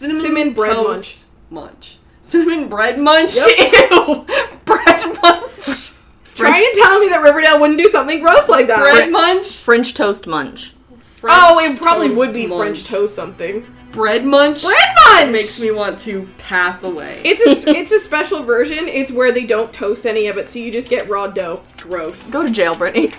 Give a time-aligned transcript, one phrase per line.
[0.00, 1.98] cinnamon, Cinnamon bread toast munch.
[2.22, 3.36] Cinnamon bread munch.
[3.36, 4.26] Ew.
[4.64, 5.92] bread munch.
[6.34, 8.78] Try and tell me that Riverdale wouldn't do something gross like that.
[8.78, 9.58] Bread munch.
[9.58, 10.72] French toast munch.
[11.02, 12.60] French oh, it probably would be munch.
[12.60, 13.66] French toast something.
[13.92, 14.62] Bread munch.
[14.62, 17.20] Bread munch makes me want to pass away.
[17.24, 18.88] It's a it's a special version.
[18.88, 21.60] It's where they don't toast any of it, so you just get raw dough.
[21.76, 22.30] gross.
[22.30, 23.12] Go to jail, Brittany.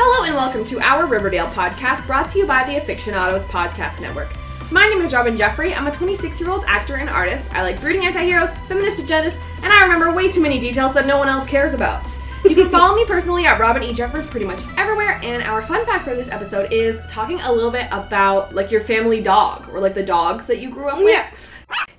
[0.00, 4.28] Hello and welcome to our Riverdale podcast brought to you by the Afictionados Podcast Network.
[4.70, 5.74] My name is Robyn Jeffrey.
[5.74, 7.52] I'm a 26 year old actor and artist.
[7.52, 11.08] I like brooding anti heroes, feminist agendas, and I remember way too many details that
[11.08, 12.06] no one else cares about.
[12.44, 13.92] You can follow me personally at Robin E.
[13.92, 17.72] Jeffers pretty much everywhere, and our fun fact for this episode is talking a little
[17.72, 21.12] bit about like your family dog or like the dogs that you grew up with.
[21.12, 21.28] Yeah.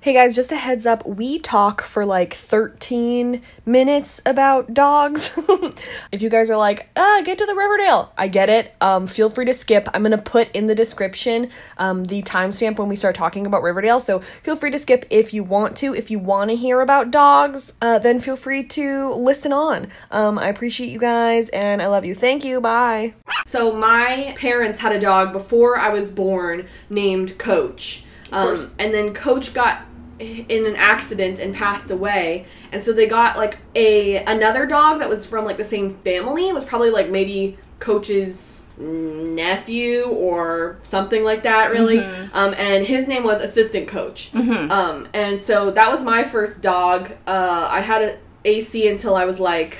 [0.02, 5.38] Hey guys, just a heads up, we talk for like 13 minutes about dogs.
[6.10, 8.74] if you guys are like, ah, get to the Riverdale, I get it.
[8.80, 9.90] Um, feel free to skip.
[9.92, 14.00] I'm gonna put in the description um, the timestamp when we start talking about Riverdale,
[14.00, 15.94] so feel free to skip if you want to.
[15.94, 19.88] If you want to hear about dogs, uh, then feel free to listen on.
[20.10, 22.14] Um, I appreciate you guys and I love you.
[22.14, 22.62] Thank you.
[22.62, 23.16] Bye.
[23.46, 28.04] So, my parents had a dog before I was born named Coach.
[28.32, 29.82] Um, and then Coach got
[30.18, 32.44] in an accident and passed away.
[32.72, 36.48] And so they got like a another dog that was from like the same family.
[36.48, 41.98] It was probably like maybe coach's nephew or something like that really.
[42.34, 44.30] Um, and his name was assistant coach.
[44.70, 47.10] Um, and so that was my first dog.
[47.26, 49.76] Uh, i had an ac until i was like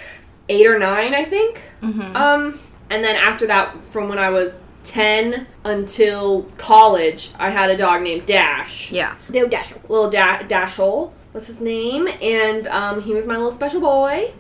[0.48, 1.60] eight or nine i think.
[2.16, 2.58] Um,
[2.90, 8.02] and then after that from when i was 10 until college i had a dog
[8.02, 9.14] named dash Yeah.
[9.28, 9.72] No dash.
[9.88, 14.32] little da- Dashel was his name, and um, he was my little special boy.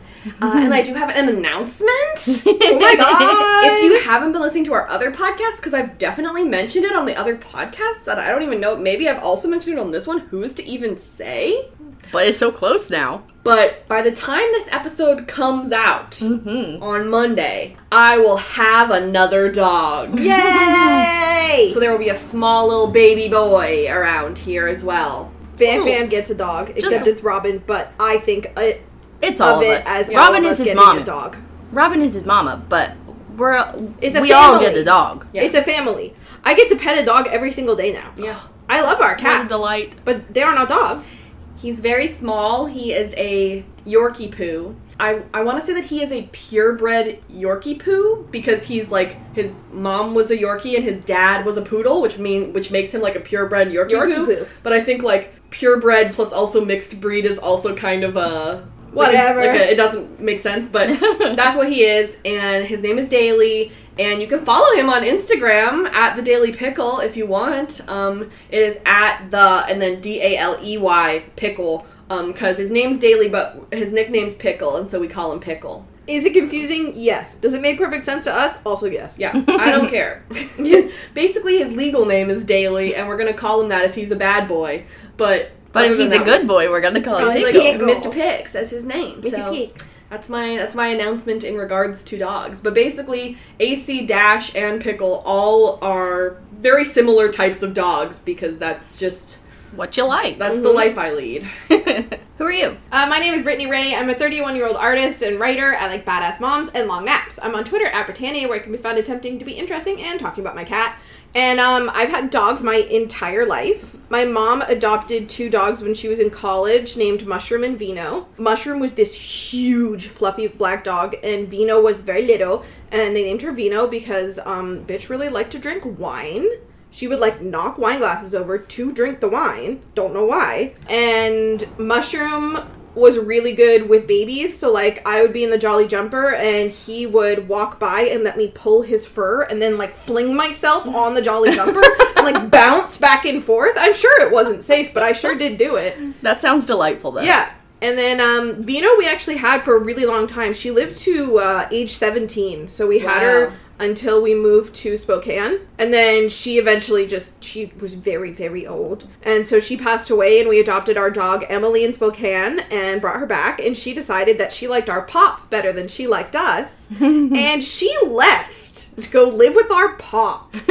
[0.42, 2.18] Uh, and I do have an announcement.
[2.46, 3.76] Oh my god!
[3.78, 7.06] if you haven't been listening to our other podcasts, because I've definitely mentioned it on
[7.06, 10.06] the other podcasts, and I don't even know, maybe I've also mentioned it on this
[10.08, 10.18] one.
[10.18, 11.68] Who's to even say?
[12.12, 13.22] But it's so close now.
[13.42, 16.82] But by the time this episode comes out Mm-hmm.
[16.82, 20.18] on Monday, I will have another dog.
[20.20, 21.70] Yay!
[21.72, 25.32] So there will be a small little baby boy around here as well.
[25.56, 28.82] Fan Fam gets a dog, except Just- it's Robyn, but I think it,
[29.22, 29.84] It's all of it us.
[29.86, 31.04] as all Robyn is his getting mom.
[31.04, 31.36] dog.
[31.72, 32.92] Robyn is his mama, but
[33.36, 33.56] we're
[34.00, 34.80] It's a we all get family.
[34.80, 35.26] the dog.
[35.32, 35.42] Yeah.
[35.42, 36.14] It's a family.
[36.44, 38.12] I get to pet a dog every single day now.
[38.16, 38.38] Yeah.
[38.68, 39.94] I love our What a cats, delight.
[40.04, 41.16] but they are not dogs.
[41.60, 42.64] He's very small.
[42.66, 44.76] He is a Yorkie poo.
[44.98, 49.18] I, I want to say that he is a purebred Yorkie poo because he's like
[49.34, 52.94] his mom was a Yorkie and his dad was a poodle, which mean which makes
[52.94, 54.26] him like a purebred Yorkie, Yorkie poo.
[54.26, 54.46] poo.
[54.62, 59.40] But I think like purebred plus also mixed breed is also kind of a Whatever.
[59.40, 60.88] Like a, it doesn't make sense, but
[61.36, 65.02] that's what he is, and his name is Daley, and you can follow him on
[65.02, 67.86] Instagram at the Daley Pickle if you want.
[67.88, 72.56] Um, it is at the and then D A L E Y Pickle, um, because
[72.56, 75.86] his name's Daley, but his nickname's Pickle, and so we call him Pickle.
[76.06, 76.92] Is it confusing?
[76.96, 77.36] Yes.
[77.36, 78.58] Does it make perfect sense to us?
[78.64, 79.16] Also, yes.
[79.18, 80.24] Yeah, I don't care.
[81.14, 84.16] Basically, his legal name is Daley, and we're gonna call him that if he's a
[84.16, 84.84] bad boy.
[85.18, 87.60] But But if he's a that, good boy, we're gonna call him Pickle.
[87.60, 87.86] Pickle.
[87.86, 88.10] Mr.
[88.10, 89.20] Pix as his name.
[89.20, 89.30] Mr.
[89.30, 89.89] So Peaks.
[90.10, 92.60] That's my that's my announcement in regards to dogs.
[92.60, 98.96] But basically, AC Dash and Pickle all are very similar types of dogs because that's
[98.96, 99.38] just
[99.74, 100.38] What you like?
[100.38, 100.76] that's the mm-hmm.
[100.76, 101.48] life I lead.
[102.40, 102.78] Who are you?
[102.90, 103.94] Uh, my name is Brittany Ray.
[103.94, 105.76] I'm a 31 year old artist and writer.
[105.78, 107.38] I like badass moms and long naps.
[107.42, 110.18] I'm on Twitter at Britannia, where I can be found attempting to be interesting and
[110.18, 110.98] talking about my cat.
[111.34, 113.94] And um, I've had dogs my entire life.
[114.08, 118.26] My mom adopted two dogs when she was in college, named Mushroom and Vino.
[118.38, 122.64] Mushroom was this huge, fluffy black dog, and Vino was very little.
[122.90, 126.48] And they named her Vino because um, bitch really liked to drink wine.
[126.90, 129.82] She would like knock wine glasses over to drink the wine.
[129.94, 130.74] Don't know why.
[130.88, 132.58] And Mushroom
[132.94, 134.58] was really good with babies.
[134.58, 138.24] So like I would be in the Jolly Jumper and he would walk by and
[138.24, 141.82] let me pull his fur and then like fling myself on the Jolly Jumper
[142.16, 143.74] and like bounce back and forth.
[143.78, 146.20] I'm sure it wasn't safe, but I sure did do it.
[146.22, 147.22] That sounds delightful, though.
[147.22, 147.52] Yeah.
[147.82, 150.52] And then um, Vino, we actually had for a really long time.
[150.52, 152.68] She lived to uh, age 17.
[152.68, 153.56] So we had her Wow.
[153.80, 155.60] Until we moved to Spokane.
[155.78, 159.08] And then she eventually just, she was very, very old.
[159.22, 163.18] And so she passed away, and we adopted our dog Emily in Spokane and brought
[163.18, 163.58] her back.
[163.60, 166.88] And she decided that she liked our pop better than she liked us.
[167.00, 170.54] and she left to go live with our pop.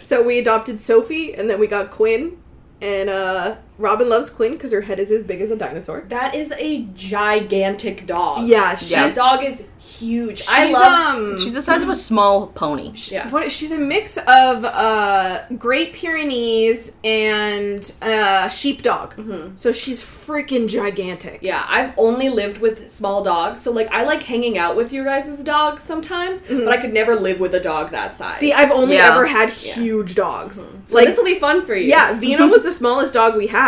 [0.00, 2.38] So we adopted Sophie, and then we got Quinn.
[2.80, 6.04] And uh, Robyn loves Quinn because her head is as big as a dinosaur.
[6.08, 8.46] That is a gigantic dog.
[8.48, 10.44] Yeah, That she's dog is huge.
[10.48, 11.16] I love.
[11.16, 12.92] um, She's the size of a small pony.
[13.10, 13.28] yeah.
[13.28, 19.14] What she's a mix of uh Great Pyrenees and uh sheepdog.
[19.56, 21.40] So she's freaking gigantic.
[21.42, 25.04] Yeah, I've only lived with small dogs, so like I like hanging out with your
[25.04, 28.36] guys' dogs sometimes, but I could never live with a dog that size.
[28.36, 29.12] See, I've only Yeah.
[29.12, 30.56] ever had huge dogs.
[30.62, 31.86] so Like this will be fun for you.
[31.88, 33.65] yeah, Vino was the smallest dog we had.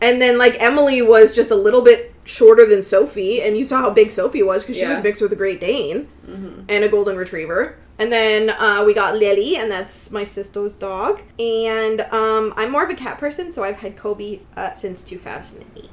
[0.00, 3.80] And then like Emily was just a little bit shorter than Sophie, and you saw
[3.80, 6.08] how big Sophie was because she was mixed with a Great Dane
[6.68, 7.76] and a Golden Retriever.
[7.98, 11.22] And then uh, we got Lily, and that's my sister's dog.
[11.38, 15.88] And um, I'm more of a cat person, so I've had Kobe uh, since 2008.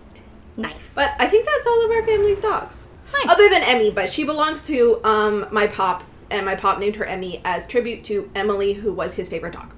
[0.57, 0.93] Nice.
[0.93, 2.87] But I think that's all of our family's dogs.
[3.13, 3.25] Nice.
[3.29, 7.05] Other than Emmy, but she belongs to um, my pop, and my pop named her
[7.05, 9.73] Emmy as tribute to Emily, who was his favorite dog.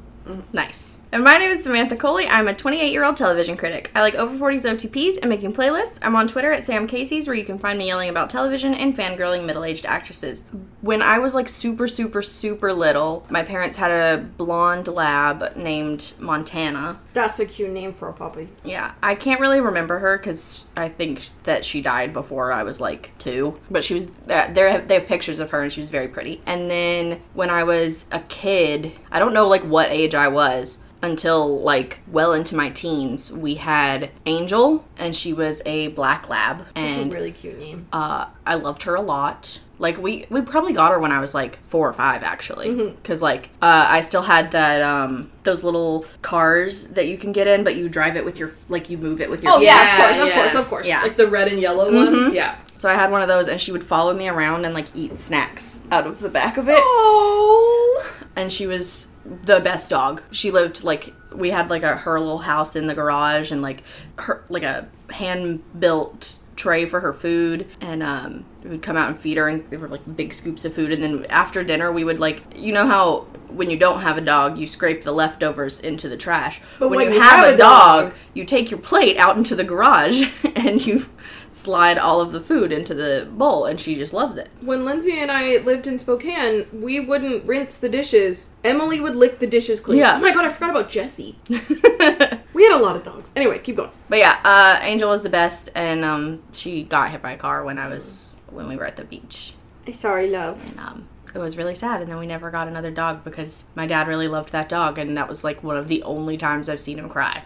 [0.51, 0.97] Nice.
[1.15, 2.27] And my name is Samantha Coley.
[2.27, 3.89] I'm a 28 year old television critic.
[3.95, 5.97] I like over 40s OTPs and making playlists.
[6.01, 8.93] I'm on Twitter at Sam Casey's, where you can find me yelling about television and
[8.97, 10.43] fangirling middle aged actresses.
[10.81, 16.11] When I was like super, super, super little, my parents had a blonde lab named
[16.19, 16.99] Montana.
[17.13, 18.49] That's a cute name for a puppy.
[18.65, 22.81] Yeah, I can't really remember her because I think that she died before I was
[22.81, 23.57] like two.
[23.71, 24.69] But she was uh, there.
[24.69, 26.41] Have, they have pictures of her, and she was very pretty.
[26.45, 30.79] And then when I was a kid, I don't know like what age I was
[31.05, 33.31] until like well into my teens.
[33.31, 37.87] We had Angel, and she was a black lab, That's and a really cute name.
[37.93, 39.59] uh, I loved her a lot.
[39.77, 42.95] Like we we probably got her when I was like four or five actually, Mm-hmm.
[42.95, 47.45] because like uh, I still had that um those little cars that you can get
[47.47, 49.51] in, but you drive it with your like you move it with your.
[49.51, 50.87] Oh, yeah, of Yeah, course, of course, of course.
[50.87, 51.01] Yeah.
[51.01, 52.15] like the red and yellow Mm-hmm.
[52.19, 52.33] ones.
[52.33, 52.57] Yeah.
[52.75, 55.17] So I had one of those, and she would follow me around and like eat
[55.19, 56.75] snacks out of the back of it.
[56.79, 58.13] Oh.
[58.35, 59.07] and she was
[59.43, 60.21] the best dog.
[60.31, 63.83] She lived like we had like a her little house in the garage and like
[64.19, 69.09] her like a hand built tray for her food and um we would come out
[69.09, 71.91] and feed her and give her like big scoops of food and then after dinner
[71.91, 73.19] we would like you know how
[73.49, 76.99] when you don't have a dog you scrape the leftovers into the trash But when,
[76.99, 79.63] when you you have, have a dog, dog- you take your plate out into the
[79.63, 81.05] garage and you
[81.51, 85.17] slide all of the food into the bowl and she just loves it When Lindsay
[85.19, 88.49] and I lived in Spokane, we wouldn't rinse the dishes.
[88.63, 89.99] Emily would lick the dishes clean.
[89.99, 90.17] Yeah.
[90.17, 91.37] Oh my god, I forgot about Jessie.
[92.55, 93.29] We had a lot of dogs.
[93.35, 93.91] Anyway, keep going.
[94.09, 97.63] But yeah, uh, Angel was the best, and um, she got hit by a car
[97.65, 99.53] when I was when we were at the beach,
[99.85, 100.65] I'm Sorry, love.
[100.65, 101.99] and um, it was really sad.
[102.01, 105.17] And then we never got another dog because my dad really loved that dog, and
[105.17, 107.43] that was like one of the only times I've seen him cry.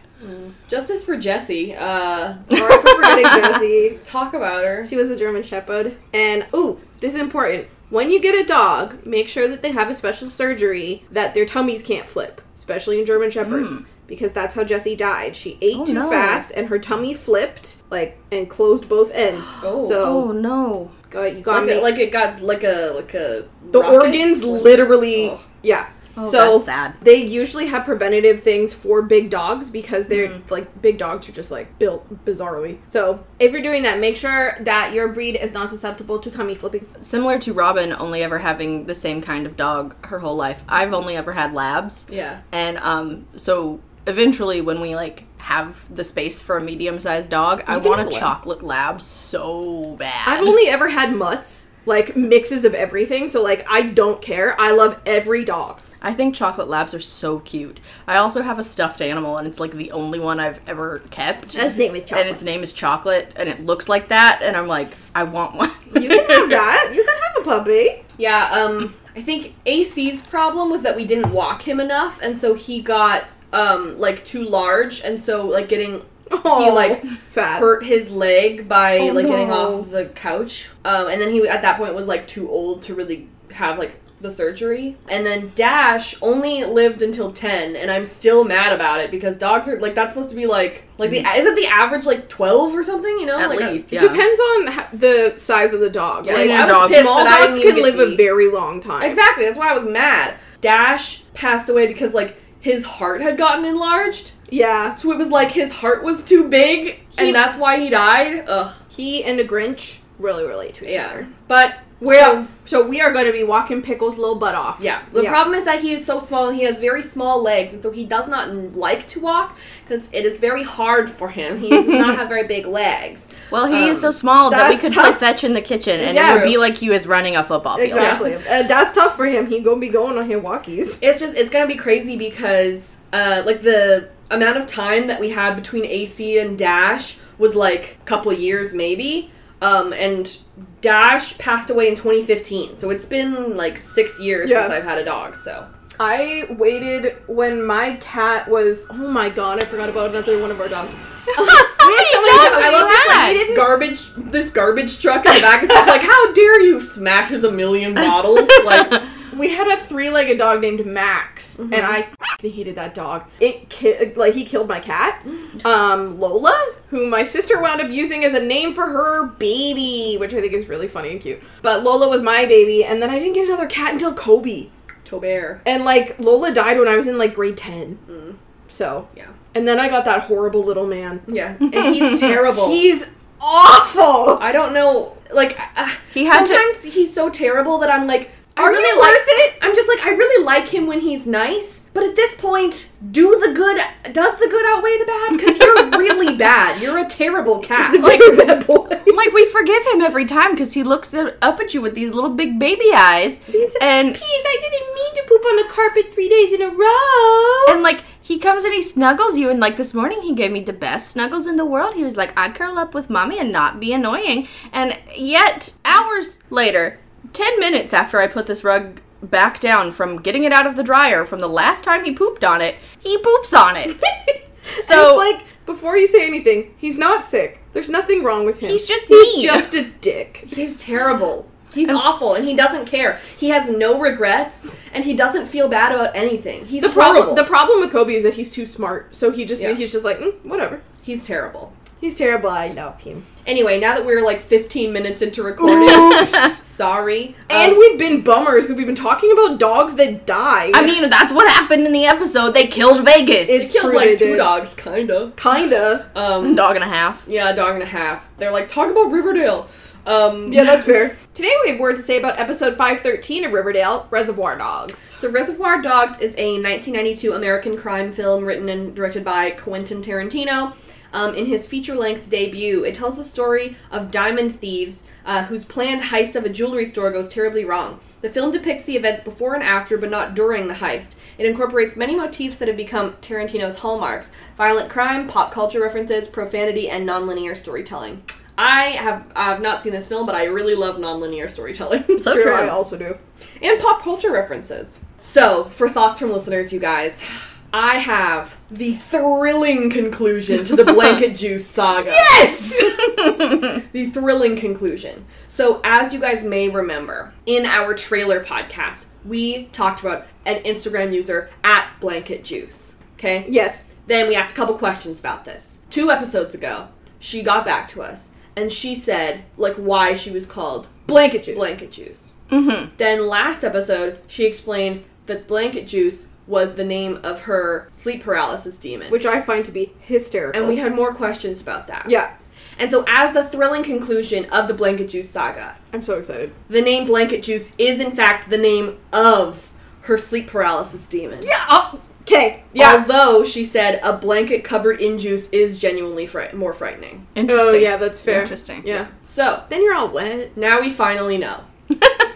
[0.68, 1.74] Justice for Jessie.
[1.76, 4.00] Uh, Sorry for forgetting Jessie.
[4.04, 4.86] talk about her.
[4.86, 5.96] She was a German Shepherd.
[6.14, 7.68] And, ooh, this is important.
[7.90, 11.46] When you get a dog, make sure that they have a special surgery that their
[11.46, 13.82] tummies can't flip, especially in German Shepherds.
[14.10, 15.36] Because that's how Jessie died.
[15.38, 16.10] She ate Oh, too no.
[16.10, 19.46] fast and her tummy flipped, like, and closed both ends.
[19.64, 19.88] Oh.
[19.88, 20.92] so, Oh no!
[21.10, 23.96] go, you gotta Like, make it, like it got like a like a the rocket?
[23.96, 25.42] organs literally Oh.
[25.64, 26.96] yeah Oh, so that's sad.
[27.02, 30.52] they usually have preventative things for big dogs because they're Mm.
[30.52, 34.56] like big dogs are just like built bizarrely so if you're doing that make sure
[34.60, 38.86] that your breed is not susceptible to tummy flipping Similar to Robyn, only ever having
[38.86, 40.64] the same kind of dog her whole life.
[40.68, 42.42] I've only ever had labs, Yeah.
[42.52, 43.80] and um, so
[44.10, 48.02] eventually when we like have the space for a medium-sized dog, I You can want
[48.02, 50.28] a a chocolate lab so bad.
[50.28, 54.72] i've only ever had mutts like mixes of everything so like i don't care i
[54.72, 57.82] love every dog I think chocolate labs are so cute.
[58.08, 61.58] I also have a stuffed animal, and it's like the only one I've ever kept.
[61.58, 62.26] His name is Chocolate.
[62.28, 65.56] and its name is Chocolate, and it looks like that, and I'm like, I want
[65.56, 65.72] one.
[65.94, 70.70] you can have that you can have a puppy Yeah, um, I think AC's problem
[70.70, 75.02] was that we didn't walk him enough, and so he got um like too large,
[75.02, 79.90] and so like getting oh, like, fat hurt his leg by Oh, like getting off
[79.92, 80.70] the couch.
[80.86, 84.00] Um, and then he at that point was like too old to really have like
[84.22, 84.98] the surgery.
[85.10, 89.68] And then Dash only lived until ten, and I'm still mad about it because dogs
[89.68, 92.84] are like that's supposed to be like like the isn't the average like twelve or
[92.84, 93.18] something?
[93.20, 94.00] You know, At like, least, yeah.
[94.02, 97.02] depends on ha- the size of the dog Yeah, like, so Yeah, I was dogs-
[97.02, 99.46] small dogs can live a very long time Exactly.
[99.46, 100.38] That's why I was mad.
[100.62, 104.32] Dash passed away because like his heart had gotten enlarged.
[104.50, 107.90] yeah So it was like his heart was too big, He- and that's why he
[107.90, 108.46] died.
[108.48, 108.72] Ugh.
[108.90, 111.06] he and the Grinch really relate to each Yeah.
[111.08, 111.28] other.
[111.48, 114.80] But We're, so, so we are going to be walking Pickle's little butt off.
[114.80, 115.02] yeah.
[115.12, 116.52] The problem is that he is so small.
[116.52, 120.24] He has very small legs, and so he does not like to walk because it
[120.24, 121.60] is very hard for him.
[121.60, 123.28] He does not have very big legs.
[123.50, 125.18] well, he is Um, so small that we could tough.
[125.18, 126.32] play fetch in the kitchen, and Yeah.
[126.32, 127.90] it would be like he was running a football field.
[127.90, 128.36] Exactly.
[128.36, 129.48] Uh, that's tough for him.
[129.48, 131.00] He gonna be going on his walkies.
[131.02, 135.32] It's just it's gonna be crazy because uh like the amount of time that we
[135.32, 139.32] had between AC and Dash was like a couple years maybe.
[139.62, 140.38] Um, and
[140.82, 144.62] Dash passed away in 2015, so it's been like six years Yeah.
[144.62, 145.36] since I've had a dog.
[145.36, 145.68] So
[146.00, 148.88] I waited when my cat was.
[148.90, 149.62] Oh my god!
[149.62, 150.94] I forgot about another one of our dogs.
[151.28, 152.64] we had so many dogs dogs.
[152.64, 153.08] I love this.
[153.08, 153.56] Like, didn't.
[153.56, 156.82] garbage, this garbage truck in the back is just like, how dare you?
[156.82, 158.50] Smashes a million bottles.
[158.66, 159.04] Like,
[159.36, 161.92] we had a three-legged dog named Max, and mm-hmm.
[161.92, 162.10] I
[162.40, 163.26] f***ing hated that dog.
[163.40, 165.26] It ki- like he killed my cat,
[165.66, 170.34] um, Lola, who my sister wound up using as a name for her baby, which
[170.34, 171.42] I think is really funny and cute.
[171.62, 174.70] But Lola was my baby, and then I didn't get another cat until Kobe,
[175.04, 175.62] Tobert.
[175.66, 178.38] and like Lola died when I was in like grade ten.
[178.68, 179.26] So Yeah.
[179.56, 181.22] and then I got that horrible little man.
[181.28, 181.56] Yeah.
[181.60, 182.70] And he's terrible.
[182.70, 183.10] He's
[183.42, 184.38] awful.
[184.42, 185.18] I don't know.
[185.34, 188.30] Like, uh, He had to- sometimes he's so terrible that I'm like,
[188.60, 189.58] I Are really you like, worth it?
[189.62, 193.40] I'm just like, I really like him when he's nice, but at this point, do
[193.40, 193.78] the good.
[194.14, 195.38] Does the good outweigh the bad?
[195.38, 196.82] Because you're really bad.
[196.82, 198.00] You're a terrible cat.
[198.02, 198.88] Like, bad boy.
[199.16, 202.12] like we forgive him every time because he looks at, up at you with these
[202.14, 206.14] little big baby eyes, He's- and Please, I didn't mean to poop on the carpet
[206.14, 207.74] three days in a row.
[207.74, 210.62] and like he comes and he snuggles you, and like this morning he gave me
[210.64, 211.96] the best snuggles in the world.
[211.96, 216.38] He was like, "I curl up with mommy and not be annoying," and yet hours
[216.52, 217.00] later,
[217.34, 220.84] ten minutes after I put this rug back down from getting it out of the
[220.84, 223.92] dryer from the last time he pooped on it, he poops on it.
[224.64, 227.62] so So- it's like before you say anything, he's not sick.
[227.74, 228.70] There's nothing wrong with him.
[228.72, 229.46] He's just he's mean.
[229.46, 230.38] just a dick.
[230.48, 231.50] He's terrible.
[231.76, 233.20] He's awful, and he doesn't care.
[233.38, 236.66] He has no regrets, and he doesn't feel bad about anything.
[236.66, 237.14] He's The horrible.
[237.22, 239.16] problem, the problem with Kobe is that he's too smart.
[239.16, 239.76] So he just Yeah.
[239.76, 240.82] he's just like mm, whatever.
[241.04, 241.72] He's terrible.
[242.02, 242.50] He's terrible.
[242.50, 243.24] I love him.
[243.50, 245.90] Anyway, now that we're like 15 minutes into recording,
[246.28, 247.36] sorry.
[247.50, 250.70] And Um, we've been bummers because we've been talking about dogs that die.
[250.74, 252.52] I mean, that's what happened in the episode.
[252.52, 253.48] They killed Vegas.
[253.50, 254.38] they it's killed true like two did.
[254.38, 255.34] dogs, kinda.
[255.36, 256.12] kinda.
[256.16, 257.26] Um, dog and a half.
[257.28, 258.30] yeah, a dog and a half.
[258.38, 259.68] They're like, talk about Riverdale.
[260.06, 261.18] Um, Yeah, that's fair.
[261.34, 265.00] Today we have word to say about episode 513 of Riverdale, Reservoir Dogs.
[265.00, 270.74] So Reservoir Dogs is a 1992 American crime film written and directed by Quentin Tarantino.
[271.14, 276.02] Um, in his feature-length debut, it tells the story of diamond thieves uh, whose planned
[276.04, 278.00] heist of a jewelry store goes terribly wrong.
[278.22, 281.16] The film depicts the events before and after, but not during the heist.
[281.38, 286.90] It incorporates many motifs that have become Tarantino's hallmarks: violent crime, pop culture references, profanity,
[286.90, 288.24] and nonlinear storytelling.
[288.58, 292.04] I have I have not seen this film, but I really love nonlinear storytelling.
[292.20, 292.54] So Sure, true.
[292.54, 293.18] I also do.
[293.62, 295.00] and pop culture references.
[295.22, 297.24] So, for thoughts from listeners, you guys,
[297.72, 302.06] I have the thrilling conclusion to the Blanket Juice saga.
[302.08, 302.84] Yes!
[303.92, 305.26] The thrilling conclusion.
[305.48, 311.14] So, as you guys may remember, in our trailer podcast, we talked about an Instagram
[311.14, 312.96] user at Blanket Juice.
[313.16, 313.46] Okay?
[313.50, 313.84] yes.
[314.08, 315.82] Then we asked a couple questions about this.
[315.90, 316.88] Two episodes ago,
[317.20, 321.58] she got back to us and she said, like, why she was called Blanket juice.
[321.58, 322.36] Blanket Juice.
[322.50, 322.96] Mm-hmm.
[322.98, 328.78] Then last episode, she explained that blanket juice was the name of her sleep paralysis
[328.78, 329.10] demon.
[329.12, 330.60] Which I find to be hysterical.
[330.60, 332.10] and we had more questions about that.
[332.10, 332.36] Yeah.
[332.78, 336.52] And so, as the thrilling conclusion of the blanket juice saga, I'm so excited.
[336.70, 341.40] the name blanket juice is in fact the name of her sleep paralysis demon.
[341.44, 341.66] Yeah.
[341.70, 342.64] Uh, okay.
[342.74, 342.94] Yeah.
[342.98, 347.28] Although she said a blanket covered in juice is genuinely fri- more frightening.
[347.36, 347.68] Interesting.
[347.68, 348.42] Oh yeah, that's fair.
[348.42, 348.88] Interesting.
[348.88, 349.08] Yeah.
[349.24, 350.56] So, Then you're all wet.
[350.58, 351.62] now we finally know.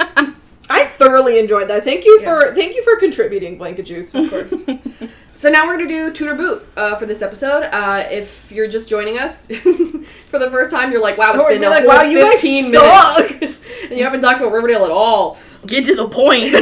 [0.74, 1.84] I thoroughly enjoyed that.
[1.84, 4.14] Thank you for thank you for contributing, Blanket Juice.
[4.16, 4.66] Of course.
[5.36, 7.64] So now we're gonna do Tutor Boot uh, for this episode.
[7.64, 9.48] Uh, if you're just joining us
[10.28, 12.34] for the first time, you're like, "Wow, it's Oh, been a like, "Wow, you guys
[12.40, 13.58] 15 suck." minutes,
[13.90, 16.54] and you haven't talked about Riverdale at all." Get to the point.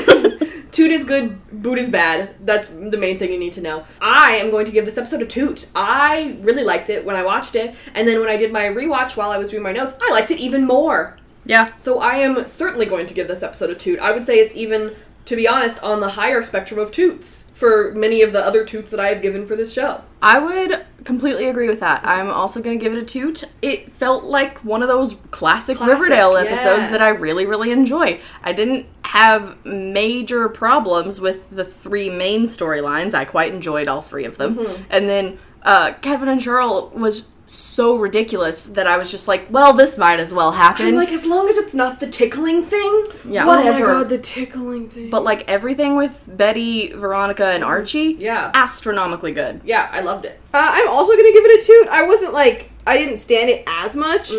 [0.71, 2.33] Toot is good, boot is bad.
[2.45, 3.83] That's the main thing you need to know.
[3.99, 5.67] I am going to give this episode a toot.
[5.75, 9.17] I really liked it when I watched it, and then when I did my rewatch
[9.17, 11.17] while I was doing my notes, I liked it even more.
[11.45, 11.75] Yeah.
[11.75, 13.99] So I am certainly going to give this episode a toot.
[13.99, 14.95] I would say it's even,
[15.25, 18.89] to be honest, on the higher spectrum of toots for many of the other toots
[18.89, 20.03] that I have given for this show.
[20.21, 22.01] I would completely agree with that.
[22.03, 23.43] I'm also going to give it a toot.
[23.61, 26.49] It felt like one of those classic, Classic, Riverdale yeah.
[26.49, 28.19] episodes that I really, really enjoy.
[28.43, 33.13] I didn't have major problems with the three main storylines.
[33.13, 34.55] I quite enjoyed all three of them.
[34.55, 34.83] Mm-hmm.
[34.89, 39.73] And then uh, Kevin and Cheryl was so ridiculous that I was just like, well,
[39.73, 40.85] this might as well happen.
[40.87, 43.45] I'm like, as long as it's not the tickling thing, Yeah.
[43.45, 43.77] whatever.
[43.85, 45.09] Oh my god, the tickling thing.
[45.09, 49.61] but like everything with Betty, Veronica, and Archie, yeah, astronomically good.
[49.65, 50.39] yeah, I loved it.
[50.53, 51.87] Uh, I'm also gonna give it a toot.
[51.89, 54.31] I wasn't like I didn't stand it as much,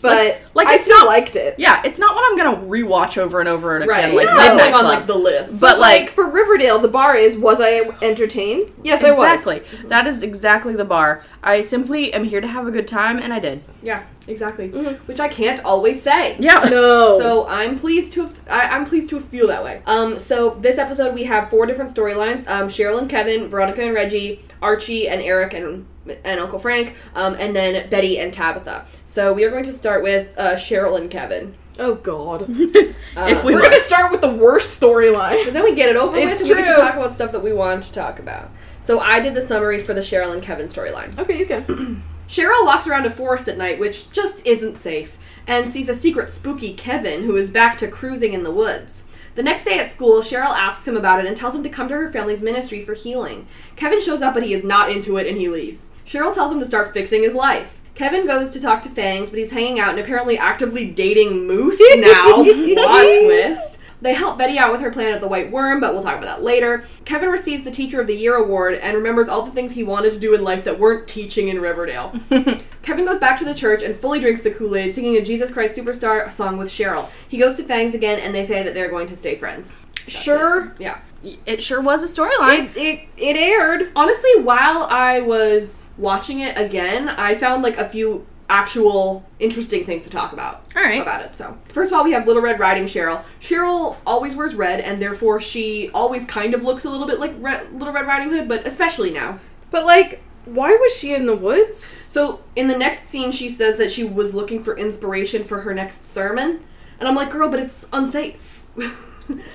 [0.00, 1.54] but like, I still not- liked it.
[1.58, 3.94] Yeah, it's not what I'm gonna rewatch over and over and again.
[4.06, 4.14] Right.
[4.14, 4.54] Like it's no.
[4.56, 5.60] Midnight on like the list.
[5.60, 8.72] But, But like, like- for Riverdale, the bar is was I entertained?
[8.82, 9.18] Yes, I was.
[9.18, 9.62] exactly.
[9.88, 11.24] That is exactly the bar.
[11.42, 13.62] I simply am here to have a good time, and I did.
[13.82, 14.68] yeah, exactly.
[15.06, 16.36] Which I can't always say.
[16.38, 16.64] Yeah.
[16.70, 17.18] No.
[17.18, 19.82] So I'm pleased to have, I, I'm pleased to feel that way.
[19.86, 23.94] Um, so this episode we have four different storylines: um, Cheryl and Kevin, Veronica and
[23.94, 25.86] Reggie, Archie and Eric and
[26.24, 28.86] and Uncle Frank, um, and then Betty and Tabitha.
[29.04, 31.54] So we are going to start with uh, Cheryl and Kevin.
[31.78, 33.70] oh god, if we we're must.
[33.70, 35.44] gonna start with the worst storyline.
[35.44, 37.32] But then we get it over It's with, and we get to talk about stuff
[37.32, 38.50] that we want to talk about.
[38.80, 41.16] So I did the summary for the Cheryl and Kevin storyline.
[41.18, 42.02] Okay, you can.
[42.30, 45.18] Cheryl walks around a forest at night, which just isn't safe,
[45.48, 49.02] and sees a secret spooky Kevin who is back to cruising in the woods.
[49.34, 51.88] The next day at school, Cheryl asks him about it and tells him to come
[51.88, 53.48] to her family's ministry for healing.
[53.74, 55.90] Kevin shows up, but he is not into it and he leaves.
[56.06, 57.80] Cheryl tells him to start fixing his life.
[57.96, 61.82] Kevin goes to talk to Fangs, but he's hanging out and apparently actively dating Moose
[61.96, 62.44] now.
[62.44, 63.79] Plot twist.
[64.02, 66.24] They help Betty out with her plan at the White Worm, but we'll talk about
[66.38, 66.84] that later.
[67.04, 70.12] Kevin receives the Teacher of the Year award and remembers all the things he wanted
[70.12, 72.12] to do in life that weren't teaching in Riverdale.
[72.82, 75.50] Kevin goes back to the church and fully drinks the Kool Aid, singing a Jesus
[75.50, 77.08] Christ Superstar song with Cheryl.
[77.28, 79.78] He goes to Fangs again, and they say that they're going to stay friends.
[80.08, 80.98] Sure, Yeah.
[81.44, 82.74] It sure was a storyline.
[82.74, 83.92] it, it it aired.
[83.94, 90.02] Honestly, while I was watching it again, I found like a few actual interesting things
[90.04, 91.00] to talk about All right.
[91.00, 91.34] about it.
[91.34, 93.22] So, first of all, we have Little Red Riding Cheryl.
[93.40, 97.32] Cheryl always wears red, and therefore she always kind of looks a little bit like
[97.38, 99.38] Re- Little Red Riding Hood, but especially now.
[99.70, 101.96] But like, why was she in the woods?
[102.08, 105.72] So in the next scene, she says that she was looking for inspiration for her
[105.72, 106.60] next sermon,
[106.98, 108.64] and I'm like, girl, but it's unsafe.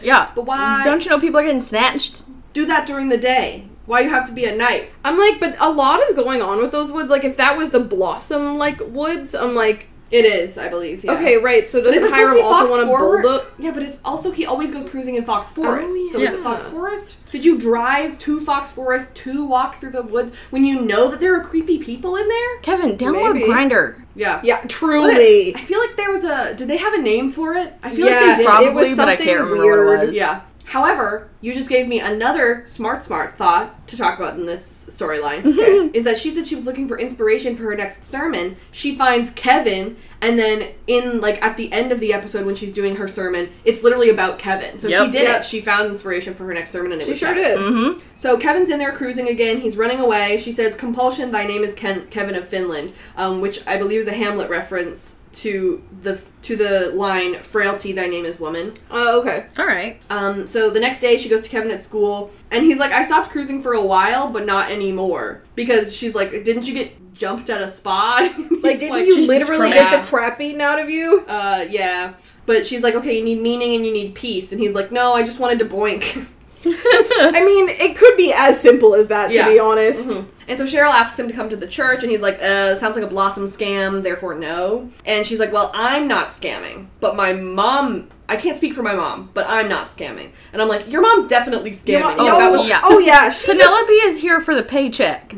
[0.01, 0.31] Yeah.
[0.33, 2.23] But why- Don't you know people are getting snatched?
[2.53, 3.67] Do that during the day.
[3.85, 4.89] Why you have to be at night?
[5.03, 7.09] I'm like, but a lot is going on with those woods.
[7.09, 11.03] Like, if that was the blossom like woods, I'm like, It is, I believe.
[11.03, 11.13] Yeah.
[11.13, 11.67] okay, right.
[11.67, 13.21] So But does is it supposed Hiram also Fox want to Forward?
[13.23, 13.47] bulldoze?
[13.59, 15.95] Yeah, but it's also he always goes cruising in Fox oh, Forest.
[15.97, 16.41] Oh, So is it.
[16.43, 17.17] Fox Forest?
[17.31, 21.19] Did you drive to Fox Forest to walk through the woods when you know that
[21.19, 22.59] there are creepy people in there?
[22.61, 23.45] Kevin, download Maybe.
[23.51, 24.01] Grindr.
[24.15, 24.39] Yeah.
[24.43, 25.55] Yeah, But truly.
[25.55, 26.53] I feel like there was a.
[26.55, 27.73] Did they have a name for it?
[27.83, 28.45] I feel Yeah, like they did.
[28.47, 30.03] Probably, it was but I something can't remember what weird.
[30.03, 30.15] it was.
[30.15, 30.41] Yeah.
[30.75, 35.45] However, you just gave me another smart, smart thought to talk about in this storyline.
[35.45, 35.89] Okay.
[35.97, 38.57] Is that she said she was looking for inspiration for her next sermon.
[38.73, 42.73] She finds Kevin, and then in like at the end of the episode when she's
[42.73, 44.77] doing her sermon, it's literally about Kevin.
[44.77, 45.39] So she did Yep.
[45.39, 45.45] it.
[45.45, 47.43] She found inspiration for her next sermon, and it She was sure Kevin.
[47.43, 47.57] did.
[47.59, 47.99] Mm-hmm.
[48.17, 49.61] So Kevin's in there cruising again.
[49.61, 50.37] He's running away.
[50.39, 54.07] She says, "Compulsion, thy name is Ken- Kevin of Finland," um, which I believe is
[54.07, 59.45] a Hamlet reference to the to the line "Frailty, thy name is woman." Oh, okay.
[59.57, 60.01] All right.
[60.09, 63.03] Um, so the next day she goes to Kevin at school and he's like, I
[63.05, 65.43] stopped cruising for a while, but not anymore.
[65.55, 68.33] Because she's like, Didn't you get jumped at a spa?
[68.61, 71.23] Like, didn't you "Jesus literally Christ." get the crap beaten out of you?
[71.27, 72.13] Uh, yeah.
[72.45, 74.51] But she's like, Okay, you need meaning and you need peace.
[74.51, 76.27] And he's like, No, I just wanted to boink.
[76.67, 79.47] I mean, it could be as simple as that, to Yeah.
[79.49, 80.09] be honest.
[80.17, 80.25] Mhm.
[80.47, 82.95] And so Cheryl asks him to come to the church, and he's like, uh, sounds
[82.95, 84.89] like a blossom scam, therefore no.
[85.05, 88.93] And she's like, well, I'm not scamming, but my mom, I can't speak for my
[88.93, 90.31] mom, but I'm not scamming.
[90.53, 92.01] And I'm like, your mom's definitely scamming.
[92.01, 92.81] Mom- oh, that was, yeah.
[92.83, 93.29] oh, yeah.
[93.31, 95.33] She did- Penelope is here for the paycheck.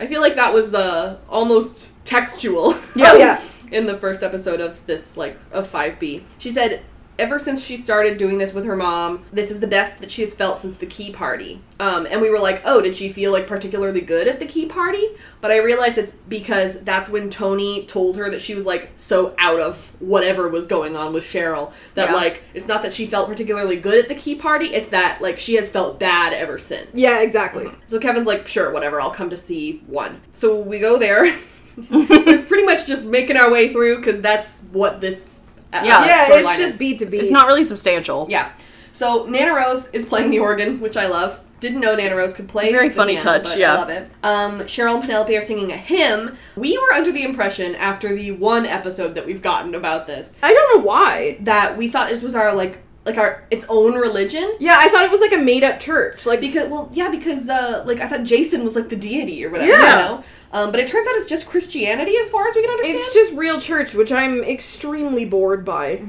[0.00, 2.72] I feel like that was uh, almost textual.
[2.94, 3.12] Yeah.
[3.12, 3.42] Oh, yeah.
[3.72, 6.82] in the first episode of this like of 5b she said
[7.18, 10.22] ever since she started doing this with her mom this is the best that she
[10.22, 13.32] has felt since the key party um, and we were like oh did she feel
[13.32, 15.08] like particularly good at the key party
[15.40, 19.34] but i realized it's because that's when toni told her that she was like so
[19.38, 22.14] out of whatever was going on with cheryl that Yeah.
[22.16, 25.38] like it's not that she felt particularly good at the key party it's that like
[25.38, 27.70] she has felt bad ever since Yeah, exactly.
[27.86, 30.20] so Kevin's like, sure, whatever, I'll come to see one.
[30.30, 31.34] So we go there.
[31.90, 35.35] We're pretty much just making our way through because that's what this.
[35.82, 36.06] Uh, Yeah.
[36.06, 36.78] Yeah, it's just is.
[36.78, 37.22] beat to beat.
[37.22, 38.26] It's not really substantial.
[38.28, 38.52] Yeah.
[38.92, 41.40] So Nana Rose is playing the organ, which I love.
[41.58, 42.70] Didn't know Nana Rose could play.
[42.70, 43.74] Very the funny piano, touch, but yeah.
[43.74, 44.10] I love it.
[44.22, 46.36] Um, Cheryl and Penelope are singing a hymn.
[46.54, 50.52] We were under the impression after the one episode that we've gotten about this I
[50.52, 51.38] don't know why.
[51.40, 54.56] that we thought this was our like like our its own religion.
[54.58, 56.26] Yeah, I thought it was like a made up church.
[56.26, 59.50] Like, Because well, yeah, because uh, like I thought Jason was like the deity or
[59.50, 59.70] whatever.
[59.70, 59.78] Yeah.
[59.78, 60.24] You know?
[60.52, 62.98] Um, but it turns out it's just Christianity as far as we can understand.
[62.98, 66.02] it's just real church, which I'm extremely bored by.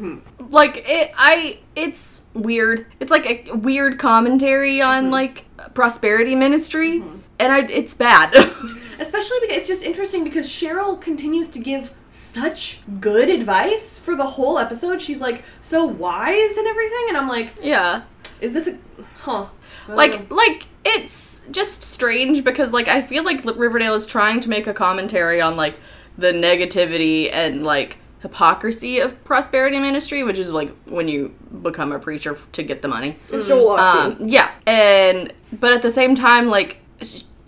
[0.50, 1.60] Like it, I.
[1.76, 2.86] It's weird.
[3.00, 7.04] It's like a weird commentary on like prosperity ministry,
[7.40, 7.60] and I.
[7.68, 8.34] It's bad.
[9.00, 14.26] especially because it's just interesting because Cheryl continues to give such good advice for the
[14.26, 15.02] whole episode.
[15.02, 18.04] She's like so wise and everything, and I'm like, yeah.
[18.42, 18.78] is this a
[19.18, 19.48] huh?
[19.88, 19.96] I don't know.
[19.96, 24.68] Like like it's just strange because like I feel like Riverdale is trying to make
[24.68, 25.76] a commentary on like
[26.18, 32.00] the negativity and like hypocrisy of prosperity ministry, which is like when you become a
[32.00, 33.18] preacher to get the money.
[33.32, 34.22] It's Joel Osteen.
[34.22, 36.78] Um, yeah, and but at the same time, like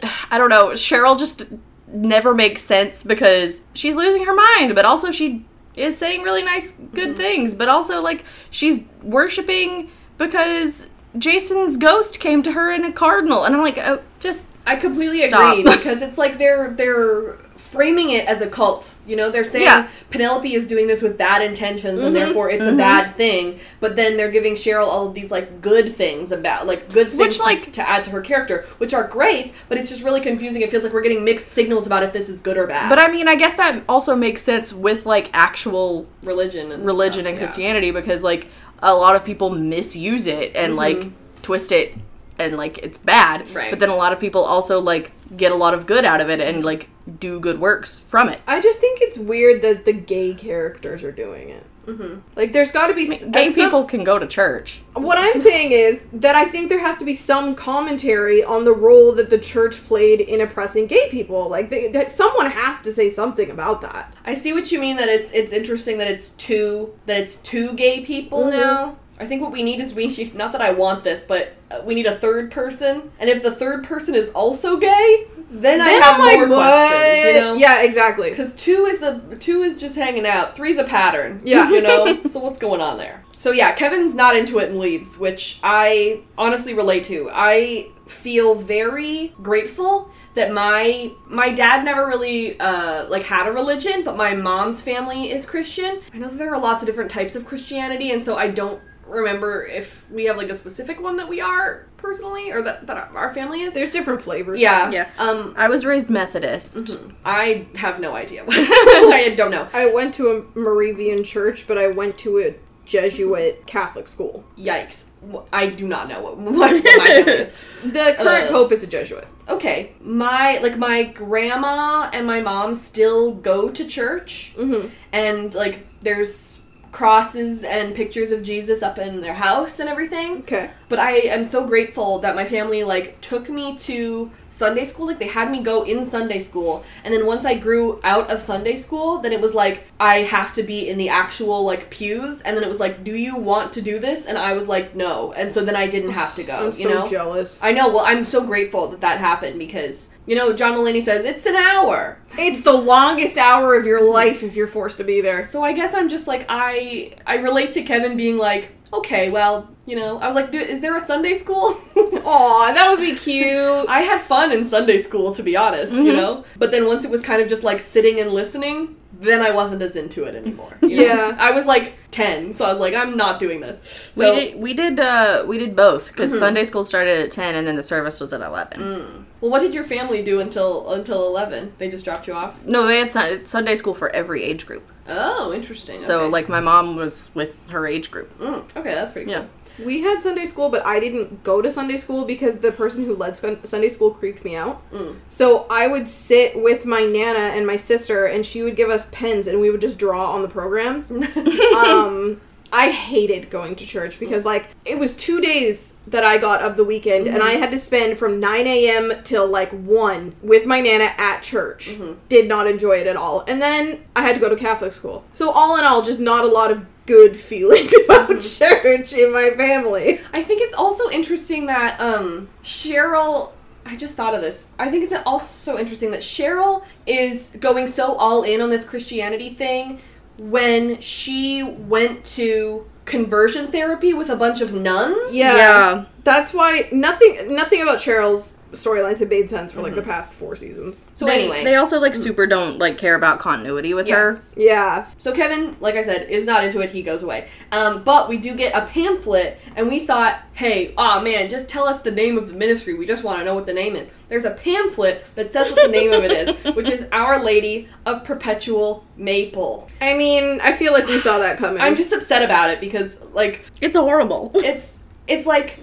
[0.31, 1.43] I don't know, Cheryl just
[1.87, 6.71] never makes sense because she's losing her mind, but also she is saying really nice,
[6.93, 7.17] good mm-hmm.
[7.17, 13.45] things, but also like she's worshiping because Jason's ghost came to her in a cardinal,
[13.45, 15.57] and I'm like, oh, just I completely Stop.
[15.57, 18.95] agree because it's like they're they're framing it as a cult.
[19.05, 19.87] You know, they're saying Yeah.
[20.09, 22.19] Penelope is doing this with bad intentions and Mhm.
[22.19, 23.59] therefore it's a bad thing.
[23.79, 27.37] But then they're giving Cheryl all of these like good things about like good things
[27.37, 29.51] to, like- to add to her character, which are great.
[29.67, 30.61] But it's just really confusing.
[30.61, 32.89] It feels like we're getting mixed signals about if this is good or bad.
[32.89, 37.21] But I mean, I guess that also makes sense with like actual religion and religion
[37.21, 37.45] stuff, and yeah.
[37.45, 38.47] Christianity because like
[38.81, 41.11] a lot of people misuse it and like Mhm.
[41.43, 41.93] twist it
[42.39, 43.49] and like it's bad.
[43.53, 43.69] Right.
[43.69, 46.29] But then a lot of people also like get a lot of good out of
[46.29, 48.39] it and like do good works from it.
[48.47, 51.65] I just think it's weird that the gay characters are doing it.
[51.87, 52.21] Mhm.
[52.35, 54.81] Like, there's got to be s- Gay some- people can go to church.
[54.93, 58.73] What I'm saying is that I think there has to be some commentary on the
[58.73, 61.49] role that the church played in oppressing gay people.
[61.49, 64.13] Like, they, that someone has to say something about that.
[64.23, 64.97] I see what you mean.
[64.97, 68.51] That it's it's interesting that it's two that it's two gay people Mhm.
[68.51, 68.97] now.
[69.19, 71.81] I think what we need is we need not that I want this, but uh,
[71.83, 73.11] we need a third person.
[73.19, 76.87] And if the third person is also gay, then, I have I'm like, more what?
[76.87, 77.35] questions.
[77.35, 77.53] You know?
[77.55, 78.29] Yeah, exactly.
[78.29, 80.55] Because two is a two is just hanging out.
[80.55, 81.41] Three's a pattern.
[81.43, 81.69] Yeah.
[81.69, 82.23] You know?
[82.23, 83.23] so what's going on there?
[83.39, 87.29] So yeah, Kevin's not into it and leaves, which I honestly relate to.
[87.33, 94.03] I feel very grateful that my my dad never really uh, like had a religion,
[94.03, 96.01] but my mom's family is Christian.
[96.13, 98.81] I know that there are lots of different types of Christianity, and so I don't
[99.09, 103.09] remember if we have like a specific one that we are personally or that, that
[103.13, 103.73] our family is.
[103.73, 104.59] There's different flavors.
[104.59, 104.89] Yeah.
[104.91, 105.09] Yeah.
[105.17, 106.97] Um I was raised Methodist.
[107.25, 108.43] I have no idea.
[108.49, 109.67] I don't know.
[109.73, 114.43] I went to a Moravian church, but I went to a Jesuit Catholic school.
[114.57, 115.09] Yikes.
[115.53, 117.53] I do not know what, what, what my family is.
[117.83, 119.27] The current Uh, pope is a Jesuit.
[119.47, 119.93] Okay.
[120.01, 124.87] My like my grandma and my mom still go to church Mm-hmm.
[125.11, 130.39] and like there's crosses and pictures of Jesus up in their house and everything.
[130.39, 130.69] Okay.
[130.87, 135.07] But I am so grateful that my family like took me to Sunday school.
[135.07, 138.41] Like they had me go in Sunday school, and then once I grew out of
[138.41, 142.41] Sunday school, then it was like I have to be in the actual like pews,
[142.41, 144.25] and then it was like, do you want to do this?
[144.25, 146.57] And I was like, no, and so then I didn't have to go.
[146.57, 147.63] I'm you so know, jealous.
[147.63, 147.89] I know.
[147.89, 151.55] Well, I'm so grateful that that happened because you know John Mulaney says it's an
[151.55, 152.19] hour.
[152.37, 155.45] It's the longest hour of your life if you're forced to be there.
[155.45, 159.69] So I guess I'm just like I I relate to Kevin being like, okay, well,
[159.85, 161.79] you know, I was like, "Dude, is there a Sunday school?
[161.95, 163.87] Aw, that would be cute.
[163.89, 166.15] I had fun in Sunday school, to be honest, you Mhm.
[166.15, 166.43] know?
[166.57, 169.81] But then once it was kind of just like sitting and listening, then I wasn't
[169.81, 170.77] as into it anymore.
[170.81, 171.03] you know?
[171.03, 171.37] Yeah.
[171.39, 173.81] I was like 10, so I was like, I'm not doing this.
[174.13, 176.39] So, we did we did uh we did both because Mhm.
[176.39, 178.79] Sunday school started at 10 and then the service was at 11.
[178.79, 179.25] Mm.
[179.41, 181.73] Well, what did your family do until until 11?
[181.77, 182.65] They just dropped you off?
[182.65, 184.87] No, they had Sun- Sunday school for every age group.
[185.07, 186.01] Oh, interesting.
[186.03, 186.31] So okay.
[186.31, 188.37] like my mom was with her age group.
[188.39, 189.41] Mm, okay, that's pretty cool.
[189.41, 189.85] Yeah.
[189.85, 193.15] We had Sunday school, but I didn't go to Sunday school because the person who
[193.15, 194.81] led Sun- Sunday school creeped me out.
[194.91, 195.17] Mm.
[195.29, 199.07] So I would sit with my nana and my sister, and she would give us
[199.11, 201.11] pens, and we would just draw on the programs.
[201.77, 206.61] um, I hated going to church because like it was two days that I got
[206.61, 207.61] of the weekend, and I mm-hmm.
[207.61, 209.23] had to spend from nine a.m.
[209.23, 211.89] till like one with my nana at church.
[211.89, 212.19] Mm-hmm.
[212.27, 215.23] Did not enjoy it at all, and then I had to go to Catholic school.
[215.33, 218.83] So all in all, just not a lot of good feelings about mm-hmm.
[218.83, 220.21] church in my family.
[220.33, 223.51] I think it's also interesting that um Cheryl
[223.85, 224.67] I just thought of this.
[224.77, 229.49] I think it's also interesting that Cheryl is going so all in on this Christianity
[229.49, 229.99] thing
[230.39, 235.33] when she went to conversion therapy with a bunch of nuns.
[235.33, 236.05] Yeah.
[236.23, 240.55] That's why nothing nothing about Cheryl's storylines have made sense for like the past four
[240.55, 241.01] seasons.
[241.13, 244.53] So they, anyway, they also like super don't like care about continuity with yes.
[244.57, 245.07] Yeah.
[245.17, 246.89] So Kevin, like I said, is not into it.
[246.89, 247.47] He goes away.
[247.71, 251.87] Um, but we do get a pamphlet, and we thought, hey, oh man, just tell
[251.87, 252.93] us the name of the ministry.
[252.93, 254.11] We just want to know what the name is.
[254.27, 257.87] There's a pamphlet that says what the name of it is, which is Our Lady
[258.05, 259.87] of Perpetual Maple.
[260.01, 261.81] I mean, I feel like we saw that coming.
[261.81, 263.65] I'm just upset about it because, like.
[263.81, 264.51] It's horrible.
[264.55, 265.79] it's it's like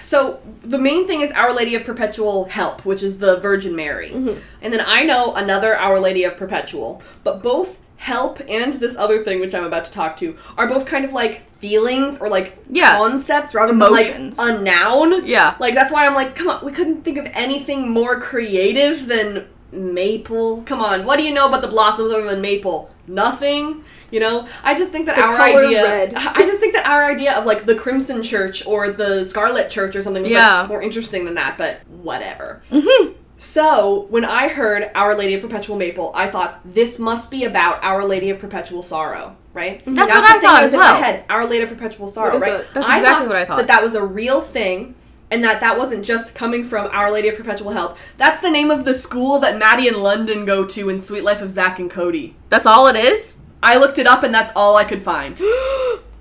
[0.00, 4.10] so the main thing is Our Lady of Perpetual Help, which is the Virgin Mary.
[4.10, 4.38] Mm-hmm.
[4.62, 9.24] And then I know another Our Lady of Perpetual, but both help and this other
[9.24, 12.58] thing which I'm about to talk to are both kind of like feelings or like
[12.70, 12.98] Yeah.
[12.98, 14.36] concepts rather Emotions.
[14.36, 15.26] than like a noun.
[15.26, 15.56] Yeah.
[15.58, 19.46] Like that's why I'm like, come on, we couldn't think of anything more creative than
[19.72, 20.62] maple.
[20.62, 22.90] Come on, what do you know about the blossoms other than maple?
[23.06, 23.82] Nothing.
[24.10, 25.82] You know, I just think that The our idea.
[25.82, 26.14] red.
[26.16, 29.96] I just think that our idea of like the Crimson Church or the Scarlet Church
[29.96, 30.60] or something was Yeah.
[30.60, 31.56] like more interesting than that.
[31.58, 32.62] But whatever.
[32.70, 33.12] Mm-hmm.
[33.38, 37.84] So, when I heard Our Lady of Perpetual Maple, I thought this must be about
[37.84, 39.80] Our Lady of Perpetual Sorrow, right?
[39.80, 39.92] Mm-hmm.
[39.94, 42.38] That's the what I thing thought as in my head, Our Lady of Perpetual Sorrow,
[42.38, 42.52] right?
[42.62, 42.72] that?
[42.74, 43.58] That's exactly what I thought.
[43.58, 44.94] That that was a real thing,
[45.30, 47.98] and that that wasn't just coming from Our Lady of Perpetual Help.
[48.16, 51.42] That's the name of the school that Maddie and London go to in Sweet Life
[51.42, 52.36] of Zach and Cody.
[52.48, 53.36] That's all it is?
[53.62, 55.40] I looked it up, and that's all I could find.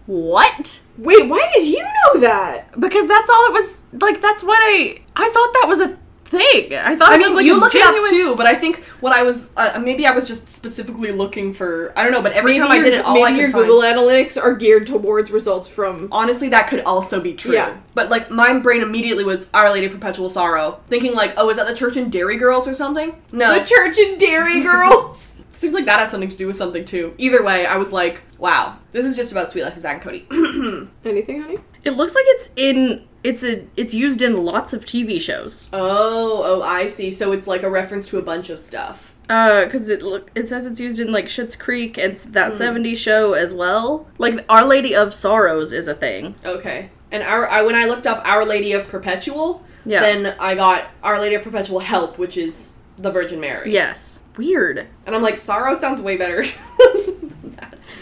[0.08, 0.84] What?
[1.00, 2.80] Wait, why did you know that?
[2.80, 3.82] Because that's all it was.
[3.92, 5.02] Like, that's what I.
[5.16, 6.74] I thought that was a thing.
[6.74, 8.02] I thought I it mean, was like you a look genuine...
[8.02, 11.12] it up too, but I think what I was uh, maybe I was just specifically
[11.12, 13.32] looking for I don't know, but every Maybe time I did it, all maybe I
[13.32, 13.68] could your find.
[13.68, 16.08] Google Analytics are geared towards results from.
[16.12, 17.54] Honestly, that could also be true.
[17.54, 17.78] Yeah.
[17.94, 21.58] But like my brain immediately was Our Lady of Perpetual Sorrow, thinking like, oh, is
[21.58, 23.22] that the church in Derry Girls or something?
[23.32, 25.32] No, The Church and Derry Girls.
[25.56, 27.14] seems like that has something to do with something too.
[27.18, 30.26] Either way, I was like, wow, this is just about Sweet Life of Zach and
[30.30, 30.90] Cody.
[31.06, 31.60] Anything, honey?
[31.84, 33.08] It looks like it's in.
[33.24, 33.66] It's a.
[33.76, 35.68] It's used in lots of TV shows.
[35.74, 37.12] oh, oh, I see.
[37.12, 39.14] So it's like a reference to a bunch of stuff.
[39.28, 42.58] Uh, because it look it says it's used in like Schitt's Creek and that Hmm.
[42.62, 44.06] '70s show as well.
[44.20, 46.36] Like Our Lady of Sorrows is a thing.
[46.46, 46.92] Okay.
[47.12, 50.02] And our I, when I looked up Our Lady of Perpetual, Yeah.
[50.02, 53.72] then I got Our Lady of Perpetual Help, which is the Virgin Mary.
[53.74, 54.20] Yes.
[54.38, 54.86] Weird.
[55.06, 56.44] And I'm like, sorrow sounds way better.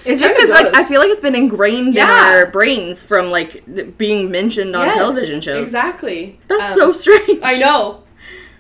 [0.06, 0.74] It's just because like.
[0.76, 2.04] I feel like it's been ingrained Yeah.
[2.04, 3.63] in our brains from like
[3.98, 5.63] being mentioned on Yes, television shows.
[5.63, 6.38] Exactly.
[6.50, 7.39] That's Um, so strange.
[7.41, 8.04] I know.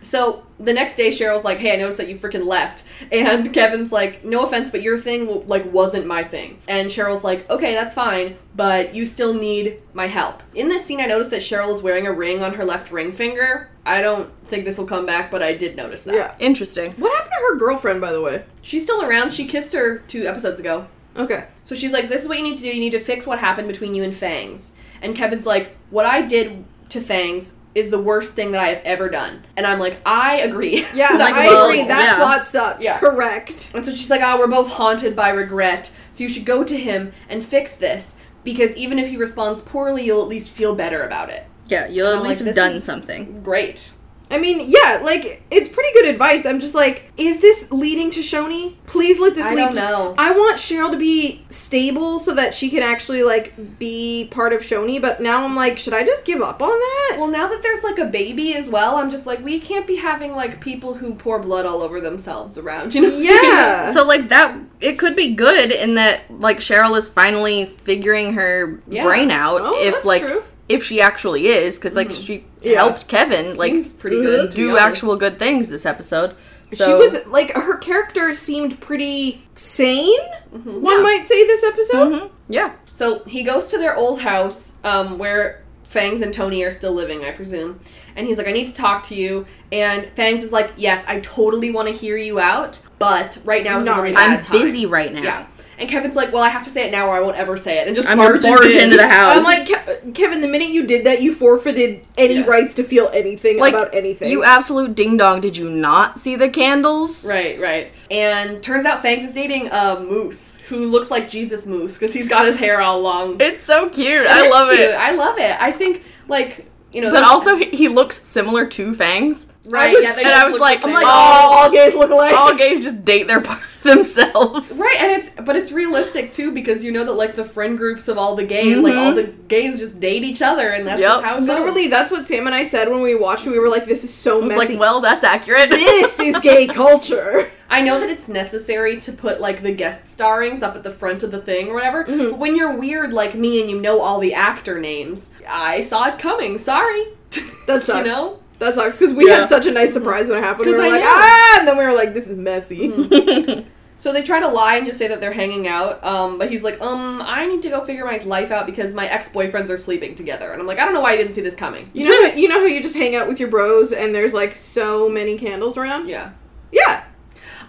[0.01, 3.91] So the next day, Cheryl's like, "Hey, I noticed that you freaking left," and Kevin's
[3.91, 7.93] like, "No offense, but your thing like wasn't my thing." And Cheryl's like, "Okay, that's
[7.93, 11.81] fine, but you still need my help." In this scene, I noticed that Cheryl is
[11.81, 13.69] wearing a ring on her left ring finger.
[13.85, 16.15] I don't think this will come back, but I did notice that.
[16.15, 16.35] Yeah.
[16.39, 16.91] Interesting.
[16.93, 18.45] What happened to her girlfriend, by the way?
[18.61, 19.33] She's still around.
[19.33, 20.87] She kissed her two episodes ago.
[21.17, 21.45] Okay.
[21.63, 22.69] So she's like, "This is what you need to do.
[22.69, 26.21] You need to fix what happened between you and Fangs." And Kevin's like, "What I
[26.21, 29.99] did to Fangs is the worst thing that I have ever done." And I'm like,
[30.05, 31.83] "I agree." Yeah, Like, I well, agree.
[31.83, 32.17] That yeah.
[32.17, 32.83] plot sucked.
[32.83, 32.99] Yeah.
[32.99, 33.71] Correct.
[33.73, 35.91] And so she's like, oh, we're both haunted by regret.
[36.11, 40.05] So you should go to him and fix this because even if he responds poorly,
[40.05, 43.41] you'll at least feel better about it." Yeah, you'll at least like, have done something.
[43.41, 43.91] Great.
[44.33, 46.45] I mean, yeah, like it's pretty good advice.
[46.45, 48.75] I'm just like, is this leading to Choni?
[48.87, 49.61] Please let this I lead.
[49.61, 50.15] don't to- know.
[50.17, 54.61] I want Cheryl to be stable so that she can actually like be part of
[54.61, 55.01] Choni.
[55.01, 57.17] But now I'm like, should I just give up on that?
[57.19, 59.97] Well, now that there's like a baby as well, I'm just like, we can't be
[59.97, 63.09] having like people who pour blood all over themselves around, you know?
[63.17, 63.81] Yeah.
[63.93, 68.81] So like that, it could be good in that like Cheryl is finally figuring her
[68.87, 69.03] Yeah.
[69.03, 69.61] brain out.
[69.61, 70.43] Oh, if that's like true.
[70.69, 72.75] If she actually is, because like she Yeah.
[72.83, 74.49] helped Kevin like Seems pretty good.
[74.51, 76.35] do actual good things this episode.
[76.73, 80.17] So, she was like her character seemed pretty sane.
[80.51, 81.03] One Yeah.
[81.03, 82.13] might say this episode.
[82.13, 82.29] Mhm.
[82.49, 82.71] Yeah.
[82.91, 87.23] So he goes to their old house, um, where Fangs and Toni are still living,
[87.23, 87.79] I presume.
[88.15, 89.45] And he's like, I need to talk to you.
[89.71, 93.79] And Fangs is like, Yes, I totally want to hear you out, but right now
[93.79, 94.61] is Not a really right bad I'm time.
[94.61, 95.21] busy right now.
[95.21, 95.45] Yeah.
[95.83, 97.79] And Kevin's like, Well, I have to say it now or I won't ever say
[97.79, 97.87] it.
[97.87, 98.85] And just I'm barges barge in.
[98.85, 99.35] into the house.
[99.37, 102.45] I'm like, Ke- Kevin, the minute you did that, you forfeited any Yeah.
[102.45, 104.31] rights to feel anything Like about anything.
[104.31, 105.41] you absolute ding dong.
[105.41, 107.25] Did you not see the candles?
[107.25, 107.91] Right, right.
[108.09, 112.29] And turns out Fangs is dating a moose who looks like Jesus Moose because he's
[112.29, 113.39] got his hair all long.
[113.39, 114.21] It's so cute.
[114.21, 114.79] And I love cute.
[114.79, 114.95] it.
[114.95, 115.55] I love it.
[115.61, 119.52] I think, like, you know, But also, he, he looks similar to Fangs.
[119.67, 119.89] Right?
[119.89, 122.33] I was- yeah, and I was like- I'm like, oh, all gays look alike.
[122.35, 124.77] All gays just date their part themselves.
[124.79, 128.07] Right, and it's but it's realistic too because you know that like the friend groups
[128.07, 129.15] of all the gays, like all Mhm.
[129.15, 131.09] the gays just date each other, and that's Yep.
[131.11, 131.47] just how it goes.
[131.49, 133.45] Literally, that's what Sam and I said when we watched.
[133.47, 133.51] it.
[133.51, 135.69] We were like, "This is so I was messy." like, well, that's accurate.
[135.69, 137.51] this is gay culture.
[137.69, 141.23] I know that it's necessary to put like the guest starrings up at the front
[141.23, 142.03] of the thing or whatever.
[142.05, 142.31] Mhm.
[142.31, 146.07] But when you're weird like me and you know all the actor names, I saw
[146.07, 146.57] it coming.
[146.57, 147.05] Sorry.
[147.65, 147.99] That sucks.
[147.99, 148.39] you know.
[148.63, 149.39] That sucks because we Yeah.
[149.39, 150.69] had such a nice surprise when it happened.
[150.69, 151.07] We were I like, know.
[151.09, 154.85] ah, and then we were like, "This is messy." So they try to lie and
[154.85, 156.03] just say that they're hanging out.
[156.03, 159.05] Um, but he's like, um, I need to go figure my life out because my
[159.07, 161.41] ex boyfriends are sleeping together, and I'm like, I don't know why I didn't see
[161.41, 161.89] this coming.
[161.93, 164.55] You know, you know how you just hang out with your bros and there's like
[164.55, 166.09] so many candles around.
[166.09, 166.31] Yeah.
[166.71, 167.03] Yeah,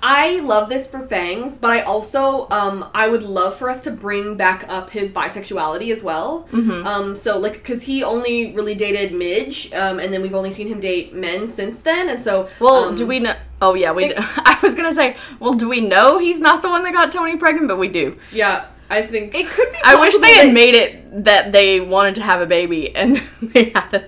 [0.06, 3.90] I love this for Fangs, but I also um I would love for us to
[3.90, 6.46] bring back up his bisexuality as well.
[6.52, 6.86] Mm-hmm.
[6.86, 10.68] Um, so like because he only really dated Midge, um, and then we've only seen
[10.68, 13.34] him date men since then, and so Well, um, do we know?
[13.62, 14.04] Oh yeah, we.
[14.04, 17.10] It- I was gonna say, well, do we know he's not the one that got
[17.10, 17.68] Toni pregnant?
[17.68, 18.18] But we do.
[18.30, 19.78] Yeah, I think It could be.
[19.84, 23.70] I wish they had made it that they wanted to have a baby and they
[23.74, 24.04] had a,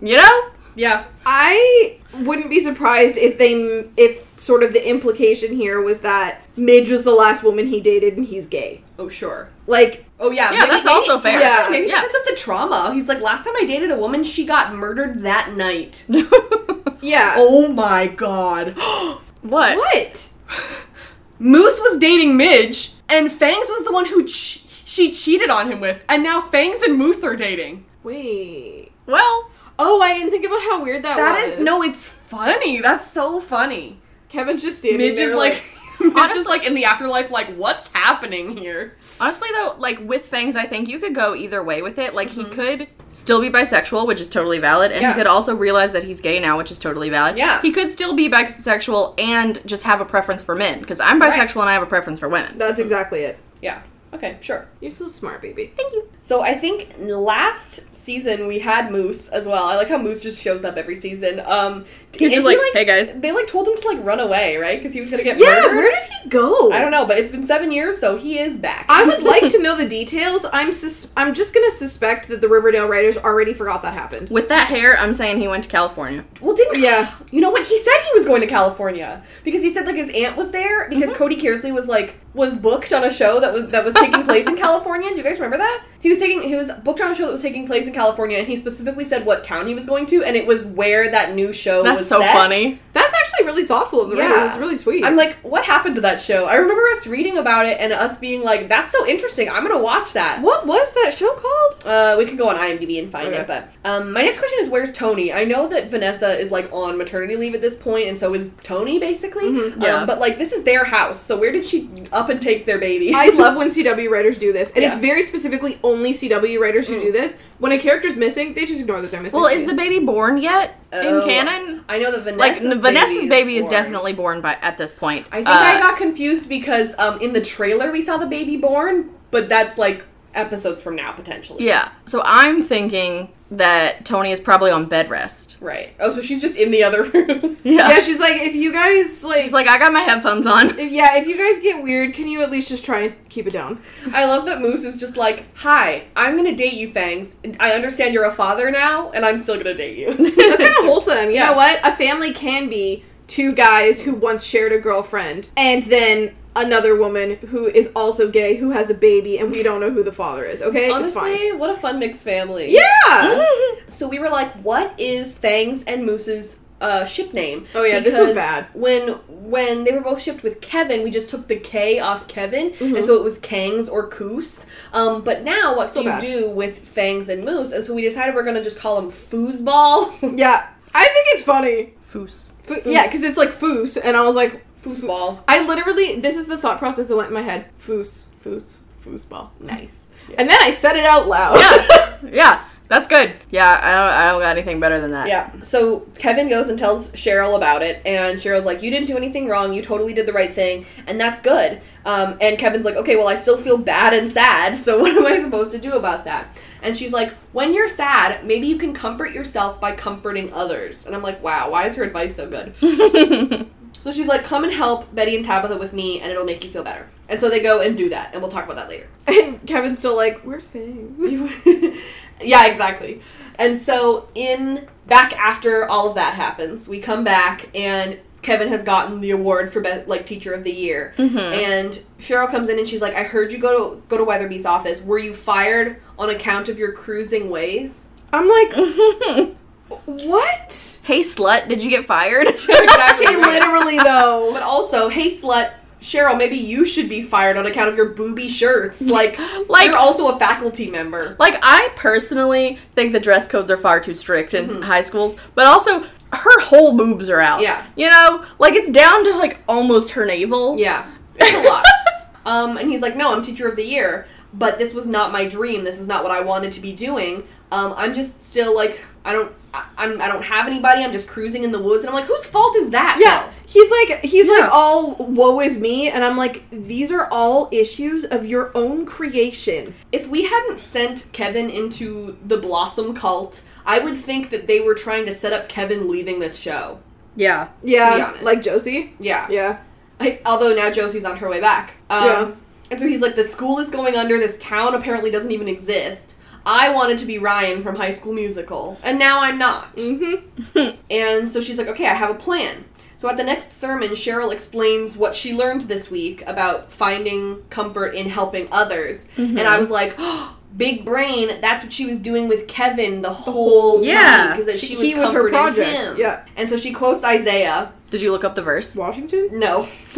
[0.00, 0.50] you know.
[0.80, 1.04] Yeah.
[1.26, 3.52] I wouldn't be surprised if they
[3.96, 8.16] if sort of the implication here was that Midge was the last woman he dated
[8.16, 8.82] and he's gay.
[8.98, 9.50] Oh sure.
[9.66, 10.52] Like Oh yeah.
[10.52, 11.38] Yeah, that's also fair.
[11.40, 11.68] Yeah.
[11.70, 12.00] Maybe Yeah.
[12.00, 12.92] because of the trauma.
[12.94, 16.04] He's like, last time I dated a woman, she got murdered that night.
[17.00, 17.34] yeah.
[17.38, 18.74] oh my god.
[19.42, 19.76] what?
[19.76, 20.30] What?
[21.38, 25.80] Moose was dating Midge, and Fangs was the one who ch- she cheated on him
[25.80, 27.86] with, and now Fangs and Moose are dating.
[28.02, 28.92] Wait.
[29.06, 29.50] Well,
[29.82, 31.58] Oh, I didn't think about how weird that, That was.
[31.58, 32.80] is no, it's funny.
[32.80, 34.00] That's so funny.
[34.28, 35.54] Kevin's just standing Midge there is like,
[36.00, 38.96] Midge is Honestly- like in the afterlife, like what's happening here?
[39.20, 42.14] honestly though, like with Fangs, I think you could go either way with it.
[42.14, 42.52] Like he Mm-hmm.
[42.54, 45.08] could still be bisexual, which is totally valid, and Yeah.
[45.12, 47.36] he could also realize that he's gay now, which is totally valid.
[47.36, 47.60] Yeah.
[47.60, 51.32] He could still be bisexual and just have a preference for men, because I'm Right.
[51.32, 52.56] bisexual and I have a preference for women.
[52.56, 53.38] That's exactly it.
[53.60, 53.80] Yeah.
[54.12, 54.66] Okay, sure.
[54.80, 55.72] You're so smart, baby.
[55.76, 56.08] Thank you.
[56.18, 59.64] So I think last season we had Moose as well.
[59.64, 61.40] I like how Moose just shows up every season.
[61.46, 64.18] Um, He's and just he, like, "Hey, guys." They like told him to like run
[64.18, 64.78] away, right?
[64.78, 65.76] Because he was gonna get Yeah, murdered.
[65.76, 66.72] where did he go?
[66.72, 68.84] I don't know, but it's been seven years, so he is back.
[68.88, 70.44] I would like to know the details.
[70.52, 74.28] I'm sus- I'm just gonna suspect that the Riverdale writers already forgot that happened.
[74.28, 76.24] With that hair, I'm saying he went to California.
[76.40, 77.08] Well, didn't Yeah.
[77.30, 77.64] You know what?
[77.64, 80.88] He said he was going to California because he said like his aunt was there
[80.88, 84.22] because Cody Kearsley was like was booked on a show that was that was taking
[84.24, 85.08] place in California.
[85.10, 85.84] Do you guys remember that?
[86.00, 88.38] He was taking he was booked on a show that was taking place in California,
[88.38, 91.34] and he specifically said what town he was going to, and it was where that
[91.34, 92.08] new show That's was.
[92.08, 92.32] so set.
[92.32, 92.80] funny.
[92.92, 94.30] That's actually really thoughtful of the writers.
[94.36, 94.48] Yeah.
[94.48, 95.04] It's really sweet.
[95.04, 96.46] I'm like, what happened to that show?
[96.46, 99.48] I remember us reading about it and us being like, "That's so interesting.
[99.50, 101.86] I'm gonna watch that." what was that show called?
[101.86, 103.40] Uh, we can go on IMDb and find Okay.
[103.42, 103.46] it.
[103.46, 105.32] But um, my next question is, where's Toni?
[105.32, 108.50] I know that Vanessa is like on maternity leave at this point, and so is
[108.62, 109.44] Toni, basically.
[109.50, 109.96] Mhm, yeah.
[109.96, 111.88] Um, but like, this is their house, so where did she
[112.20, 113.12] up and take their baby?
[113.14, 116.96] I love when CW writers do this, and it's very specifically only CW writers who
[116.96, 117.02] Mm.
[117.04, 117.34] do this.
[117.58, 119.40] When a character's missing, they just ignore that they're missing.
[119.40, 121.84] Well, is the baby born yet Oh, in canon?
[121.88, 123.72] I know that Vanessa's Like baby Vanessa's baby is born.
[123.72, 125.26] definitely born by at this point.
[125.32, 128.56] I think Uh, I got confused because um, in the trailer we saw the baby
[128.56, 130.04] born, but that's like
[130.34, 131.64] episodes from now potentially.
[131.66, 131.90] Yeah.
[132.06, 135.56] So I'm thinking that Toni is probably on bed rest.
[135.60, 135.92] Right.
[135.98, 137.56] Oh, so she's just in the other room.
[137.64, 137.88] Yeah.
[137.88, 140.78] yeah, she's like, if you guys like, She's like, I got my headphones on.
[140.78, 143.46] if, yeah, if you guys get weird, can you at least just try and keep
[143.48, 143.82] it down?
[144.12, 147.36] I love that Moose is just like, "Hi, I'm gonna date you, Fangs.
[147.58, 150.84] I understand you're a father now, and I'm still gonna date you." That's kind of
[150.84, 151.26] wholesome.
[151.30, 151.46] You Yeah.
[151.50, 151.80] know what?
[151.84, 157.36] A family can be two guys who once shared a girlfriend, and then another woman
[157.36, 160.44] who is also gay who has a baby, and we don't know who the father
[160.44, 160.62] is.
[160.62, 161.30] Okay, it's fine.
[161.32, 162.72] Honestly, what a fun mixed family.
[162.74, 163.46] Yeah.
[163.88, 167.64] So we were like, what is Fangs and Moose's uh, ship name?
[167.74, 168.68] Oh, yeah, this was bad.
[168.72, 172.70] When when they were both shipped with Kevin, we just took the K off Kevin,
[172.70, 172.94] Mm-hmm.
[172.96, 174.66] and so it was Kangs or Koos.
[174.92, 176.20] Um, but now, what Still do you bad.
[176.20, 177.72] do with Fangs and Moose?
[177.72, 180.12] And so we decided we're gonna just call them Foosball.
[180.38, 181.94] Yeah, I think it's funny.
[182.12, 182.48] Foos.
[182.62, 185.40] Fo- yeah, because it's like foos, and I was like, Foosball.
[185.46, 187.66] I literally, this is the thought process that went in my head.
[187.78, 189.50] Foos, foos, foosball.
[189.60, 190.08] Nice.
[190.38, 191.58] And then I said it out loud.
[191.58, 192.18] Yeah.
[192.32, 192.64] yeah.
[192.90, 193.32] That's good.
[193.50, 195.28] Yeah, I don't I don't got anything better than that.
[195.28, 195.52] Yeah.
[195.62, 199.46] So Kevin goes and tells Cheryl about it, and Cheryl's like, "You didn't do anything
[199.46, 199.72] wrong.
[199.72, 203.28] You totally did the right thing, and that's good." Um, and Kevin's like, "Okay, well,
[203.28, 204.76] I still feel bad and sad.
[204.76, 206.48] So what am I supposed to do about that?"
[206.82, 211.14] And she's like, "When you're sad, maybe you can comfort yourself by comforting others." And
[211.14, 215.14] I'm like, "Wow, why is her advice so good?" so she's like, "Come and help
[215.14, 217.80] Betty and Tabitha with me, and it'll make you feel better." And so they go
[217.80, 219.06] and do that, and we'll talk about that later.
[219.28, 221.22] And Kevin's still like, where's Fangs?
[222.40, 223.20] yeah, exactly.
[223.56, 228.82] And so in back after all of that happens, we come back and Kevin has
[228.82, 231.14] gotten the award for be- like teacher of the year.
[231.18, 231.36] Mhm.
[231.38, 234.66] And Cheryl comes in and she's like, "I heard you go to go to Weatherbee's
[234.66, 235.00] office.
[235.00, 238.72] Were you fired on account of your cruising ways?" I'm like,
[240.06, 240.98] what?
[241.04, 242.46] hey slut, did you get fired?
[242.48, 243.26] exactly.
[243.26, 244.50] Okay, literally though.
[244.52, 248.48] But also, hey slut, Cheryl, maybe you should be fired on account of your booby
[248.48, 249.00] shirts.
[249.02, 251.36] Like, Like- you're also a faculty member.
[251.38, 254.82] Like I personally think the dress codes are far too strict in Mhm.
[254.84, 257.60] high schools, but also her whole boobs are out.
[257.60, 257.84] Yeah.
[257.96, 260.78] You know, like it's down to like almost her navel.
[260.78, 261.84] Yeah, it's a lot.
[262.46, 265.44] um, and he's like, "No, I'm teacher of the year, but this was not my
[265.46, 265.82] dream.
[265.82, 267.42] This is not what I wanted to be doing.
[267.72, 271.04] Um, I'm just still like, I don't, I, I'm, I don't have anybody.
[271.04, 273.90] I'm just cruising in the woods." And I'm like, "Whose fault is that?" Yeah, He's
[273.90, 274.52] like he's Yeah.
[274.54, 279.06] like all woe is me, and I'm like these are all issues of your own
[279.06, 279.94] creation.
[280.10, 284.94] If we hadn't sent Kevin into the Blossom cult, I would think that they were
[284.94, 286.98] trying to set up Kevin leaving this show.
[287.36, 287.68] Yeah.
[287.82, 288.42] Yeah, honest.
[288.42, 289.14] like Josie.
[289.20, 289.46] Yeah.
[289.48, 289.78] Yeah,
[290.18, 291.94] I, although now Josie's on her way back.
[292.10, 292.50] Um, Yeah.
[292.90, 294.36] And so he's like, the school is going under.
[294.36, 296.34] This town apparently doesn't even exist.
[296.64, 299.96] I wanted to be Ryan from High School Musical, and now I'm not.
[299.96, 300.96] mm-hmm.
[301.10, 302.84] And so she's like, okay, I have a plan.
[303.16, 308.14] So at the next sermon, Cheryl explains what she learned this week about finding comfort
[308.14, 309.28] in helping others.
[309.36, 310.18] And I was like,
[310.76, 314.04] big brain, that's what she was doing with Kevin the whole time.
[314.04, 314.56] Yeah.
[314.56, 316.04] Because she, was he was her comforting project.
[316.04, 316.16] him.
[316.18, 317.92] Yeah, And so she quotes Isaiah.
[318.10, 318.94] Did you look up the verse?
[318.96, 319.48] Washington.
[319.52, 319.86] No.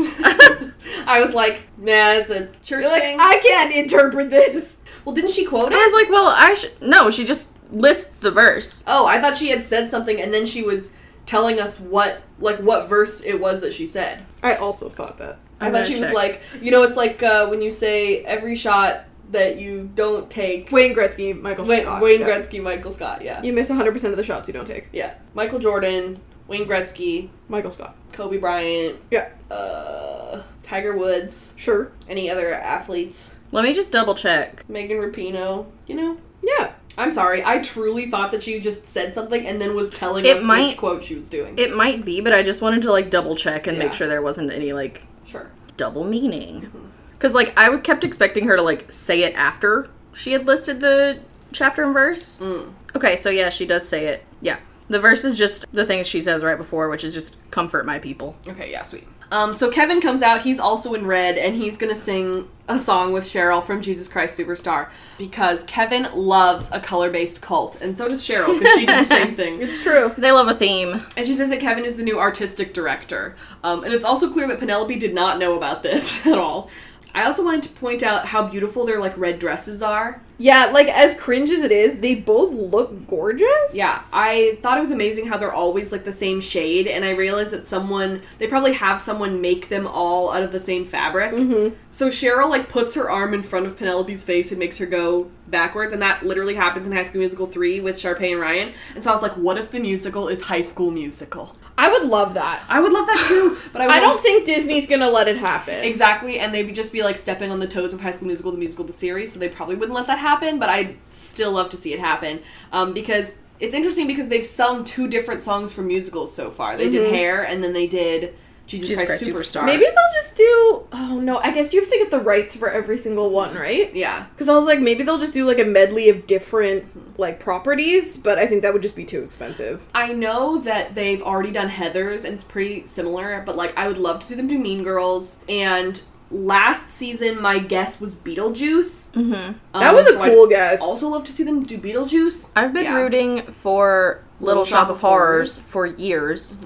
[1.07, 3.18] I was like, nah, it's a church You're like thing.
[3.20, 4.76] I can't interpret this.
[5.05, 5.76] well, didn't she quote it?
[5.76, 6.80] I was like, well, I should.
[6.80, 8.82] No, she just lists the verse.
[8.86, 10.93] oh, I thought she had said something and then she was
[11.26, 14.24] telling us what, like, what verse it was that she said.
[14.43, 15.38] I also thought that.
[15.61, 18.24] I I'm thought gonna she was like, you know, it's like uh, when you say
[18.24, 20.70] every shot that you don't take.
[20.72, 22.03] Wayne Gretzky, Michael Wayne, Scott.
[22.03, 22.26] Wayne yeah.
[22.28, 23.43] Gretzky, Michael Scott, yeah.
[23.43, 24.88] You miss 100 percent of the shots you don't take.
[24.93, 25.14] Yeah.
[25.34, 27.97] Michael Jordan, Wayne Gretzky, Michael Scott.
[28.12, 31.93] Kobe Bryant, Yeah, uh, Tiger Woods, sure.
[32.09, 34.64] any other athletes, Let me just double check.
[34.68, 36.18] Megan Rapinoe, you know?
[36.43, 36.72] Yeah.
[36.99, 40.36] I'm sorry, I truly thought that she just said something and then was telling It
[40.36, 41.55] us might- which quote she was doing.
[41.59, 43.84] It might be, but I just wanted to like double check and Yeah.
[43.84, 45.51] make sure there wasn't any like sure.
[45.78, 46.70] double meaning.
[47.16, 50.80] Because like I would- kept expecting her to like say it after she had listed
[50.80, 51.18] the
[51.53, 52.38] chapter and verse.
[52.40, 52.72] Mm.
[52.95, 54.22] Okay, so yeah, she does say it.
[54.43, 54.57] Yeah.
[54.93, 57.99] The verse is just the things she says right before, which is just comfort my
[57.99, 58.36] people.
[58.47, 59.09] Okay, yeah, sweet.
[59.30, 63.14] Um, so Kevin comes out, he's also in red, and he's gonna sing a song
[63.14, 68.07] with Cheryl from Jesus Christ Superstar because Kevin loves a color based cult, and so
[68.07, 69.62] does Cheryl because she did the same thing.
[69.62, 70.12] It's true.
[70.18, 71.03] They love a theme.
[71.16, 73.34] And she says that Kevin is the new artistic director.
[73.64, 76.68] Um, and it's also clear that Penelope did not know about this at all.
[77.15, 80.21] I also wanted to point out how beautiful their like red dresses are.
[80.39, 83.75] Yeah, like as cringe as it is, they both look gorgeous.
[83.75, 87.11] Yeah, I thought it was amazing how they're always like the same shade, and I
[87.11, 91.33] realized that someone they probably have someone make them all out of the same fabric.
[91.33, 91.75] Mhm.
[91.91, 95.31] So Cheryl like puts her arm in front of Penelope's face and makes her go
[95.49, 98.73] backwards, and that literally happens in High School Musical three with Sharpay and Ryan.
[98.95, 101.57] And so I was like, what if the musical is High School Musical?
[101.79, 102.62] I would love that.
[102.68, 105.83] I would love that too, but I, I don't think Disney's gonna let it happen.
[105.83, 108.59] Exactly, and they'd just be like stepping on the toes of High School Musical, the
[108.59, 111.77] musical, the series, so they probably wouldn't let that happen, but I'd still love to
[111.77, 112.41] see it happen.
[112.73, 116.77] Um, because it's interesting because they've sung two different songs from musicals so far.
[116.77, 117.14] They did Mhm.
[117.14, 118.35] Hair, and then they did
[118.67, 119.65] Jesus, Jesus Christ, Christ Superstar.
[119.67, 120.87] Maybe they'll just do.
[120.93, 123.95] Oh no, I guess you have to get the rights for every single one, right?
[123.95, 124.27] Yeah.
[124.33, 128.17] Because I was like, maybe they'll just do like a medley of different like properties,
[128.17, 129.87] but I think that would just be too expensive.
[129.95, 133.99] I know that they've already done Heathers, and it's pretty similar, but like I would
[133.99, 136.01] love to see them do Mean Girls, and
[136.31, 139.11] last season my guess was Beetlejuice.
[139.11, 139.53] Mm-hmm.
[139.79, 140.81] That Um, was a so I'd cool guess.
[140.81, 142.53] Also love to see them do Beetlejuice.
[142.57, 142.97] I've been Yeah.
[142.97, 145.61] rooting for Little, Shop, of Horrors, Horrors.
[145.61, 146.59] for years.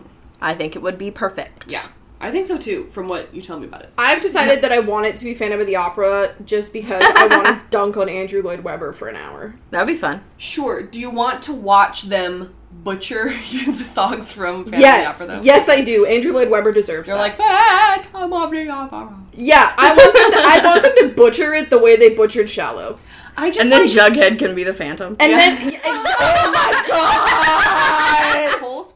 [0.46, 1.70] I think it would be perfect.
[1.70, 1.86] Yeah.
[2.18, 3.90] I think so too, from what you tell me about it.
[3.98, 7.26] I've decided that I want it to be Phantom of the Opera just because I
[7.26, 9.56] want to dunk on Andrew Lloyd Webber for an hour.
[9.70, 10.24] That'd be fun.
[10.38, 10.82] Sure.
[10.82, 13.24] Do you want to watch them butcher
[13.66, 15.42] the songs from Phantom yes, of the Opera?
[15.42, 15.44] Though?
[15.44, 16.06] yes, I do.
[16.06, 17.06] Andrew Lloyd Webber deserves.
[17.06, 17.12] It.
[17.12, 17.38] They're that.
[17.38, 19.14] like Phantom of the Opera.
[19.34, 20.30] yeah, I want them.
[20.32, 22.98] To, I want them to butcher it the way they butchered Shallow.
[23.36, 25.16] I just and then like, Jughead can be the Phantom.
[25.20, 25.36] And Yeah.
[25.36, 28.15] then, yeah, ex- oh my god!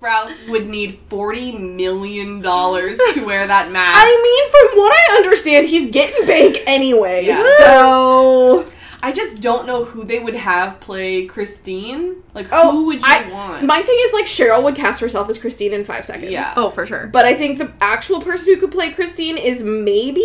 [0.01, 3.96] Cole Sprouse would need forty million dollars to wear that mask.
[3.98, 7.26] I mean, from what I understand, he's getting bank anyway.
[7.26, 7.42] Yeah.
[7.59, 8.66] So,
[9.03, 12.22] I just don't know who they would have play Christine.
[12.34, 13.64] Like, oh, who would you I- want?
[13.64, 16.30] My thing is like Cheryl would cast herself as Christine in five seconds.
[16.30, 16.53] Yeah.
[16.57, 17.07] oh, for sure.
[17.09, 20.24] But I think the actual person who could play Christine is maybe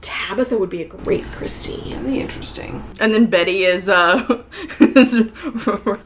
[0.00, 1.90] Tabitha would be a great Christine.
[1.90, 2.82] That'd be interesting.
[2.98, 4.42] And then Betty is uh
[4.80, 5.30] is-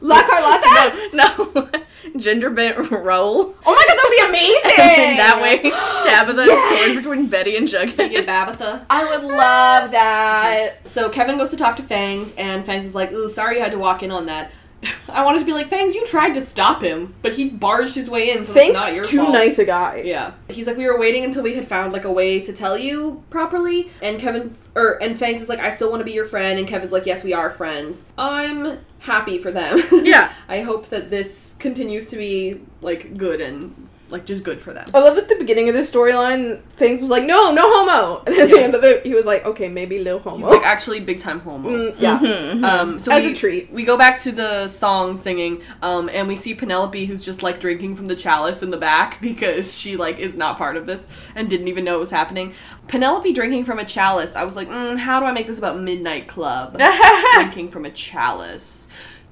[0.01, 1.09] La Carlotta?
[1.13, 1.69] no
[2.15, 3.55] gender bent role.
[3.65, 5.17] Oh my god, that would be amazing!
[5.17, 5.57] That way
[6.09, 6.97] Tabitha Yes!
[6.97, 8.11] is torn between Betty and You Jughead.
[8.11, 8.85] get Babitha.
[8.89, 10.75] I would love that.
[10.87, 13.71] So Kevin goes to talk to Fangs, and Fangs is like, "Ooh, sorry you had
[13.73, 14.51] to walk in on that."
[15.09, 18.09] I wanted to be like, Fangs, you tried to stop him, but he barged his
[18.09, 19.31] way in, so it's not your is too fault.
[19.33, 20.03] nice a guy.
[20.05, 20.33] Yeah.
[20.49, 23.23] He's like, we were waiting until we had found like a way to tell you
[23.29, 23.89] properly.
[24.01, 26.59] And Kevin's or and Fangs is like, I still want to be your friend.
[26.59, 28.11] And Kevin's like, yes, we are friends.
[28.17, 29.79] I'm happy for them.
[30.07, 30.31] Yeah.
[30.47, 34.87] I hope that this continues to be like good and like just good for them.
[34.93, 38.23] I love that the beginning of this storyline, things was like, no, no homo.
[38.27, 40.37] And at the end of it, he was like, okay, maybe little homo.
[40.37, 41.69] He's like actually big time homo.
[41.69, 42.17] Mm, yeah.
[42.67, 43.71] Um, so As we, a treat.
[43.71, 47.59] we go back to the song singing, um, and we see Penelope, who's just like
[47.59, 51.07] drinking from the chalice in the back because she like is not part of this
[51.35, 52.53] and didn't even know it was happening.
[52.87, 54.35] Penelope drinking from a chalice.
[54.35, 56.77] I was like, mm, how do I make this about Midnight Club?
[57.33, 58.87] drinking from a chalice.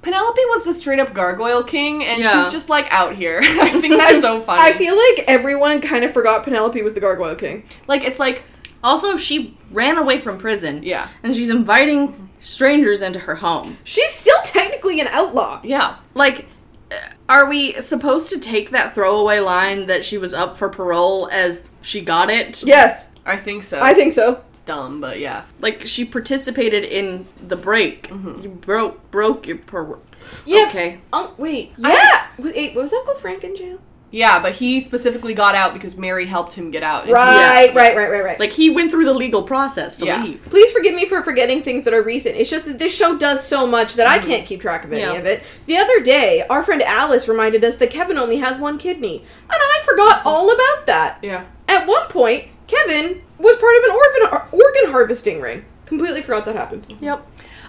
[0.05, 2.43] Penelope was the straight up gargoyle king, and Yeah.
[2.43, 3.39] she's just like out here.
[3.43, 4.61] I think that's so funny.
[4.61, 7.63] I feel like everyone kind of forgot Penelope was the Gargoyle King.
[7.87, 8.43] like it's like
[8.83, 10.83] Also, she ran away from prison.
[10.83, 11.07] Yeah.
[11.23, 13.77] And she's inviting strangers into her home.
[13.83, 15.59] She's still technically an outlaw.
[15.63, 15.95] yeah.
[16.13, 16.45] Like,
[16.91, 16.95] uh,
[17.27, 21.67] are we supposed to take that throwaway line that she was up for parole as
[21.81, 22.61] she got it?
[22.63, 23.81] Yes, I think so.
[23.81, 24.41] I think so.
[24.65, 25.43] Dumb, but yeah.
[25.59, 28.09] Like, she participated in the break.
[28.09, 28.43] Mm-hmm.
[28.43, 30.01] You broke broke your parole.
[30.45, 30.65] Yeah.
[30.67, 30.99] Okay.
[31.13, 31.73] Oh, wait.
[31.77, 32.27] Yeah.
[32.37, 33.79] Wait, was Uncle Frank in jail?
[34.11, 36.99] Yeah, but he specifically got out because Mary helped him get out.
[37.01, 38.39] and he- Right, right, right, right, right.
[38.39, 40.23] Like, he went through the legal process to Yeah.
[40.23, 40.41] leave.
[40.49, 42.37] Please forgive me for forgetting things that are recent.
[42.37, 44.27] It's just that this show does so much that I mm-hmm.
[44.27, 45.13] can't keep track of any Yeah.
[45.13, 45.43] of it.
[45.65, 49.59] The other day, our friend Alice reminded us that Kevin only has one kidney, and
[49.59, 50.27] I forgot mm-hmm.
[50.29, 51.19] all about that.
[51.21, 51.45] Yeah.
[51.67, 55.65] At one point, Kevin was part of an organ organ harvesting ring.
[55.85, 56.85] Completely forgot that happened.
[56.99, 57.27] Yep.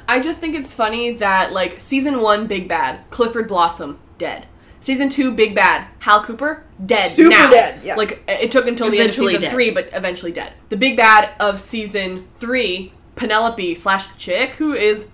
[0.09, 4.47] I just think it's funny that like season one, Big Bad, Clifford Blossom, dead.
[4.81, 7.01] Season two, Big Bad, Hal Cooper, dead.
[7.01, 7.51] Super now.
[7.51, 7.97] dead, yeah.
[7.97, 9.51] Like it took until the end of season dead.
[9.51, 10.53] three, but eventually dead.
[10.69, 15.09] The Big Bad of season three, Penelope slash Chick, who is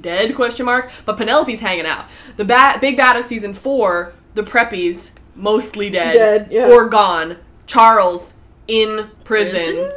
[0.00, 0.34] dead?
[0.34, 0.90] Question mark.
[1.04, 2.06] But Penelope's hanging out.
[2.36, 6.68] The bad Big Bad of season four, the Preppies, mostly dead, Dead, yeah.
[6.68, 7.36] or gone.
[7.66, 8.34] Charles
[8.68, 9.60] in prison.
[9.60, 9.92] Prison?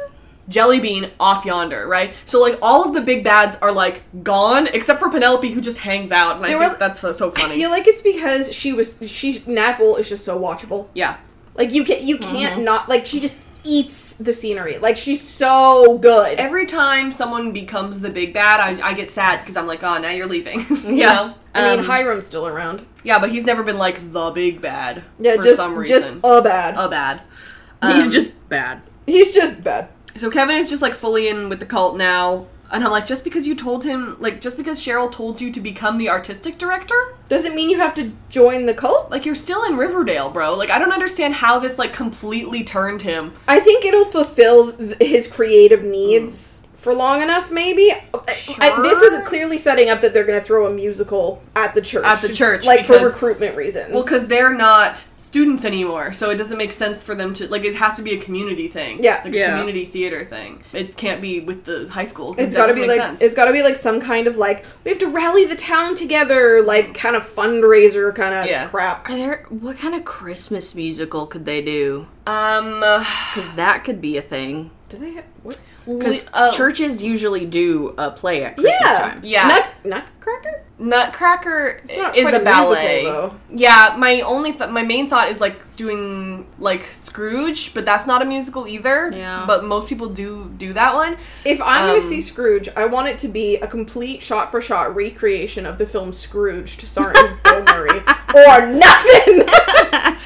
[0.48, 2.14] Jellybean off yonder, right?
[2.24, 5.78] So like all of the big bads are like gone, except for Penelope who just
[5.78, 8.72] hangs out, and I They think that's so, so I feel like it's because she
[8.72, 10.86] was she Napple is just so watchable.
[10.94, 11.16] yeah,
[11.56, 14.78] Like you can you can't not like she just eats the scenery.
[14.78, 16.38] Like she's so good.
[16.38, 19.98] every time someone becomes the big bad, I, I get sad because I'm like, oh,
[19.98, 20.60] now you're leaving.
[20.70, 21.12] you Yeah.
[21.12, 21.34] know?
[21.56, 22.86] I mean, Um, Hiram's still around.
[23.02, 26.00] yeah, but he's never been like the big bad Yeah, for just some reason.
[26.02, 26.76] just a bad.
[26.78, 27.22] a bad.
[27.82, 28.82] He's Um, just bad.
[29.06, 29.88] He's just bad.
[30.16, 32.46] So Kevin is just like fully in with the cult now.
[32.72, 35.60] And I'm like, just because you told him, like, just because Cheryl told you to
[35.60, 39.08] become the artistic director, Doesn't mean you have to join the cult.
[39.08, 40.52] like, you're still in Riverdale, bro.
[40.56, 43.34] Like, I don't understand how this, like, completely turned him.
[43.46, 46.55] I think it'll fulfill th- his creative needs
[46.86, 47.90] for long enough, maybe.
[47.90, 48.00] I-
[48.60, 51.80] I- this is clearly setting up that they're going to throw a musical at the
[51.80, 52.04] church.
[52.04, 53.92] At the church, like for recruitment reasons.
[53.92, 57.64] Well, because they're not students anymore, so it doesn't make sense for them to like.
[57.64, 59.02] It has to be a community thing.
[59.02, 59.20] Yeah.
[59.24, 59.50] like a Yeah.
[59.58, 60.62] community theater thing.
[60.72, 62.36] It can't be with the high school.
[62.38, 63.20] It's got to be like sense.
[63.20, 65.96] it's got to be like some kind of like we have to rally the town
[65.96, 68.68] together, like kind of fundraiser kind of Yeah.
[68.68, 69.10] crap.
[69.10, 72.06] Are there what kind of Christmas musical could they do?
[72.28, 72.78] um
[73.34, 74.70] Because that could be a thing.
[74.88, 75.58] Do they have what?
[75.86, 79.20] Because uh, churches usually do a play at Christmas Yeah, time.
[79.22, 79.48] Yeah.
[79.48, 80.62] Nut, Nutcracker.
[80.78, 81.96] Nutcracker is
[82.32, 83.02] a a ballet.
[83.02, 83.34] musical, though.
[83.50, 88.20] Yeah, my only th- my main thought is like doing like Scrooge, but that's not
[88.20, 89.10] a musical either.
[89.14, 89.44] Yeah.
[89.46, 91.16] But most people do do that one.
[91.44, 94.50] If I'm Um, going to see Scrooge, I want it to be a complete shot
[94.50, 97.14] for shot recreation of the film Scrooge starring
[97.44, 98.00] Bill Murray
[98.34, 99.46] or nothing.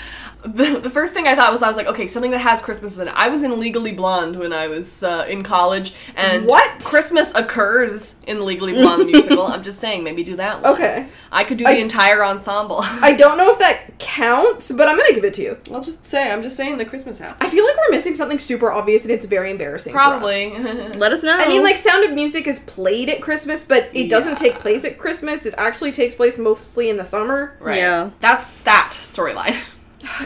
[0.42, 2.98] The, the first thing I thought was I was like, okay, something that has Christmas
[2.98, 3.14] in it.
[3.16, 6.82] I was in Legally Blonde when I was uh, in college, and What?
[6.82, 9.46] Christmas occurs in Legally Blonde the musical.
[9.46, 10.72] I'm just saying, maybe do that one.
[10.74, 11.06] okay.
[11.30, 12.78] I could do I- the entire ensemble.
[12.82, 15.58] I don't know if that counts, but I'm going to give it to you.
[15.72, 17.36] I'll just say, I'm just saying the Christmas house.
[17.40, 19.92] I feel like we're missing something super obvious and it's very embarrassing.
[19.92, 20.04] for us.
[20.08, 20.56] Probably.
[20.98, 21.36] Let us know.
[21.36, 24.50] I mean, like, Sound of Music is played at Christmas, but it doesn't Yeah.
[24.52, 25.44] take place at Christmas.
[25.44, 27.56] It actually takes place mostly in the summer.
[27.60, 27.76] right.
[27.76, 28.10] Yeah.
[28.20, 29.60] That's that storyline.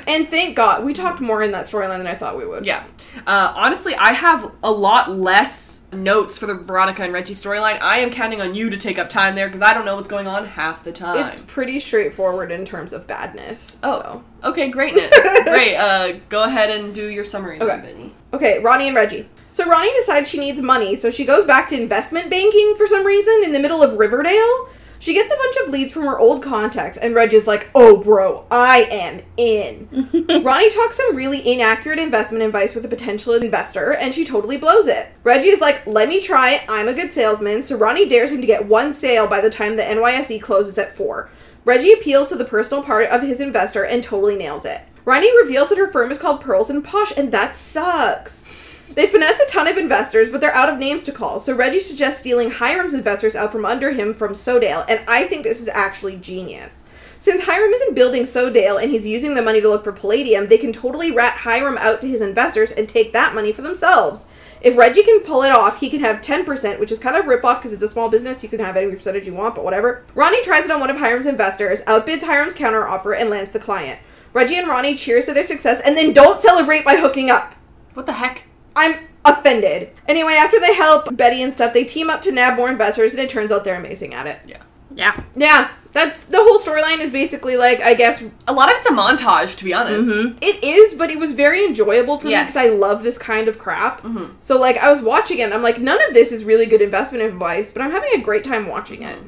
[0.07, 2.65] And thank God, we talked more in that storyline than I thought we would.
[2.65, 2.85] Yeah.
[3.27, 7.81] Uh, honestly, I have a lot less notes for the Veronica and Reggie storyline.
[7.81, 10.09] I am counting on you to take up time there because I don't know what's
[10.09, 11.27] going on half the time.
[11.27, 13.79] It's pretty straightforward in terms of badness.
[13.83, 14.01] oh,
[14.43, 14.51] so.
[14.51, 15.11] okay, greatness.
[15.45, 15.77] Great.
[15.77, 17.81] Uh, go ahead and do your summary, Okay.
[17.81, 18.15] Benny.
[18.33, 19.29] Okay, Ronnie and Reggie.
[19.51, 23.07] So Ronnie decides she needs money, so she goes back to investment banking for some
[23.07, 24.69] reason in the middle of Riverdale.
[25.05, 28.47] She gets a bunch of leads from her old contacts, and Reggie's like, oh, bro,
[28.51, 29.87] I am in.
[30.43, 34.87] Ronnie talks some really inaccurate investment advice with a potential investor, and she totally blows
[34.87, 35.13] it.
[35.23, 38.41] Reggie is like, let me try it, I'm a good salesman, so Ronnie dares him
[38.41, 41.29] to get one sale by the time the NYSE closes at 4.
[41.67, 44.81] Reggie appeals to the personal part of his investor and totally nails it.
[45.05, 48.47] Ronnie reveals that her firm is called Pearls and Posh, and that sucks.
[48.93, 51.81] They finesse a ton of investors, but they're out of names to call, so Reggie
[51.81, 55.69] suggests stealing Hiram's investors out from under him from Sodale, and I think this is
[55.69, 56.85] actually genius.
[57.19, 60.59] Since Hiram isn't building Sodale and he's using the money to look for palladium, they
[60.59, 64.27] can totally rat Hiram out to his investors and take that money for themselves.
[64.61, 67.43] If Reggie can pull it off, he can have 10%, which is kind of rip
[67.43, 68.43] off because it's a small business.
[68.43, 70.05] You can have any percentage you want, but whatever.
[70.15, 74.01] Ronnie tries it on one of Hiram's investors, outbids Hiram's counteroffer, and lands the client.
[74.35, 77.55] Reggie and Ronnie cheers to their success and then don't celebrate by hooking up.
[77.95, 78.45] What the heck?
[78.77, 79.91] I'm offended.
[80.07, 83.21] Anyway, after they help Betty and stuff, they team up to nab more investors, and
[83.23, 84.39] it turns out they're amazing at it.
[84.47, 84.63] Yeah.
[84.95, 85.21] Yeah.
[85.35, 88.93] Yeah, that's the whole storyline is basically like, I guess A lot of it's a
[88.93, 90.09] montage, to be honest.
[90.09, 90.29] Mm-hmm.
[90.29, 90.39] Mm-hmm.
[90.41, 92.55] it is, but it was very enjoyable for Yes.
[92.55, 94.03] me because I love this kind of crap.
[94.03, 94.35] Mm-hmm.
[94.41, 96.83] So, like, I was watching it, and I'm like, none of this is really good
[96.83, 99.19] investment advice, but I'm having a great time watching it.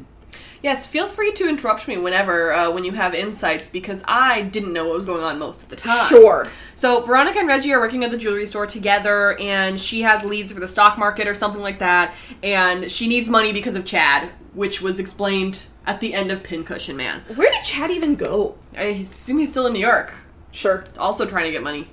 [0.67, 4.73] Yes, feel free to interrupt me whenever uh, when you have insights because I didn't
[4.73, 6.09] know what was going on most of the time.
[6.09, 6.45] Sure.
[6.75, 10.53] So Veronica and Reggie are working at the jewelry store together, and she has leads
[10.53, 14.29] for the stock market or something like that, and she needs money because of Chad,
[14.55, 17.23] which was explained at the end of Pincushion Man.
[17.37, 18.59] Where did Chad even go?
[18.77, 20.15] I assume he's still in New York,
[20.51, 20.83] Sure.
[20.99, 21.87] also trying to get money.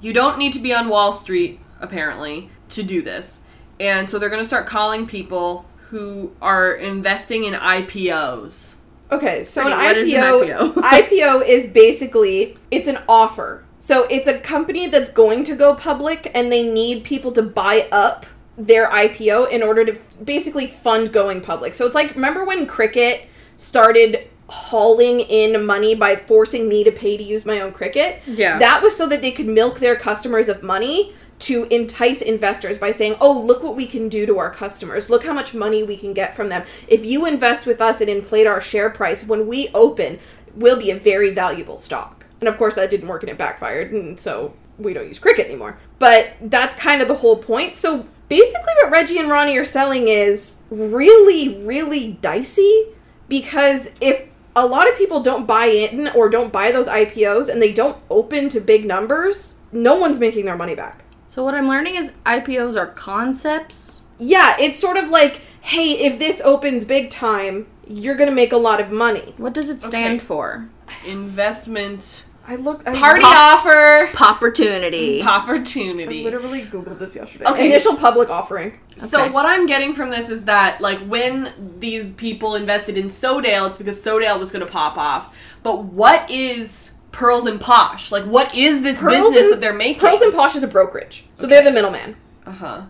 [0.00, 3.42] You don't need to be on Wall Street apparently to do this,
[3.78, 8.74] and so they're going to start calling people who are investing in IPOs.
[9.12, 10.82] Okay, so Brittany, an what is an IPO, IPO?
[10.82, 13.64] IPO is basically it's an offer.
[13.78, 17.86] So it's a company that's going to go public, and they need people to buy
[17.92, 18.26] up
[18.58, 21.74] their IPO in order to basically fund going public.
[21.74, 27.16] So it's like remember when Cricket started hauling in money by forcing me to pay
[27.16, 28.20] to use my own Cricket?
[28.26, 28.58] Yeah.
[28.58, 32.92] that was so that they could milk their customers of money to entice investors by
[32.92, 35.10] saying, "Oh, look what we can do to our customers.
[35.10, 36.64] Look how much money we can get from them.
[36.88, 40.18] If you invest with us and inflate our share price, when we open,
[40.54, 43.92] we'll be a very valuable stock." And of course, that didn't work and it backfired,
[43.92, 45.78] and so we don't use Cricket anymore.
[45.98, 47.74] But that's kind of the whole point.
[47.74, 52.88] So basically, what Reggie and Ronnie are selling is really, really dicey
[53.28, 54.26] because if
[54.56, 57.98] a lot of people don't buy in or don't buy those IPOs and they don't
[58.10, 61.03] open to big numbers, no one's making their money back.
[61.34, 64.02] So what I'm learning is IPOs are concepts.
[64.20, 68.56] Yeah, it's sort of like, hey, if this opens big time, you're gonna make a
[68.56, 69.34] lot of money.
[69.36, 70.24] What does it stand Okay.
[70.26, 70.68] for?
[71.04, 75.22] Investment I look I party I offer Opportunity.
[75.22, 76.22] Pop opportunity.
[76.22, 77.46] literally googled this yesterday.
[77.46, 78.78] Okay, Initial s- public offering.
[78.96, 79.30] So Okay.
[79.32, 83.78] what I'm getting from this is that like when these people invested in Sodale, it's
[83.78, 85.36] because Sodale was going to pop off.
[85.64, 88.10] But what is Pearls and Posh?
[88.12, 90.00] Like what is this business that they're making?
[90.00, 92.16] Pearls and Posh is a brokerage, so they're the middleman.
[92.44, 92.82] uh huh.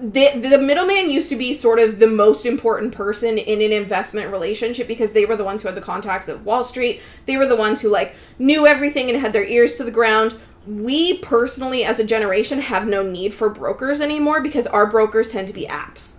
[0.00, 4.30] the the middleman used to be sort of the most important person in an investment
[4.30, 7.00] relationship because they were the ones who had the contacts at Wall Street.
[7.26, 10.38] They were the ones who like knew everything and had their ears to the ground.
[10.66, 15.48] We personally as a generation have no need for brokers anymore because our brokers tend
[15.48, 16.16] to be apps.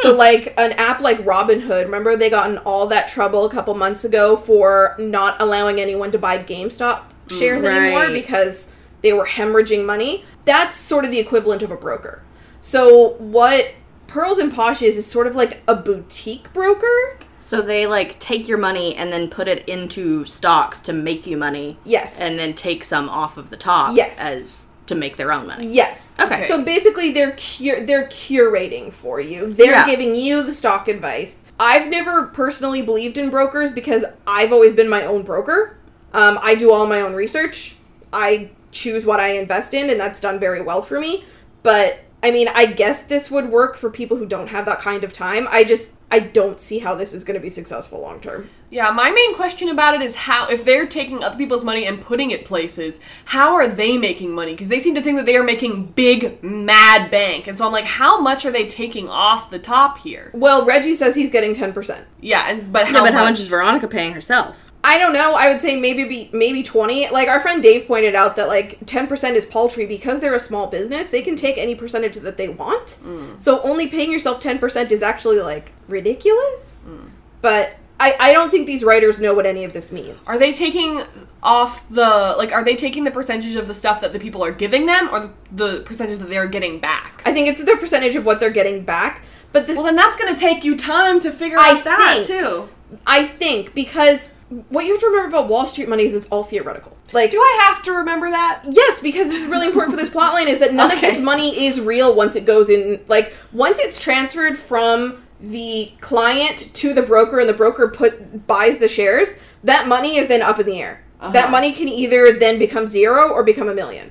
[0.00, 3.74] So like an app like Robinhood, remember they got in all that trouble a couple
[3.74, 9.84] months ago for not allowing anyone to buy GameStop shares anymore because they were hemorrhaging
[9.84, 10.24] money.
[10.44, 12.22] That's sort of the equivalent of a broker.
[12.60, 13.72] So what
[14.06, 17.18] Pearls and Posh is is sort of like a boutique broker.
[17.40, 21.36] So they like take your money and then put it into stocks to make you
[21.36, 22.20] money, Yes.
[22.20, 24.18] and then take some off of the top Yes.
[24.20, 25.66] as to make their own money.
[25.66, 26.14] yes.
[26.20, 26.46] Okay.
[26.46, 29.52] So basically they're cur- they're curating for you.
[29.52, 29.86] They're Yeah.
[29.86, 31.44] giving you the stock advice.
[31.58, 35.76] I've never personally believed in brokers because I've always been my own broker.
[36.14, 37.74] Um, I do all my own research.
[38.12, 41.24] I choose what I invest in and that's done very well for me.
[41.62, 45.04] But I mean, I guess this would work for people who don't have that kind
[45.04, 45.46] of time.
[45.48, 48.50] I just I don't see how this is going to be successful long term.
[48.68, 52.00] Yeah, my main question about it is how if they're taking other people's money and
[52.00, 54.52] putting it places, how are they making money?
[54.54, 57.70] Because they seem to think that they are making big mad bank, and so I'm
[57.72, 60.32] like, how much are they taking off the top here?
[60.34, 62.02] Well, Reggie says he's getting 10%.
[62.20, 63.30] Yeah, and but how, Yeah, how but how much?
[63.34, 64.65] much is Veronica paying herself?
[64.86, 65.34] I don't know.
[65.34, 67.10] I would say maybe be maybe 20.
[67.10, 70.68] Like our friend Dave pointed out that like 10% is paltry because they're a small
[70.68, 71.10] business.
[71.10, 72.98] They can take any percentage that they want.
[73.02, 73.40] Mm.
[73.40, 76.86] So only paying yourself 10% is actually like ridiculous.
[76.88, 77.10] Mm.
[77.40, 80.28] But I I don't think these writers know what any of this means.
[80.28, 81.02] Are they taking
[81.42, 82.52] off the like?
[82.52, 85.34] Are they taking the percentage of the stuff that the people are giving them, or
[85.50, 87.22] the percentage that they are getting back?
[87.26, 89.22] I think it's the percentage of what they're getting back.
[89.56, 92.40] But the, Well, then that's gonna take you time to figure I out that think-
[92.42, 92.68] too.
[93.06, 94.32] I think because
[94.68, 96.94] what you have to remember about Wall Street money is it's all theoretical.
[97.14, 98.60] Like Do I have to remember that?
[98.68, 101.66] Yes, because this is really important for this plotline is that none of this money
[101.66, 107.02] is real once it goes in like once it's transferred from the client to the
[107.02, 110.78] broker and the broker put buys the shares, that money is then up in the
[110.82, 111.00] air.
[111.32, 111.50] That Uh-huh.
[111.52, 114.10] money can either then become zero or become a 1000000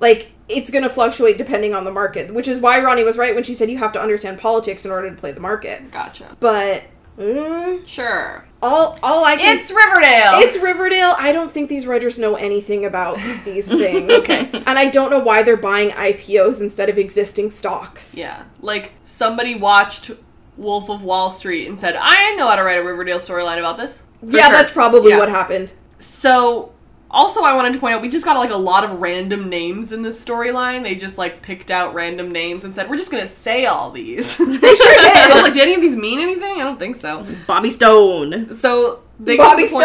[0.00, 3.34] Like it's going to fluctuate depending on the market, which is why Ronnie was right
[3.34, 6.36] when she said you have to understand politics in order to play the market Gotcha.
[6.40, 6.82] but
[7.18, 8.44] Mm, Sure.
[8.60, 10.40] all all I can It's Riverdale.
[10.40, 11.14] It's Riverdale.
[11.16, 14.10] I don't think these writers know anything about these things.
[14.12, 14.50] Okay.
[14.66, 18.16] And I don't know why they're buying IPOs instead of existing stocks.
[18.18, 18.42] yeah.
[18.60, 20.10] Like somebody watched
[20.56, 23.76] Wolf of Wall Street and said, "I know how to write a Riverdale storyline about
[23.76, 24.52] this." For yeah, sure.
[24.52, 25.18] that's probably Yeah.
[25.20, 25.72] what happened.
[26.04, 26.72] So,
[27.10, 29.92] also, I wanted to point out we just got like a lot of random names
[29.92, 30.82] in this storyline.
[30.82, 34.36] They just like picked out random names and said, "We're just gonna say all these."
[34.38, 35.16] they sure did.
[35.16, 37.26] I was like, "Did any of these mean anything?" I don't think so.
[37.46, 38.52] Bobby Stone.
[38.52, 39.84] So they Bobby get to the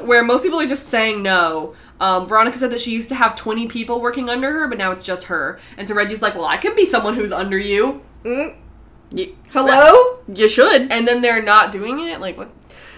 [0.00, 0.06] Stone!
[0.06, 1.74] where most people are just saying no.
[1.98, 4.92] Um, Veronica said that she used to have 20 people working under her, but now
[4.92, 5.58] it's just her.
[5.78, 8.54] And so Reggie's like, "Well, I can be someone who's under you." Mm.
[9.50, 10.18] Hello?
[10.32, 10.90] you should.
[10.92, 12.20] And then they're not doing it.
[12.20, 12.50] Like what?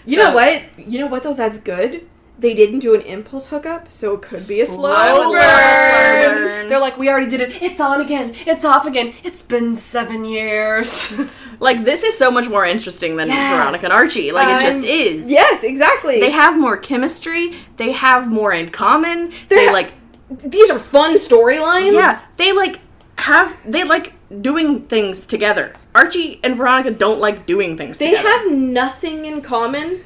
[0.05, 0.63] You So- know what?
[0.79, 1.35] You know what though?
[1.35, 2.07] That's good.
[2.39, 5.41] They didn't do an impulse hookup, so it could be a slow, Slow burn.
[5.43, 6.69] burn.
[6.69, 7.61] They're like, we already did it.
[7.61, 8.33] It's on again.
[8.47, 9.13] It's off again.
[9.25, 11.13] It's been seven years.
[11.61, 13.53] Like this is so much more interesting than Yes.
[13.53, 14.31] Veronica and Archie.
[14.31, 15.29] Like it Um, just is.
[15.29, 16.21] Yes, exactly.
[16.21, 17.53] They have more chemistry.
[17.79, 19.33] They have more in common.
[19.49, 19.93] They're they like
[20.31, 21.95] These are fun storylines.
[21.95, 22.21] yeah.
[22.37, 22.79] They like
[23.17, 25.73] have they like doing things together.
[25.97, 28.29] Archie and Veronica don't like doing things They together.
[28.29, 30.05] have nothing in common.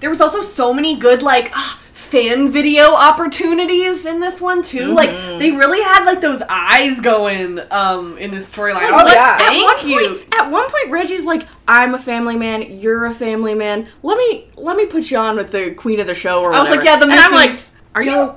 [0.00, 4.94] There was also so many good like ah, fan video opportunities in this one too.
[4.94, 8.76] Like they really had like those eyes going um in this storyline.
[8.82, 9.38] I Oh, like, yeah.
[9.40, 10.08] At one thank you.
[10.18, 12.78] point, at one point, Reggie's like, "I'm a family man.
[12.78, 13.88] You're a family man.
[14.02, 16.60] Let me let me put you on with the queen of the show." Or I
[16.60, 17.50] was like, yeah, the And I'm like,
[17.94, 18.34] "Are you?"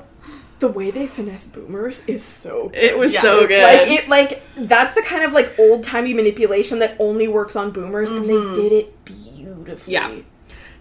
[0.59, 2.79] The way they finesse boomers is so good.
[2.79, 3.21] It was Yeah.
[3.21, 3.61] so good.
[3.61, 7.69] Like it like that's the kind of like old timey manipulation that only works on
[7.69, 9.93] boomers and they did it beautifully.
[9.93, 10.19] Yeah.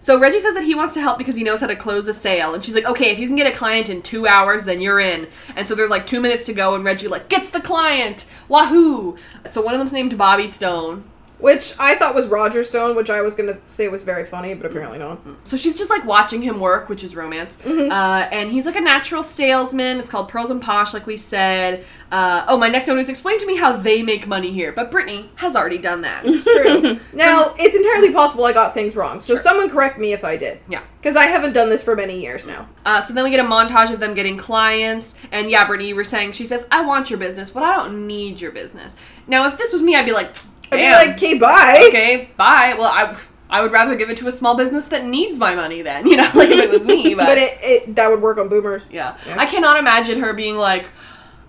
[0.07, 2.13] So Reggie says that he wants to help because he knows how to close a
[2.13, 4.79] sale, and she's like, "Okay, if you can get a client in two hours, then
[4.79, 5.27] you're in."
[5.57, 9.17] And so there's like two minutes to go, and Reggie like gets the client, wahoo!
[9.43, 11.03] So one of them's named Bobby Stone.
[11.39, 14.65] Which I thought was Roger Stone, which I was gonna say was very funny, but
[14.65, 15.19] apparently not.
[15.43, 17.57] So she's just like watching him work, which is romance.
[17.57, 17.91] Mm-hmm.
[17.91, 19.99] Uh, and he's like a natural salesman.
[19.99, 21.85] It's called Pearls and Posh, like we said.
[22.11, 24.71] Uh, oh, my next note is explain to me how they make money here.
[24.71, 26.25] But Brittany has already done that.
[26.25, 26.99] It's true.
[27.13, 30.59] now it's entirely possible I got things wrong, so someone correct me if I did.
[30.67, 30.81] yeah.
[30.99, 32.67] Because I haven't done this for many years now.
[32.85, 35.15] Uh, so then we get a montage of them getting clients.
[35.31, 38.07] And yeah, Brittany, you were saying, she says, I want your business, but I don't
[38.07, 38.95] need your business.
[39.27, 40.35] Now, if this was me, I'd be like,
[40.71, 41.85] I'd be like, okay, bye.
[41.89, 42.75] okay, bye.
[42.77, 43.17] Well, I.
[43.49, 46.17] I would rather give it to a small business that needs my money then, you
[46.17, 47.15] know, like if it was me.
[47.15, 48.83] But, But it, it that would work on boomers.
[48.91, 49.15] yeah.
[49.25, 49.35] Yeah.
[49.39, 50.85] I cannot imagine her being like,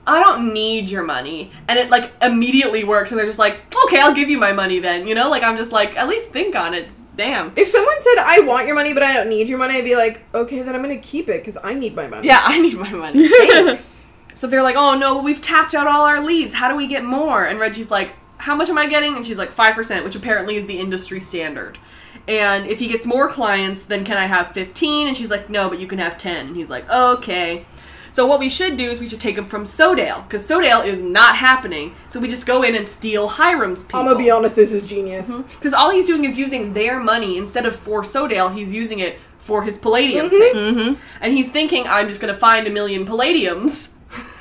[0.06, 1.50] I don't need your money.
[1.66, 4.78] And it like immediately works and they're just like, okay, I'll give you my money
[4.78, 5.28] then, you know?
[5.28, 6.88] Like I'm just like, at least think on it.
[7.16, 7.52] Damn.
[7.56, 9.96] If someone said I want your money but I don't need your money, I'd be
[9.96, 12.28] like, okay, then I'm gonna keep it because I need my money.
[12.28, 13.28] Yeah, I need my money.
[13.48, 14.04] Thanks.
[14.34, 16.54] So they're like, oh no, we've tapped out all our leads.
[16.54, 17.44] How do we get more?
[17.44, 19.16] And Reggie's like, how much am I getting?
[19.16, 21.78] And she's like, 5%, which apparently is the industry standard.
[22.26, 25.06] And if he gets more clients, then can I have 15?
[25.08, 26.48] And she's like, no, but you can have 10.
[26.48, 27.64] And he's like, okay.
[28.12, 31.00] So what we should do is we should take him from Sodale, because Sodale is
[31.00, 31.94] not happening.
[32.08, 34.00] So we just go in and steal Hiram's people.
[34.00, 35.38] I'm gonna be honest, this is genius.
[35.40, 39.18] Because all he's doing is using their money instead of for Sodale, he's using it
[39.38, 40.78] for his palladium Mm-hmm.
[40.94, 40.98] thing.
[41.20, 43.90] And he's thinking, I'm just going to find a million palladiums.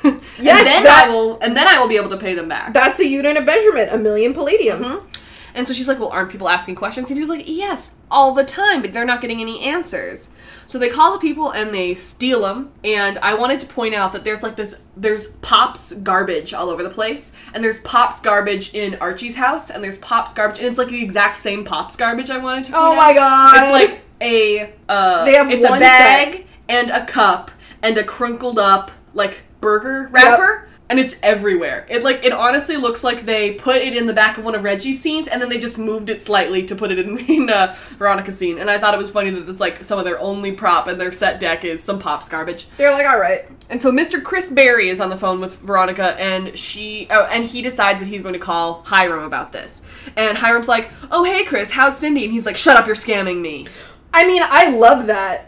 [0.40, 2.48] Yes, and then that- I will, and then I will be able to pay them
[2.48, 2.72] back.
[2.72, 4.84] That's a unit of measurement, a million palladiums.
[4.84, 5.06] Mm-hmm.
[5.54, 8.32] And so she's like, "Well, aren't people asking questions?" And he was like, "Yes, all
[8.32, 10.28] the time, but they're not getting any answers."
[10.68, 12.70] So they call the people and they steal them.
[12.84, 16.82] And I wanted to point out that there's like this, there's Pops garbage all over
[16.82, 20.78] the place, and there's Pops garbage in Archie's house, and there's Pops garbage, and it's
[20.78, 22.30] like the exact same Pops garbage.
[22.30, 22.72] I wanted to.
[22.72, 22.96] Point Oh out.
[22.96, 23.54] my god!
[23.56, 27.50] It's like a uh, They have it's a bag and a cup
[27.82, 30.64] and a crunkled up like burger wrapper.
[30.90, 31.86] And it's everywhere.
[31.90, 34.64] It like it honestly looks like they put it in the back of one of
[34.64, 37.74] Reggie's scenes, and then they just moved it slightly to put it in, in uh,
[37.98, 38.58] Veronica's scene.
[38.58, 40.98] And I thought it was funny that it's like some of their only prop and
[40.98, 42.66] their set deck is some pops garbage.
[42.78, 43.44] they're like, all right.
[43.68, 44.22] And so Mr.
[44.22, 48.08] Chris Berry is on the phone with Veronica, and she, oh, and he decides that
[48.08, 49.82] he's going to call Hiram about this.
[50.16, 53.42] And Hiram's like, "Oh, hey, Chris, how's Cindy?" And he's like, "Shut up, you're scamming
[53.42, 53.66] me."
[54.14, 55.47] I mean, I love that.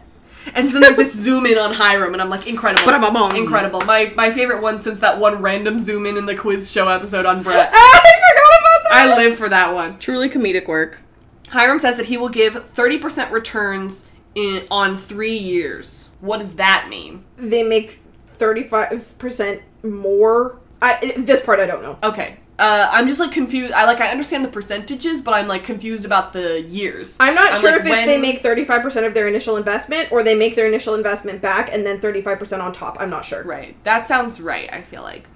[0.55, 2.82] And so then there's this zoom in on Hiram, and I'm like, incredible,
[3.34, 3.80] incredible.
[3.82, 7.26] My my favorite one since that one random zoom in in the quiz show episode
[7.26, 7.70] on Brett.
[7.74, 8.01] I
[8.32, 8.93] forgot about that.
[8.93, 9.99] I live for that one.
[9.99, 11.03] Truly comedic work.
[11.49, 16.09] Hiram says that he will give 30% returns in on three years.
[16.20, 17.24] What does that mean?
[17.36, 20.59] They make thirty-five percent more.
[20.82, 21.99] I this part I don't know.
[22.03, 22.39] Okay.
[22.61, 23.72] Uh, I'm just like confused.
[23.72, 27.16] I like I understand the percentages, but I'm like confused about the years.
[27.18, 30.12] I'm not sure like, if it's when- they make thirty-five percent of their initial investment
[30.12, 32.98] or they make their initial investment back and then thirty-five percent on top.
[33.00, 33.42] I'm not sure.
[33.44, 33.82] Right.
[33.84, 35.26] That sounds right, I feel like.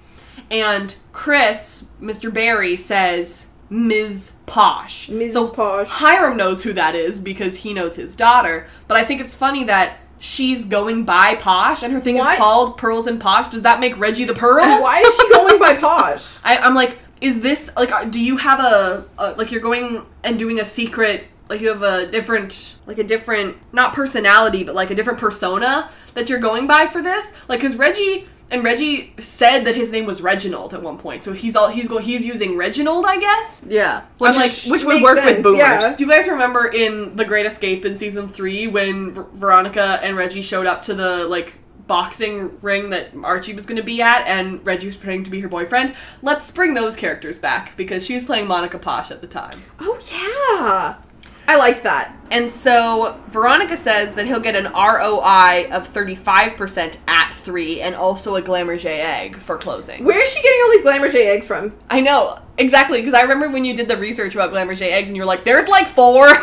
[0.51, 2.31] And Chris, Mr.
[2.31, 4.33] Barry, says Ms.
[4.45, 5.09] Posh.
[5.09, 5.33] Ms.
[5.33, 5.87] So Posh.
[5.89, 8.67] Hiram knows who that is because he knows his daughter.
[8.87, 12.37] But I think it's funny that she's going by Posh and her thing Why- is
[12.37, 13.47] called Pearls and Posh.
[13.47, 14.63] Does that make Reggie the Pearl?
[14.83, 16.37] Why is she going by Posh?
[16.43, 17.91] I, I'm like, is this like?
[17.91, 19.51] uh, Do you have a, a like?
[19.51, 21.25] You're going and doing a secret.
[21.47, 25.91] Like you have a different, like a different, not personality, but like a different persona
[26.15, 27.33] that you're going by for this.
[27.47, 31.33] Like, cause Reggie and Reggie said that his name was Reginald at one point, so
[31.33, 33.63] he's all he's going he's using Reginald, I guess.
[33.67, 35.59] Yeah, which I'm like- which would work sense, with boomers.
[35.59, 35.95] yeah.
[35.95, 40.17] Do you guys remember in The Great Escape in season three when Ver- Veronica and
[40.17, 41.53] Reggie showed up to the like
[41.87, 45.39] boxing ring that Archie was going to be at, and Reggie was pretending to be
[45.41, 45.93] her boyfriend?
[46.21, 49.63] Let's bring those characters back because she was playing Monica Posh at the time.
[49.79, 51.01] Oh yeah,
[51.47, 52.15] I liked that.
[52.31, 58.35] And so Veronica says that he'll get an ROI of 35% at three, and also
[58.35, 60.03] a Glamourgé egg for closing.
[60.03, 61.73] Where is she getting all these Glamourgé eggs from?
[61.89, 65.15] I know exactly because I remember when you did the research about Glamourgé eggs, and
[65.15, 66.27] you're like, "There's like four.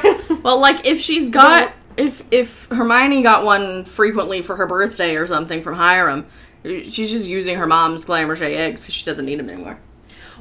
[0.43, 5.27] Well, like if she's got if if Hermione got one frequently for her birthday or
[5.27, 6.27] something from Hiram,
[6.65, 8.91] she's just using her mom's Glamourgé eggs.
[8.93, 9.79] she doesn't need them anymore.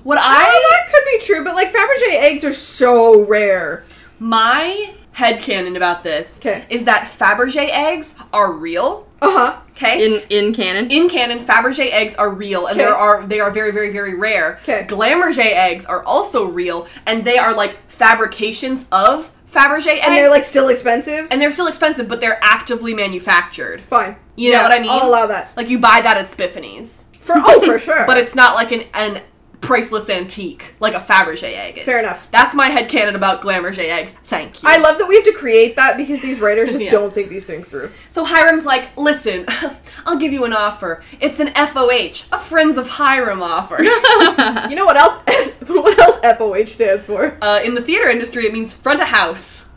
[0.03, 3.83] what Oh, I that could be true, but like Fabergé eggs are so rare.
[4.19, 6.63] My head headcanon about this 'Kay.
[6.69, 9.07] is that Fabergé eggs are real.
[9.21, 9.57] Uh huh.
[9.71, 10.05] Okay?
[10.05, 12.83] In in canon, In canon, Fabergé eggs are real, and 'Kay.
[12.85, 14.59] there are they are very, very, very rare.
[14.63, 14.85] Okay.
[14.87, 20.29] Glamourgé eggs are also real, and they are like fabrications of Fabergé eggs, And they're
[20.29, 21.27] like still expensive.
[21.29, 23.81] and they're still expensive, but they're actively manufactured.
[23.81, 24.15] Fine.
[24.37, 24.89] You know what I mean?
[24.89, 25.55] I'll allow that.
[25.57, 28.05] Like you buy that at Spiffany's, For oh, for sure.
[28.05, 29.21] but it's not like an an
[29.61, 31.85] priceless antique like a Fabergé egg is.
[31.85, 32.29] Fair enough.
[32.31, 34.13] That's my head headcanon about Glamourgé eggs.
[34.23, 34.69] Thank you.
[34.69, 36.91] I love that we have to create that because these writers just Yeah.
[36.91, 37.91] don't think these things through.
[38.09, 39.45] So Hiram's like, listen,
[40.05, 41.03] I'll give you an offer.
[41.19, 43.77] It's an FOH, a Friends of Hiram offer.
[44.69, 45.51] You know what else?
[45.67, 47.37] what else FOH stands for?
[47.41, 49.69] uh, in the theater industry, it means front of house.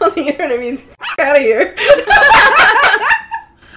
[0.00, 0.86] On the internet, it means
[1.18, 1.74] out of here.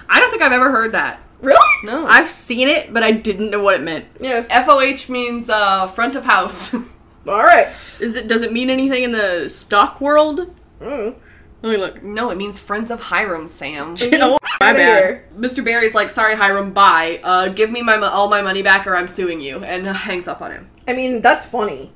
[0.08, 1.20] I don't think I've ever heard that.
[1.44, 1.58] Really?
[1.84, 2.06] No.
[2.06, 4.06] I've seen it, but I didn't know what it meant.
[4.20, 4.42] Yeah.
[4.42, 6.74] FOH means uh, front of house.
[7.26, 7.68] All right.
[8.00, 10.54] Is it does it mean anything in the stock world?
[10.80, 11.14] Mm.
[11.62, 12.02] Let me look.
[12.02, 13.94] no, it means Friends of Hiram, Sam.
[14.02, 15.22] Oh, my bad.
[15.34, 15.64] Mr.
[15.64, 17.20] Barry's like, sorry, Hiram, bye.
[17.24, 19.64] Uh, give me my all my money back or I'm suing you.
[19.64, 20.70] And hangs up on him.
[20.86, 21.90] I mean, that's funny.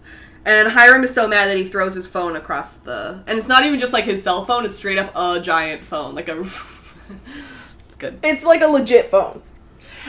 [0.47, 3.23] And Hiram is so mad that he throws his phone across the.
[3.27, 6.15] And it's not even just like his cell phone, it's straight up a giant phone.
[6.15, 6.47] Like a.
[7.99, 8.21] it's good.
[8.23, 9.43] It's like a legit phone.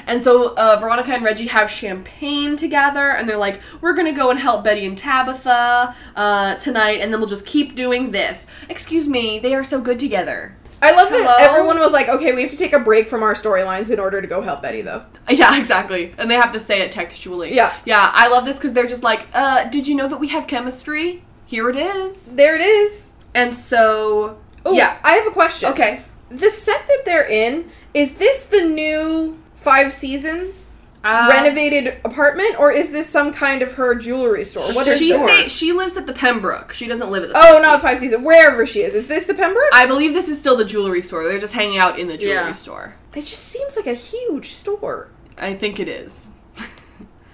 [0.08, 4.30] And so uh, Veronica and Reggie have champagne together, and they're like, "We're gonna go
[4.30, 9.08] and help Betty and Tabitha uh, tonight, and then we'll just keep doing this." Excuse
[9.08, 10.56] me, they are so good together.
[10.82, 13.34] I love that everyone was like, okay, we have to take a break from our
[13.34, 15.04] storylines in order to go help Betty, though.
[15.30, 16.16] Yeah, exactly.
[16.18, 17.54] And they have to say it textually.
[17.54, 17.74] Yeah.
[17.84, 18.10] yeah.
[18.14, 21.24] I love this because they're just like, uh, "Did you know that we have chemistry?
[21.46, 23.12] Here it is." There it is.
[23.36, 25.70] And so, Oh, yeah, I have a question.
[25.72, 26.04] okay.
[26.30, 30.74] The set that they're in, is this the new five seasons
[31.04, 34.66] Uh, renovated apartment, or is this some kind of her jewelry store?
[34.74, 36.74] What is she stay, she lives at the Pembroke.
[36.74, 37.38] She doesn't live at the.
[37.38, 37.82] Oh, Five not Seasons.
[37.84, 38.26] five seasons.
[38.26, 39.70] Wherever she is, is this the Pembroke?
[39.74, 41.24] I believe this is still the jewelry store.
[41.24, 42.52] They're just hanging out in the jewelry Yeah.
[42.52, 42.96] store.
[43.16, 45.08] it just seems like a huge store.
[45.38, 46.30] I think it is.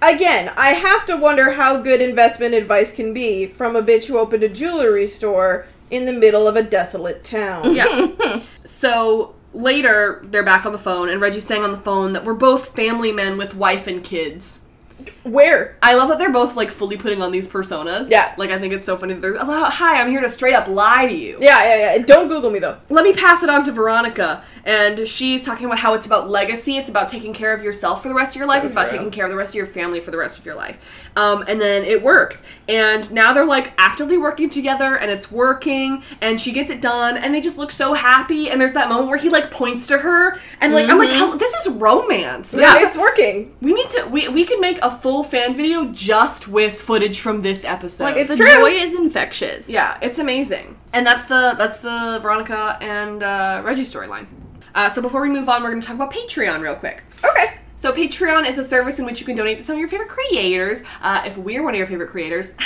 [0.02, 4.18] Again, I have to wonder how good investment advice can be from a bitch who
[4.18, 7.74] opened a jewelry store in the middle of a desolate town.
[7.74, 8.42] Yeah.
[8.64, 12.34] so later, they're back on the phone, and Reggie's saying on the phone that we're
[12.34, 14.62] both family men with wife and kids.
[15.30, 15.76] Where?
[15.82, 18.10] I love that they're both like fully putting on these personas.
[18.10, 18.34] Yeah.
[18.36, 19.14] Like I think it's so funny.
[19.14, 21.36] that They're "Hello, hi, I'm here to straight up lie to you.
[21.40, 22.02] Yeah, yeah, yeah.
[22.04, 22.78] Don't Google me though.
[22.88, 26.76] Let me pass it on to Veronica, and she's talking about how it's about legacy.
[26.76, 28.60] It's about taking care of yourself for the rest of your life.
[28.60, 30.46] So it's about taking care of the rest of your family for the rest of
[30.46, 30.78] your life.
[31.16, 36.02] Um, and then it works, and now they're like actively working together, and it's working.
[36.20, 38.50] And she gets it done, and they just look so happy.
[38.50, 41.54] And there's that moment where he like points to her, and like I'm like, this
[41.66, 42.50] is romance.
[42.50, 43.54] This Yeah, is- it's working.
[43.60, 44.06] we need to.
[44.06, 48.04] We we could make a full fan video just with footage from this episode.
[48.04, 48.52] Like the true.
[48.52, 49.68] joy is infectious.
[49.68, 54.26] Yeah, it's amazing, and that's the that's the Veronica and uh, Reggie storyline.
[54.74, 57.02] Uh, so before we move on, we're going to talk about Patreon real quick.
[57.24, 57.58] Okay.
[57.76, 60.08] So Patreon is a service in which you can donate to some of your favorite
[60.08, 60.82] creators.
[61.02, 62.50] Uh, if we're one of your favorite creators,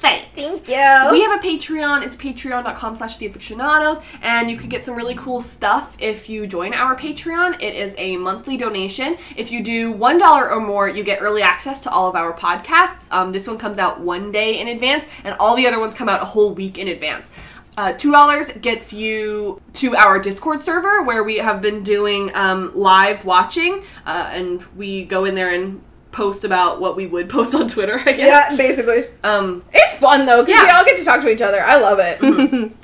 [0.00, 0.26] thanks.
[0.34, 1.08] Thank you.
[1.10, 2.02] We have a Patreon.
[2.02, 4.04] It's patreon.com slash theafictionados.
[4.22, 7.60] And you can get some really cool stuff if you join our Patreon.
[7.60, 9.16] It is a monthly donation.
[9.36, 13.10] If you do $1 or more, you get early access to all of our podcasts.
[13.12, 16.08] Um, this one comes out one day in advance, and all the other ones come
[16.08, 17.32] out a whole week in advance.
[17.80, 23.24] Uh, $2 gets you to our Discord server where we have been doing um, live
[23.24, 25.80] watching, uh, and we go in there and
[26.12, 28.50] post about what we would post on Twitter, I guess.
[28.50, 29.04] Yeah, basically.
[29.24, 30.64] Um, It's fun though, because Yeah.
[30.66, 31.64] we all get to talk to each other.
[31.64, 32.18] I love it.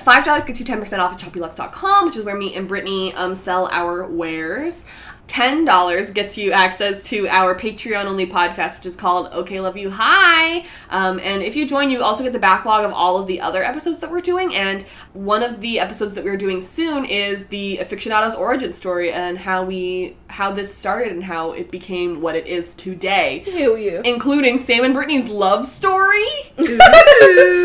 [0.01, 3.13] Five dollars gets you ten percent off at shopbeeluxe.com, which is where me and Brittany
[3.13, 4.83] um, sell our wares.
[5.27, 9.77] Ten dollars gets you access to our Patreon only podcast, which is called Okay Love
[9.77, 10.65] You Hi.
[10.89, 13.61] Um, and if you join, you also get the backlog of all of the other
[13.61, 14.55] episodes that we're doing.
[14.55, 19.37] And one of the episodes that we're doing soon is the Afictionados origin story and
[19.37, 24.01] how we how this started and how it became what it is today Ew, you.
[24.05, 26.25] including Sam and Brittany's love story.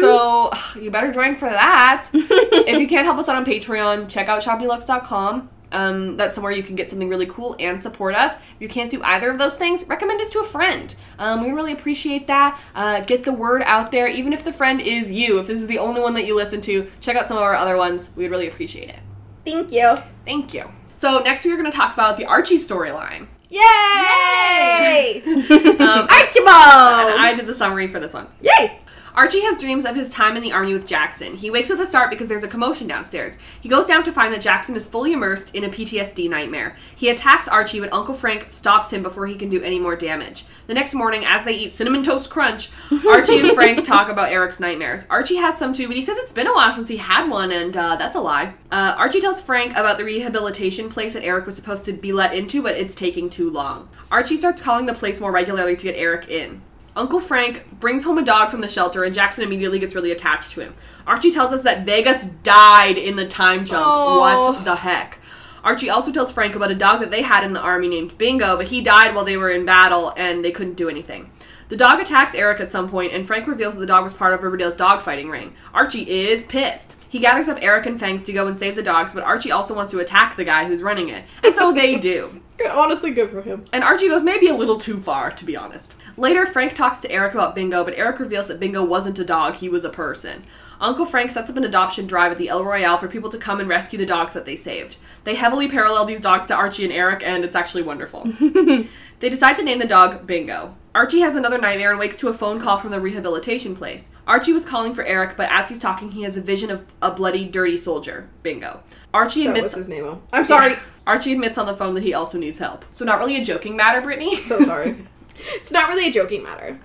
[0.01, 0.51] so
[0.81, 2.09] you better join for that.
[2.13, 5.49] if you can't help us out on Patreon, check out shopbeeluxe.com.
[5.73, 8.37] Um, that's somewhere you can get something really cool and support us.
[8.37, 10.95] If you can't do either of those things, recommend us to a friend.
[11.19, 12.61] Um, we really appreciate that.
[12.75, 15.39] Uh, get the word out there, even if the friend is you.
[15.39, 17.55] If this is the only one that you listen to, check out some of our
[17.55, 18.11] other ones.
[18.15, 19.01] We'd really appreciate it.
[19.45, 19.97] Thank you.
[20.25, 20.71] Thank you.
[20.95, 23.27] So next we are going to talk about the Archie storyline.
[23.49, 25.23] Yay!
[25.83, 27.19] Um, Archibald!
[27.19, 28.29] I did the summary for this one.
[28.41, 28.79] Yay!
[29.15, 31.37] Archie has dreams of his time in the army with Jackson.
[31.37, 33.37] He wakes with a start because there's a commotion downstairs.
[33.61, 36.77] He goes down to find that Jackson is fully immersed in a PTSD nightmare.
[36.97, 40.47] He attacks Archie, but Uncle Frank stops him before he can do any more damage.
[40.67, 42.71] The next morning, as they eat cinnamon toast crunch,
[43.07, 45.05] Archie and Frank talk about Eric's nightmares.
[45.11, 47.53] Archie has some too, but he says it's been a while since he had one,
[47.53, 48.55] and uh, that's a lie.
[48.71, 52.35] Uh, Archie tells Frank about the rehabilitation place that Eric was supposed to be let
[52.35, 53.91] into, but it's taking too long.
[54.11, 56.63] Archie starts calling the place more regularly to get Eric in.
[56.95, 60.51] Uncle Frank brings home a dog from the shelter, and Jackson immediately gets really attached
[60.53, 60.75] to him.
[61.07, 63.85] Archie tells us that Vegas died in the time jump.
[63.87, 64.21] Oh.
[64.21, 65.19] What the heck?
[65.65, 68.57] Archie also tells Frank about a dog that they had in the army named Bingo,
[68.57, 71.31] but he died while they were in battle and they couldn't do anything.
[71.69, 74.35] The dog attacks Eric at some point, and Frank reveals that the dog was part
[74.35, 75.55] of Riverdale's dogfighting ring.
[75.73, 76.97] Archie is pissed.
[77.09, 79.75] He gathers up Eric and Fangs to go and save the dogs, but Archie also
[79.75, 81.25] wants to attack the guy who's running it.
[81.43, 82.42] And so they do.
[82.71, 83.65] Honestly, good for him.
[83.73, 85.97] And Archie goes maybe a little too far, to be honest.
[86.17, 89.55] Later, Frank talks to Eric about Bingo, but Eric reveals that Bingo wasn't a dog,
[89.55, 90.45] he was a person.
[90.81, 93.61] Uncle Frank sets up an adoption drive at the El Royale for people to come
[93.61, 94.97] and rescue the dogs that they saved.
[95.23, 98.25] They heavily parallel these dogs to Archie and Eric, and it's actually wonderful.
[99.21, 100.77] they decide to name the dog Bingo.
[100.95, 104.11] Archie has another nightmare and wakes to a phone call from the rehabilitation place.
[104.27, 107.13] Archie was calling for Eric, but as he's talking, he has a vision of a
[107.13, 108.29] bloody, dirty soldier.
[108.43, 108.83] Bingo.
[109.15, 110.21] Archie That admits was his name.
[110.33, 110.77] I'm sorry.
[111.07, 112.85] Archie admits on the phone that he also needs help.
[112.93, 114.37] So not really a joking matter, Brittany.
[114.43, 114.97] So sorry.
[115.55, 116.79] it's not really a joking matter.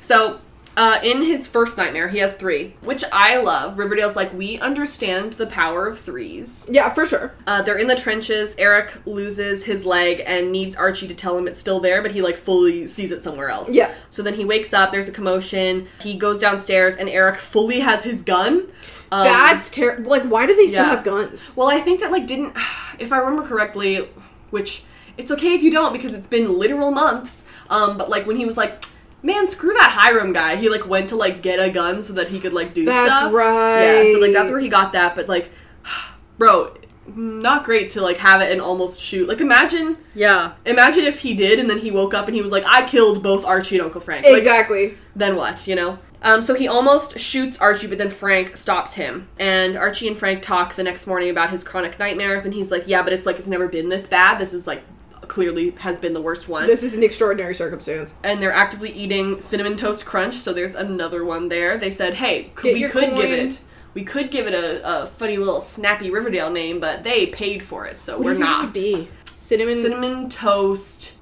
[0.00, 0.40] So,
[0.76, 3.78] uh, in his first nightmare, he has three, which I love.
[3.78, 6.68] Riverdale's like, we understand the power of threes.
[6.70, 7.34] Yeah, for sure.
[7.48, 8.54] Uh, they're in the trenches.
[8.58, 12.22] Eric loses his leg and needs Archie to tell him it's still there, but he
[12.22, 13.72] like fully sees it somewhere else.
[13.72, 13.92] Yeah.
[14.10, 14.92] So then he wakes up.
[14.92, 15.88] There's a commotion.
[16.00, 18.68] He goes downstairs, and Eric fully has his gun.
[19.10, 20.10] Um, That's terrible.
[20.10, 20.90] Like, why do they still yeah.
[20.96, 21.54] have guns?
[21.56, 22.54] well, I think that like didn't,
[22.98, 24.08] if I remember correctly,
[24.50, 24.82] which
[25.16, 27.46] it's okay if you don't because it's been literal months.
[27.70, 28.84] Um, but like when he was like,
[29.22, 32.28] man, screw that Hiram guy, he like went to like get a gun so that
[32.28, 33.32] he could like do That's stuff.
[33.32, 34.04] right.
[34.04, 35.16] Yeah, so like that's where he got that.
[35.16, 35.50] But like,
[36.38, 36.74] bro,
[37.16, 39.28] not great to like have it and almost shoot.
[39.28, 40.52] Like imagine, Yeah.
[40.64, 43.22] imagine if he did and then he woke up and he was like, I killed
[43.22, 44.24] both Archie and Uncle Frank.
[44.24, 44.96] Like, Exactly.
[45.16, 45.98] then what, you know?
[46.22, 49.28] Um, so he almost shoots Archie, but then Frank stops him.
[49.38, 52.88] And Archie and Frank talk the next morning about his chronic nightmares, and he's like,
[52.88, 54.38] Yeah, but it's like it's never been this bad.
[54.38, 54.82] This is like
[55.28, 56.66] clearly has been the worst one.
[56.66, 58.14] This is an extraordinary circumstance.
[58.24, 61.76] and they're actively eating cinnamon toast crunch, so there's another one there.
[61.76, 63.60] They said, Hey, could, we could give it
[63.94, 67.84] we could give it a, a funny little snappy Riverdale name, but they paid for
[67.86, 68.74] it, so What we're do you think it not.
[68.74, 69.08] be?
[69.24, 71.14] Cinnamon, Cinnamon toast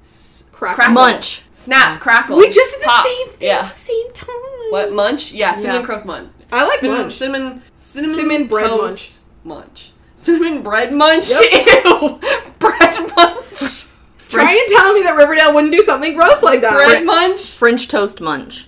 [0.57, 0.75] crackle.
[0.75, 0.93] crackle.
[0.93, 1.41] Munch.
[1.53, 2.01] Snap, mm.
[2.01, 2.37] crackle.
[2.37, 3.05] We just did the pop.
[3.05, 3.67] same thing Yeah.
[3.69, 4.27] same time.
[4.71, 5.31] What munch?
[5.31, 5.85] Yeah, cinnamon Yeah.
[5.85, 6.29] crust munch.
[6.51, 7.13] I like Cinnamon, munch.
[7.13, 9.91] cinnamon, cinnamon, Cinnamon bread toast munch.
[10.15, 11.29] Cinnamon bread munch.
[11.29, 11.41] Yep.
[11.85, 12.19] Ew.
[12.59, 13.85] bread munch.
[14.29, 16.73] Try and tell me that Riverdale wouldn't do something gross like that.
[16.73, 17.51] Bread munch.
[17.51, 18.67] French toast munch.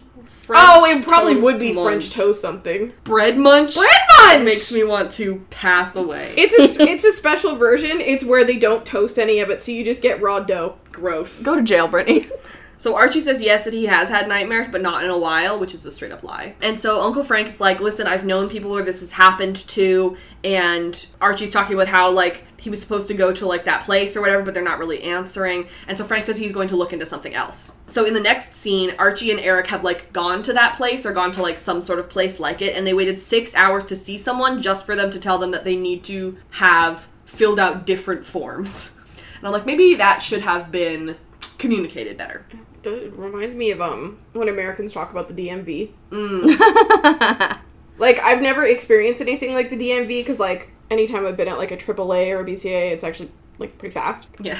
[0.49, 1.85] French oh, it probably toast would be munch.
[1.85, 2.91] French toast something.
[3.03, 3.75] Bread munch.
[3.75, 6.33] Bread munch makes me want to pass away.
[6.35, 8.01] It's a it's a special version.
[8.01, 10.79] It's where they don't toast any of it, so you just get raw dough.
[10.91, 11.43] gross.
[11.43, 12.31] Go to jail, Brittany.
[12.79, 15.73] So Archie says yes that he has had nightmares, but not in a while, which
[15.73, 16.55] is a straight up lie.
[16.61, 20.15] And so Uncle Frank is like, "Listen, I've known people where this has happened to."
[20.45, 24.15] And Archie's talking about how like he was supposed to go to like that place
[24.15, 25.67] or whatever, but they're not really answering.
[25.89, 27.75] And so Frank says he's going to look into something else.
[27.87, 31.11] So in the next scene, Archie and Eric have like gone to that place or
[31.11, 33.95] gone to like some sort of place like it, and they waited six hours to
[33.97, 37.85] see someone just for them to tell them that they need to have filled out
[37.85, 38.95] different forms.
[39.37, 41.17] And I'm like, maybe that should have been
[41.57, 42.45] communicated better.
[42.83, 45.91] It reminds me of um when Americans talk about the DMV.
[46.11, 47.59] Mm.
[47.99, 51.71] Like I've never experienced anything like the DMV because like anytime I've been at like
[51.71, 54.27] a AAA or a BCA, it's actually like pretty fast.
[54.41, 54.59] Yeah.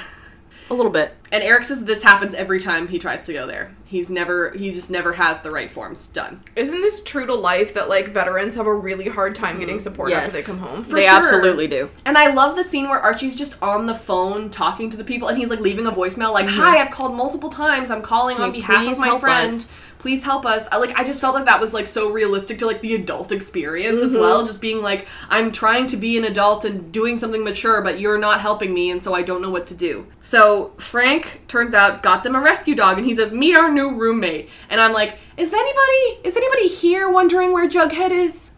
[0.70, 1.14] A little bit.
[1.32, 3.76] And Eric says this happens every time he tries to go there.
[3.86, 6.44] He's never, he just never has the right forms done.
[6.56, 9.82] Isn't this true to life that like veterans have a really hard time getting mm,
[9.82, 10.26] support Yes.
[10.26, 10.84] after they come home?
[10.84, 11.12] they sure.
[11.12, 11.90] absolutely do.
[12.06, 15.28] And I love the scene where Archie's just on the phone talking to the people
[15.28, 16.60] and he's like leaving a voicemail like, mm-hmm.
[16.60, 17.90] "Hi, I've called multiple times.
[17.90, 19.52] I'm calling on Can you behalf of my friend.
[19.52, 22.58] us?" Please help us." I, like I just felt like that was like so realistic
[22.60, 24.48] to like the adult experience as well, mm-hmm.
[24.48, 28.18] just being like, "I'm trying to be an adult and doing something mature, but you're
[28.18, 32.02] not helping me and so I don't know what to do." So, Frank turns out
[32.02, 35.18] got them a rescue dog and he says, "Meet our new roommate." And I'm like,
[35.38, 38.52] "Is anybody is anybody here wondering where Jughead is?"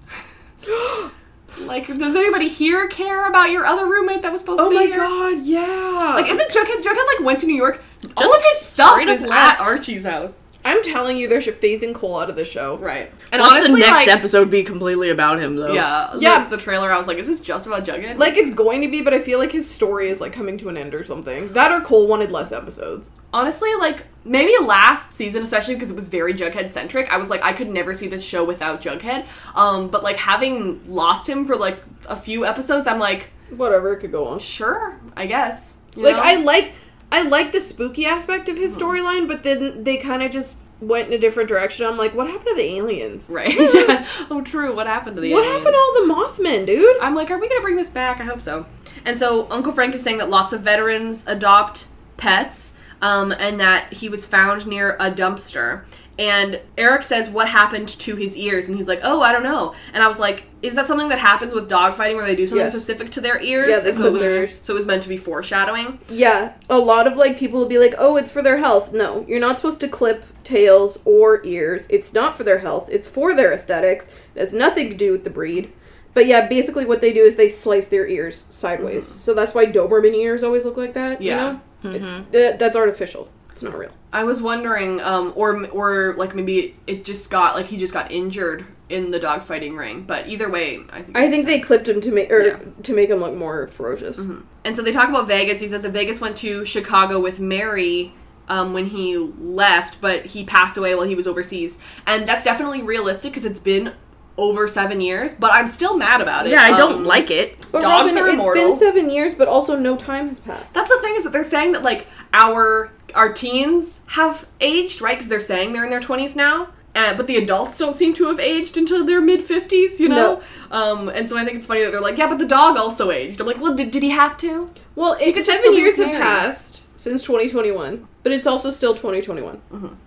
[1.59, 4.75] Like, does anybody here care about your other roommate that was supposed Oh to be
[4.77, 4.97] my here?
[4.97, 6.13] god, yeah.
[6.15, 6.81] Like, isn't Jughead?
[6.81, 7.83] Jughead like went to New York.
[8.15, 9.59] All of his stuff is left.
[9.59, 10.39] at Archie's house.
[10.63, 12.77] I'm telling you, they're phasing Cole out of the show.
[12.77, 13.11] Right.
[13.31, 15.73] And Watch honestly, the next like, episode be completely about him, though.
[15.73, 16.11] Yeah.
[16.17, 16.43] Yeah.
[16.43, 18.17] The, the trailer, I was like, is this just about Jughead?
[18.17, 20.69] Like it's going to be, but I feel like his story is like coming to
[20.69, 21.53] an end or something.
[21.53, 23.09] That or Cole wanted less episodes.
[23.33, 27.43] honestly, like maybe last season, especially because it was very Jughead centric, I was like,
[27.43, 29.27] I could never see this show without Jughead.
[29.55, 33.99] Um, but like having lost him for like a few episodes, I'm like, Whatever, it
[33.99, 34.39] could go on.
[34.39, 35.75] sure, I guess.
[35.95, 36.21] You Like know?
[36.23, 36.71] I like
[37.11, 41.07] I like the spooky aspect of his storyline, but then they kind of just went
[41.07, 41.85] in a different direction.
[41.85, 43.29] I'm like, what happened to the aliens?
[43.29, 43.53] right.
[43.53, 44.05] yeah.
[44.29, 44.75] Oh, true.
[44.75, 45.33] What happened to the?
[45.33, 45.57] What aliens?
[45.65, 46.97] happened to all the Mothman, dude?
[47.01, 48.19] I'm like, are we gonna bring this back?
[48.19, 48.65] I hope so.
[49.05, 51.85] And so Uncle Frank is saying that lots of veterans adopt
[52.17, 55.83] pets, um, and that he was found near a dumpster.
[56.19, 59.73] And Eric says, "What happened to his ears?" And he's like, "Oh, I don't know."
[59.93, 62.45] And I was like, "Is that something that happens with dog fighting, where they do
[62.45, 62.73] something Yes.
[62.73, 64.57] specific to their ears?" Yeah, they so, clip was, their ears.
[64.61, 65.99] so it was meant to be foreshadowing.
[66.09, 69.25] Yeah, a lot of like people will be like, "Oh, it's for their health." No,
[69.27, 71.87] you're not supposed to clip tails or ears.
[71.89, 72.89] It's not for their health.
[72.91, 74.09] It's for their aesthetics.
[74.35, 75.71] It has nothing to do with the breed.
[76.13, 79.05] But yeah, basically what they do is they slice their ears sideways.
[79.05, 79.17] Mm-hmm.
[79.19, 81.21] So that's why Doberman ears always look like that.
[81.21, 81.57] Yeah.
[81.83, 81.97] you know?
[81.97, 82.35] Mm-hmm.
[82.35, 83.29] It- that's artificial.
[83.61, 83.91] It's not real.
[84.11, 88.11] I was wondering, um, or or like maybe it just got like he just got
[88.11, 90.01] injured in the dog fighting ring.
[90.01, 92.59] But either way, I think I think they clipped him to make or Yeah.
[92.81, 94.17] to make him look more ferocious.
[94.17, 95.59] And so they talk about Vegas.
[95.59, 98.15] He says that Vegas went to Chicago with Mary
[98.49, 101.77] um, when he left, but he passed away while he was overseas.
[102.07, 103.93] And that's definitely realistic because it's been
[104.41, 105.33] over seven years.
[105.35, 106.51] But I'm still mad about it.
[106.51, 107.57] Yeah, I don't Um, like it.
[107.71, 108.63] But Dogs Robyn, are it's immortal.
[108.69, 110.73] been seven years, but also no time has passed.
[110.73, 115.15] That's the thing is that they're saying that like our our teens have aged, right?
[115.17, 116.69] Because they're saying they're in their 20s now.
[116.93, 120.41] Uh, but the adults don't seem to have aged until their mid 50s, you know?
[120.71, 123.11] Um, and so I think it's funny that they're like, yeah, but the dog also
[123.11, 123.39] aged.
[123.39, 124.67] I'm like, well, did, did he have to?
[124.95, 129.59] Well, could it's seven years have passed since 2021, but it's also still 2021.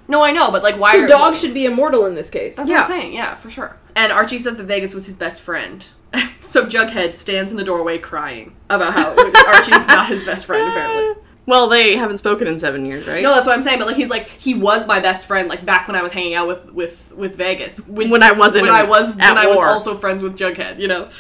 [0.07, 2.55] No, I know, but like, why So are dogs should be immortal in this case.
[2.57, 2.83] That's Yeah.
[2.83, 3.77] what I'm saying, yeah, for sure.
[3.97, 5.85] And Archie says that Vegas was his best friend.
[6.41, 9.11] so Jughead stands in the doorway crying about how
[9.49, 11.21] Archie's not his best friend, apparently.
[11.47, 13.23] Well, they haven't spoken in seven years, right?
[13.23, 15.63] No, that's what I'm saying, but like he's like he was my best friend like
[15.63, 17.81] back when I was hanging out with with with Vegas.
[17.87, 20.79] When, When I wasn't when I was at when I was also friends with Jughead,
[20.81, 21.11] you know.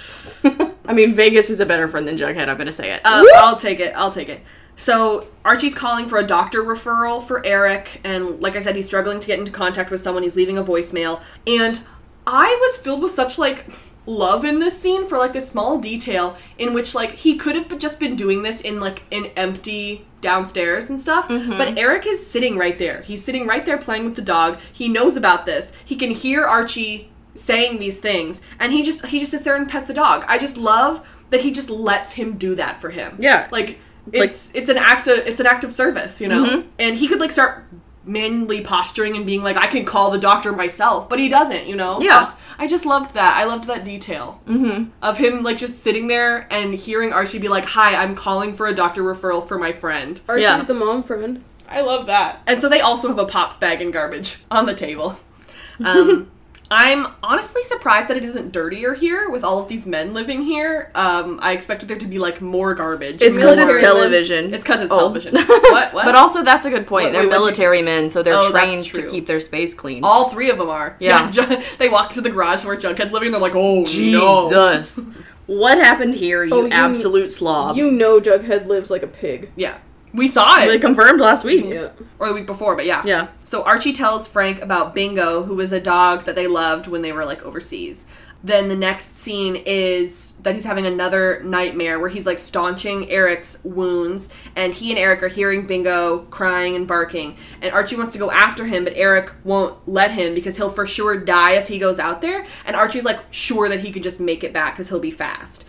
[0.88, 2.48] I mean, Vegas is a better friend than Jughead.
[2.48, 3.02] I'm gonna say it.
[3.04, 3.92] Uh, I'll take it.
[3.94, 4.40] I'll take it.
[4.76, 9.20] So Archie's calling for a doctor referral for Eric, and like I said, he's struggling
[9.20, 10.22] to get into contact with someone.
[10.22, 11.80] He's leaving a voicemail, and
[12.26, 13.66] I was filled with such like
[14.06, 17.78] love in this scene for like this small detail in which like he could have
[17.78, 21.56] just been doing this in like an empty downstairs and stuff mm-hmm.
[21.56, 23.02] but eric is sitting right there.
[23.02, 24.58] He's sitting right there playing with the dog.
[24.72, 25.72] He knows about this.
[25.84, 29.68] He can hear archie saying these things and he just he just sits there and
[29.68, 30.24] pets the dog.
[30.28, 33.16] I just love that he just lets him do that for him.
[33.18, 33.48] Yeah.
[33.50, 33.78] like
[34.12, 37.20] it's it's an act of it's an act of service you know and he could
[37.20, 37.64] like start
[38.06, 41.74] manly posturing and being like i can call the doctor myself but he doesn't you
[41.74, 42.24] know Yeah.
[42.28, 44.90] Ugh, i just loved that i loved that detail mm-hmm.
[45.02, 48.66] of him like just sitting there and hearing archie be like hi i'm calling for
[48.66, 50.62] a doctor referral for my friend Archie's Yeah.
[50.64, 51.42] the mom friend.
[51.66, 52.42] I love that.
[52.46, 55.18] And so they also have a pops bag and garbage on the table.
[55.84, 56.30] Um,
[56.70, 60.90] I'm honestly surprised that it isn't dirtier here with all of these men living here.
[60.94, 63.20] Um, I expected there to be like more garbage.
[63.22, 63.92] it's because military it's men.
[63.92, 64.54] television.
[64.54, 64.96] It's because it's Oh.
[64.98, 65.34] television.
[65.46, 65.92] what?
[65.94, 66.04] What?
[66.04, 67.06] But also, that's a good point.
[67.06, 69.74] What- they're wait, what'd you military men, so they're Oh, trained to keep their space
[69.74, 70.02] clean.
[70.02, 70.96] all three of them are.
[70.98, 71.30] Yeah.
[71.30, 71.44] Ju-
[71.78, 73.26] they walk to the garage where Jughead's living.
[73.28, 73.84] and They're like, oh no.
[73.84, 75.10] Jesus.
[75.46, 77.76] what happened here, you Oh, you- absolute slob?
[77.76, 79.50] You know Jughead lives like a pig.
[79.54, 79.76] Yeah.
[80.14, 80.68] We saw it.
[80.68, 81.66] They confirmed last week.
[81.74, 81.90] Yeah.
[82.18, 83.02] or the week before, but yeah.
[83.04, 83.28] Yeah.
[83.42, 87.12] So Archie tells Frank about Bingo, who was a dog that they loved when they
[87.12, 88.06] were like overseas.
[88.44, 93.58] Then the next scene is that he's having another nightmare where he's like staunching Eric's
[93.64, 97.38] wounds, and he and Eric are hearing Bingo crying and barking.
[97.62, 100.86] And Archie wants to go after him, but Eric won't let him because he'll for
[100.86, 102.44] sure die if he goes out there.
[102.66, 105.64] And Archie's like sure that he can just make it back because he'll be fast.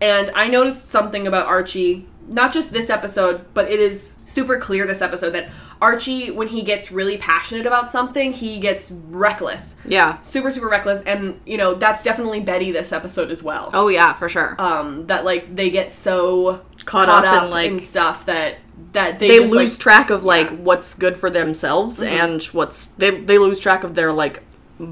[0.00, 4.86] And I noticed something about Archie, not just this episode, but it is super clear
[4.86, 5.50] this episode that
[5.82, 9.76] Archie, when he gets really passionate about something, he gets reckless.
[9.84, 10.20] Yeah.
[10.20, 11.02] Super, super reckless.
[11.02, 13.70] And, you know, that's definitely Betty this episode as well.
[13.74, 14.54] Oh yeah, for sure.
[14.58, 18.58] Um, that, like, they get so Caught up in, like- in stuff that,
[18.92, 20.56] that they, they just, lose like, track of like yeah.
[20.56, 24.42] what's good for themselves and what's they they lose track of their like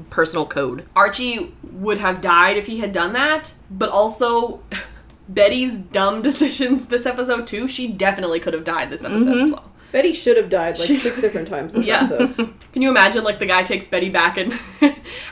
[0.09, 0.85] personal code.
[0.95, 4.61] Archie would have died if he had done that, but also
[5.29, 7.67] Betty's dumb decisions this episode too.
[7.67, 9.51] She definitely could have died this episode as mm-hmm.
[9.53, 9.71] well.
[9.91, 12.03] Betty should have died like six different times this Yeah.
[12.11, 12.35] episode.
[12.73, 14.53] Can you imagine like the guy takes Betty back and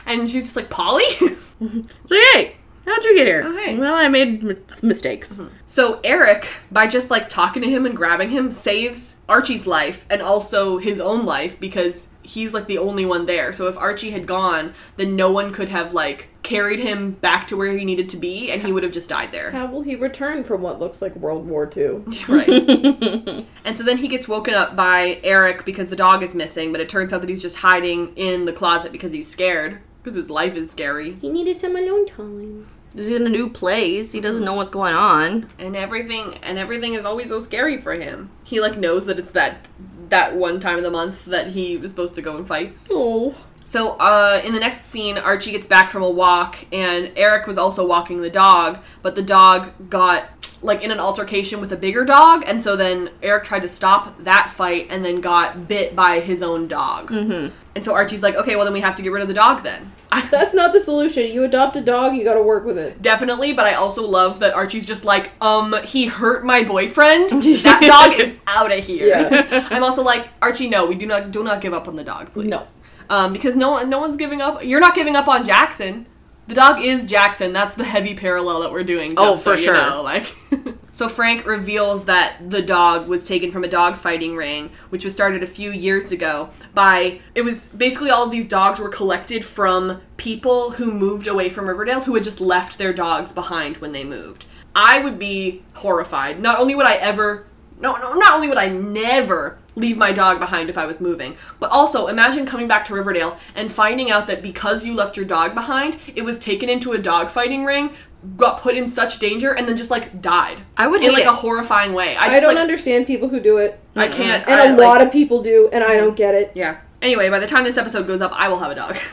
[0.06, 1.04] and she's just like Polly?
[1.20, 2.56] So hey,
[2.86, 3.42] how'd you get here?
[3.44, 3.76] Oh, hey.
[3.76, 5.34] Well, I made m- mistakes.
[5.34, 5.54] Mm-hmm.
[5.66, 10.22] so Eric, by just like talking to him and grabbing him, saves Archie's life and
[10.22, 13.52] also his own life because he's like the only one there.
[13.52, 17.58] So if Archie had gone, then no one could have like carried him back to
[17.58, 19.50] where he needed to be and he would have just died there.
[19.50, 22.04] How will he return from what looks like World War II?
[22.28, 22.48] Right.
[23.64, 26.80] and so then he gets woken up by Eric because the dog is missing, but
[26.80, 29.78] it turns out that he's just hiding in the closet because he's scared.
[30.02, 31.14] Because his life is scary.
[31.14, 32.66] He needed some alone time.
[32.94, 34.12] He's in a new place.
[34.12, 35.48] He doesn't know what's going on.
[35.58, 38.30] And everything and everything is always so scary for him.
[38.44, 39.68] He like knows that it's that
[40.08, 42.76] that one time of the month that he was supposed to go and fight.
[42.90, 43.36] Oh.
[43.68, 47.58] So, uh, in the next scene, Archie gets back from a walk, and Eric was
[47.58, 50.30] also walking the dog, but the dog got
[50.62, 54.24] like in an altercation with a bigger dog, and so then Eric tried to stop
[54.24, 57.10] that fight, and then got bit by his own dog.
[57.10, 57.54] Mm-hmm.
[57.74, 59.62] And so Archie's like, "Okay, well then we have to get rid of the dog
[59.64, 59.92] then."
[60.30, 61.30] That's not the solution.
[61.30, 63.02] You adopt a dog, you gotta work with it.
[63.02, 67.30] Definitely, but I also love that Archie's just like, um, he hurt my boyfriend.
[67.68, 69.08] That dog is out of here.
[69.08, 69.68] Yeah.
[69.70, 72.32] I'm also like, Archie, no, we do not do not give up on the dog,
[72.32, 72.48] please.
[72.48, 72.62] No.
[73.10, 74.64] Um, because no one no one's giving up.
[74.64, 76.06] You're not giving up on Jackson.
[76.46, 77.52] The dog is Jackson.
[77.52, 79.14] That's the heavy parallel that we're doing.
[79.14, 79.74] Just Oh, so for you sure.
[79.74, 80.34] know, like.
[80.92, 85.12] so Frank reveals that the dog was taken from a dog fighting ring, which was
[85.12, 87.20] started a few years ago by.
[87.34, 91.68] It was basically all of these dogs were collected from people who moved away from
[91.68, 94.46] Riverdale who had just left their dogs behind when they moved.
[94.74, 96.40] I would be horrified.
[96.40, 97.46] Not only would I ever
[97.80, 101.36] no, no, not only would I never leave my dog behind if I was moving,
[101.60, 105.26] but also imagine coming back to Riverdale and finding out that because you left your
[105.26, 107.90] dog behind, it was taken into a dog fighting ring,
[108.36, 110.58] got put in such danger, and then just like died.
[110.76, 111.28] I would in like it.
[111.28, 112.16] a horrifying way.
[112.16, 113.78] I, I, just, don't like, understand people who do it.
[113.94, 114.46] I can't.
[114.48, 116.52] And I, a like- lot of people do, and I don't get it.
[116.54, 116.80] yeah.
[117.00, 118.96] Anyway, by the time this episode goes up, I will have a dog.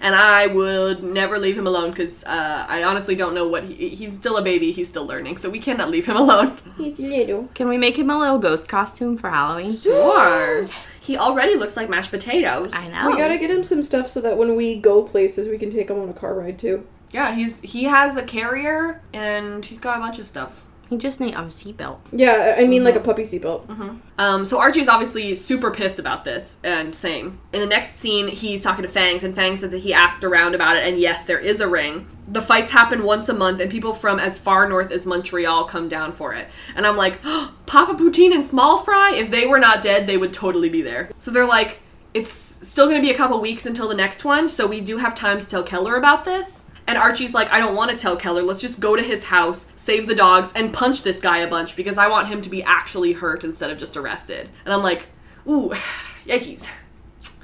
[0.00, 3.90] And I would never leave him alone because uh, I honestly don't know what he,
[3.90, 4.72] he's still a baby.
[4.72, 6.58] He's still learning, so we cannot leave him alone.
[6.76, 7.48] He's little.
[7.54, 9.72] Can we make him a little ghost costume for Halloween?
[9.72, 10.64] Sure.
[11.00, 12.72] He already looks like mashed potatoes.
[12.74, 13.10] I know.
[13.10, 15.90] We gotta get him some stuff so that when we go places, we can take
[15.90, 16.86] him on a car ride too.
[17.10, 20.66] Yeah, he's he has a carrier and he's got a bunch of stuff.
[20.90, 22.00] He just need a seatbelt.
[22.10, 23.06] Yeah, I mean like a mm-hmm.
[23.06, 23.68] puppy seatbelt.
[23.68, 23.96] Mm-hmm.
[24.18, 27.40] Um, so Archie's obviously super pissed about this, and same.
[27.52, 30.56] In the next scene, he's talking to Fangs, and Fangs said that he asked around
[30.56, 32.08] about it, and yes, there is a ring.
[32.26, 35.88] The fights happen once a month, and people from as far north as Montreal come
[35.88, 36.48] down for it.
[36.74, 40.16] And I'm like, oh, Papa Poutine and Small Fry, if they were not dead, they
[40.16, 41.08] would totally be there.
[41.20, 41.78] So they're like,
[42.14, 45.14] it's still gonna be a couple weeks until the next one, so we do have
[45.14, 46.64] time to tell Keller about this.
[46.90, 48.42] And Archie's like, I don't want to tell Keller.
[48.42, 51.76] Let's just go to his house, save the dogs, and punch this guy a bunch
[51.76, 54.48] because I want him to be actually hurt instead of just arrested.
[54.64, 55.06] And I'm like,
[55.48, 55.70] ooh,
[56.26, 56.66] yikes.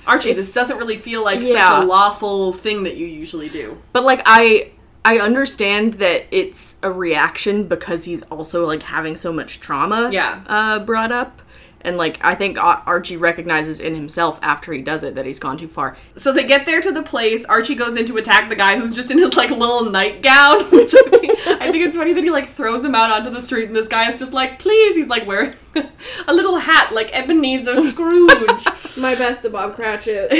[0.04, 3.80] Archie, this doesn't really feel like such a lawful thing that you usually do.
[3.92, 4.72] But like I
[5.04, 10.42] I understand that it's a reaction because he's also like having so much trauma Yeah.
[10.48, 11.40] uh brought up.
[11.86, 15.56] And like I think Archie recognizes in himself after he does it that he's gone
[15.56, 15.96] too far.
[16.16, 17.44] So they get there to the place.
[17.44, 20.64] Archie goes in to attack the guy who's just in his like little nightgown.
[20.72, 23.40] Which I think, I think it's funny that he like throws him out onto the
[23.40, 24.96] street, and this guy is just like, please.
[24.96, 25.54] He's like wearing
[26.26, 28.64] a little hat like Ebenezer Scrooge.
[28.98, 30.32] My best to Bob Cratchit.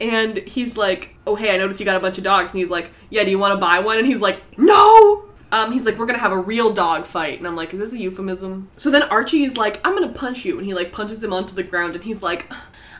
[0.00, 2.70] and he's like, "Oh hey, I noticed you got a bunch of dogs." And he's
[2.70, 5.96] like, "Yeah, do you want to buy one?" And he's like, "No." Um, he's like,
[5.98, 8.90] "We're gonna have a real dog fight," and I'm like, "Is this a euphemism?" So
[8.90, 11.62] then Archie is like, "I'm gonna punch you," and he like punches him onto the
[11.62, 12.52] ground, and he's like,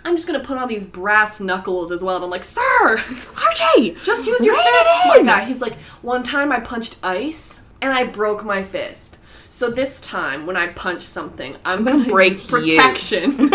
[0.05, 3.97] "I'm just gonna put on these brass knuckles as well." And I'm like, "Sir, Archie!
[4.05, 5.45] just use your fists, it my.
[5.45, 9.19] He's like, "One time I punched ice, and I broke my fist."
[9.49, 13.51] So this time, when I punch something, I'm, gonna gonna, break use protection.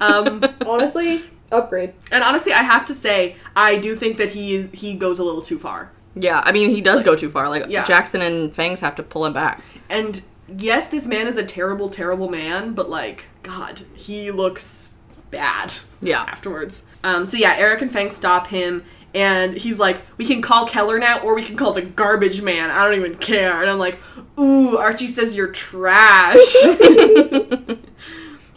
[0.00, 1.94] um, Honestly, upgrade.
[2.12, 5.24] and honestly, I have to say, I do think that he is he goes a
[5.24, 5.92] little too far.
[6.14, 7.48] Yeah, I mean he does go too far.
[7.48, 7.84] Like Yeah.
[7.84, 9.62] Jackson and Fangs have to pull him back.
[9.88, 14.90] And yes, this man is a terrible, terrible man, but like, God, he looks
[15.30, 15.72] bad.
[16.00, 16.22] Yeah.
[16.22, 16.82] Afterwards.
[17.04, 18.84] Um, so yeah, Eric and Fang stop him,
[19.14, 22.70] and he's like, "We can call Keller now, or we can call the garbage man.
[22.70, 23.98] I don't even care." And I'm like,
[24.38, 26.36] "Ooh, Archie says you're trash."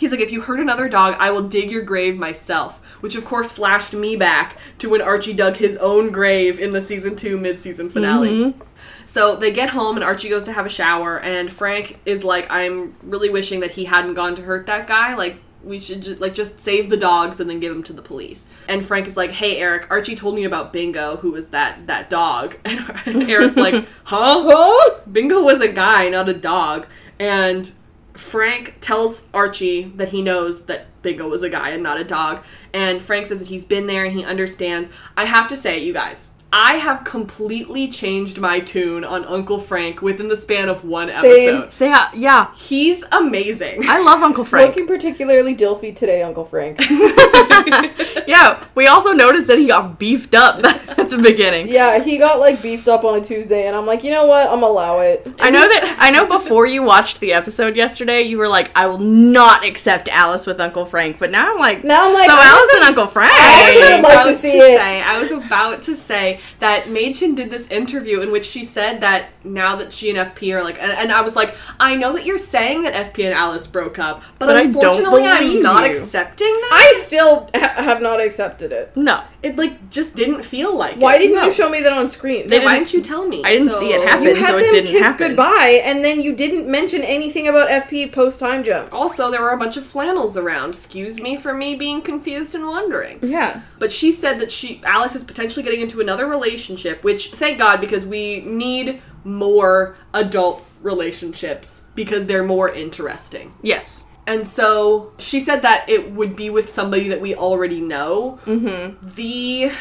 [0.04, 2.84] He's like, if you hurt another dog, I will dig your grave myself.
[3.00, 6.82] Which, of course, flashed me back to when Archie dug his own grave in the
[6.82, 8.28] season two mid season finale.
[8.28, 8.62] Mm-hmm.
[9.06, 12.52] So they get home, and Archie goes to have a shower, and Frank is like,
[12.52, 15.16] I'm really wishing that he hadn't gone to hurt that guy.
[15.16, 18.02] Like, we should just, like just save the dogs and then give them to the
[18.02, 18.48] police.
[18.68, 22.10] And Frank is like, "Hey Eric, Archie told me about Bingo, who was that that
[22.10, 22.58] dog."
[23.06, 24.44] And Eric's like, "Huh?
[24.46, 25.00] Huh?
[25.10, 27.72] Bingo was a guy, not a dog." And
[28.14, 32.44] Frank tells Archie that he knows that Bingo was a guy and not a dog.
[32.74, 34.90] And Frank says that he's been there and he understands.
[35.18, 40.04] I have to say, you guys, I have completely changed my tune on Uncle Frank
[40.04, 41.56] within the span of one Same.
[41.56, 41.74] episode.
[41.74, 42.54] So yeah, yeah.
[42.54, 43.90] He's amazing.
[43.90, 44.68] I love Uncle Frank.
[44.68, 46.78] Looking particularly Dilfy today, Uncle Frank.
[48.28, 51.70] yeah, we also noticed that he got beefed up at the beginning.
[51.70, 54.48] yeah, he got like beefed up on a Tuesday, and I'm like, you know what?
[54.48, 55.28] I'm allow it.
[55.40, 58.86] I know that I know before you watched the episode yesterday, you were like, I
[58.86, 62.36] will not accept Alice with Uncle Frank, but now I'm like Now I'm like, So
[62.36, 63.34] I Alice and Uncle Frank.
[63.34, 64.78] I actually would like to see it.
[64.78, 69.02] Say, I was about to say that Mädchen did this interview in which she said
[69.02, 72.14] that now that she and FP are like, and, and I was like, I know
[72.14, 75.92] that you're saying that FP and Alice broke up, but, But unfortunately, I'm not you.
[75.92, 76.70] accepting that.
[76.74, 78.92] I still ha- have not accepted it.
[78.96, 79.22] No.
[79.42, 80.96] it like just didn't feel like.
[80.98, 81.20] Why it.
[81.20, 81.46] didn't No.
[81.46, 82.48] you show me that on screen?
[82.48, 83.44] They why didn't- didn't you tell me?
[83.44, 84.24] I didn't see it happen.
[84.26, 85.28] you had so it them didn't kiss happen.
[85.30, 88.94] goodbye, and then you didn't mention anything about FP post time jump.
[88.94, 90.70] Also, there were a bunch of flannels around.
[90.70, 93.20] Excuse me for me being confused and wondering.
[93.22, 93.62] Yeah.
[93.80, 97.80] But she said that she Alice is potentially getting into another relationship, which thank God
[97.80, 103.54] because we need more adult relationships because they're more interesting.
[103.62, 104.04] Yes.
[104.28, 108.40] And so she said that it would be with somebody that we already know.
[108.46, 109.10] Mm-hmm.
[109.16, 109.72] The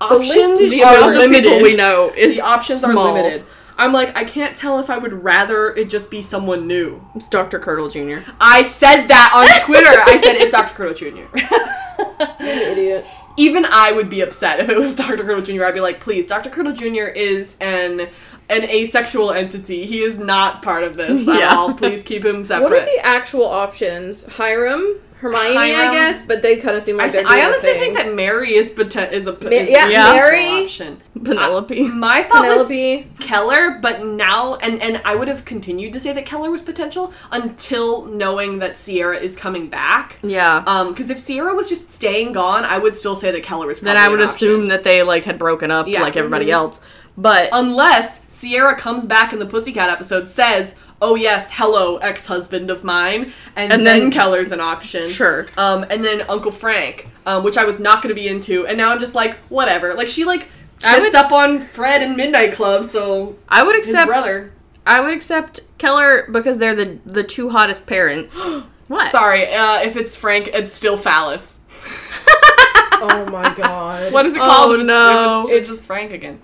[0.00, 1.62] options The are amount limited.
[1.62, 2.98] we know is the options small.
[3.08, 3.44] are limited.
[3.76, 7.04] I'm like, I can't tell if I would rather it just be someone new.
[7.16, 7.58] It's Dr.
[7.58, 8.18] Curdle Jr.
[8.40, 9.88] I said that on Twitter.
[9.90, 10.74] I said it's Dr.
[10.74, 11.06] Curdle Jr.
[12.44, 13.06] You're an idiot.
[13.36, 15.24] Even I would be upset if it was Dr.
[15.24, 15.64] Curdle Jr.
[15.64, 16.50] I'd be like, please, Dr.
[16.50, 17.04] Curdle Jr.
[17.08, 18.08] is an
[18.50, 19.86] an asexual entity.
[19.86, 21.54] He is not part of this at Yeah.
[21.56, 21.72] all.
[21.72, 22.64] Please keep him separate.
[22.70, 24.24] What are the actual options?
[24.36, 27.70] Hiram, Hermione, I guess, but they kind of seem I, like th- they're I honestly
[27.70, 27.80] thing.
[27.80, 30.12] think that Mary is poten- is a Ma- is yeah, Yeah.
[30.12, 31.02] Mary, potential option.
[31.24, 31.82] Penelope.
[31.84, 33.10] My thought was Penelope.
[33.20, 37.12] Keller, but now and and I would have continued to say that Keller was potential
[37.32, 40.18] until knowing that Sierra is coming back.
[40.22, 40.62] yeah.
[40.66, 43.80] Um, because if Sierra was just staying gone, I would still say that Keller was.
[43.80, 44.68] then probably I would an assume option.
[44.68, 46.02] that they like had broken up Yeah.
[46.02, 46.52] like everybody Mhm.
[46.52, 46.80] else.
[47.16, 52.84] But unless Sierra comes back in the Pussycat episode, says, "Oh yes, hello, ex-husband of
[52.84, 55.10] mine," and, And then, then- Keller's an option.
[55.10, 55.46] Sure.
[55.56, 58.76] Um, and then Uncle Frank, um, which I was not going to be into, and
[58.78, 59.94] now I'm just like, whatever.
[59.94, 60.48] Like she like
[60.82, 64.52] I kissed would- up on Fred in Midnight Club, so I would his accept brother.
[64.86, 68.38] I would accept Keller because they're the the two hottest parents.
[68.88, 69.10] what?
[69.10, 71.60] Sorry, uh, if it's Frank, it's still phallus.
[73.06, 74.12] Oh my god.
[74.14, 74.72] What is it Oh, called?
[74.76, 75.40] if it's- no.
[75.42, 76.38] if it's, it's just Frank again.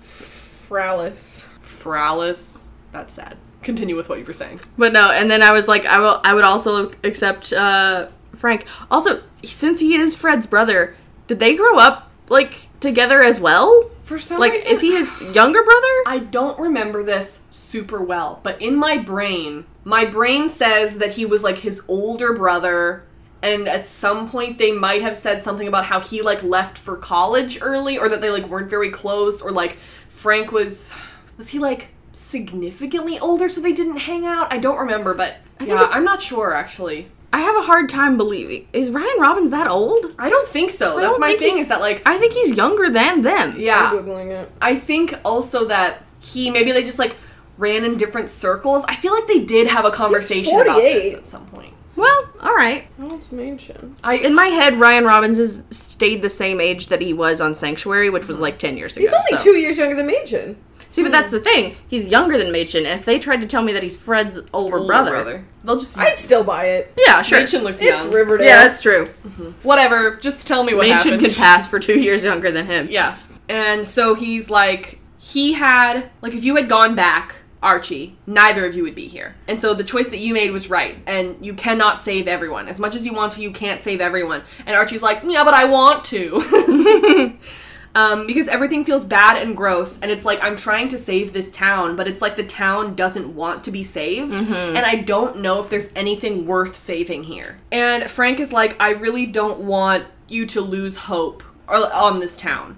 [0.00, 1.44] Fralis.
[1.62, 2.68] Phallus.
[2.92, 3.36] That's sad.
[3.66, 4.60] Continue with what you were saying.
[4.78, 6.20] But no, and then I was like, I will.
[6.22, 8.06] I would also accept uh,
[8.36, 8.64] Frank.
[8.92, 13.90] Also, since he is Fred's brother, did they grow up like together as well?
[14.04, 15.94] For some Like, reason, is he his younger brother?
[16.06, 21.26] I don't remember this super well, but in my brain, my brain says that he
[21.26, 23.04] was like his older brother
[23.42, 26.96] and at some point they might have said something about how he like left for
[26.96, 29.76] college early or that they like weren't very close or like
[30.08, 30.94] Frank was
[31.36, 34.52] was he like significantly older so they didn't hang out?
[34.52, 37.08] I don't remember, but think yeah, I'm not sure actually.
[37.32, 38.66] I have a hard time believing.
[38.72, 40.14] Is Ryan Robbins that old?
[40.18, 40.96] I don't think so.
[40.96, 43.56] That's don't my think thing is that like I think he's younger than them.
[43.58, 43.90] yeah.
[43.90, 44.50] I'm googling it.
[44.62, 47.16] I think also that he maybe they just like
[47.58, 48.84] ran in different circles.
[48.88, 51.74] I feel like they did have a conversation about this at some point.
[51.96, 52.86] Well, all right.
[53.00, 53.96] Oh, it's mentioned.
[54.04, 57.54] I In my head, Ryan Robbins has stayed the same age that he was on
[57.54, 59.04] Sanctuary, which was like ten years ago.
[59.04, 60.56] He's only so- two years younger than Mädchen.
[60.96, 61.76] See, but that's the thing.
[61.88, 64.78] He's younger than Mädchen, and if they tried to tell me that he's Fred's older,
[64.78, 66.90] older brother, They'll just I'd still buy it.
[66.96, 67.38] yeah, sure.
[67.38, 68.10] Mädchen looks It's young.
[68.10, 68.46] Riverdale.
[68.46, 69.04] Yeah, that's true.
[69.04, 69.50] Mm-hmm.
[69.62, 70.16] Whatever.
[70.16, 71.20] Just tell me what Mädchen happens.
[71.20, 72.88] can pass for two years younger than him.
[72.90, 73.18] Yeah.
[73.46, 77.34] And so he's like, he had like if you had gone back.
[77.62, 79.34] Archie, neither of you would be here.
[79.48, 80.96] And so the choice that you made was right.
[81.06, 82.68] And you cannot save everyone.
[82.68, 84.42] As much as you want to, you can't save everyone.
[84.66, 87.36] And Archie's like, yeah, but I want to.
[87.96, 91.48] Um, because everything feels bad and gross, and it's like I'm trying to save this
[91.50, 95.60] town, but it's like the town doesn't want to be saved, and I don't know
[95.60, 97.56] if there's anything worth saving here.
[97.72, 102.36] And Frank is like, I really don't want you to lose hope or- on this
[102.36, 102.76] town.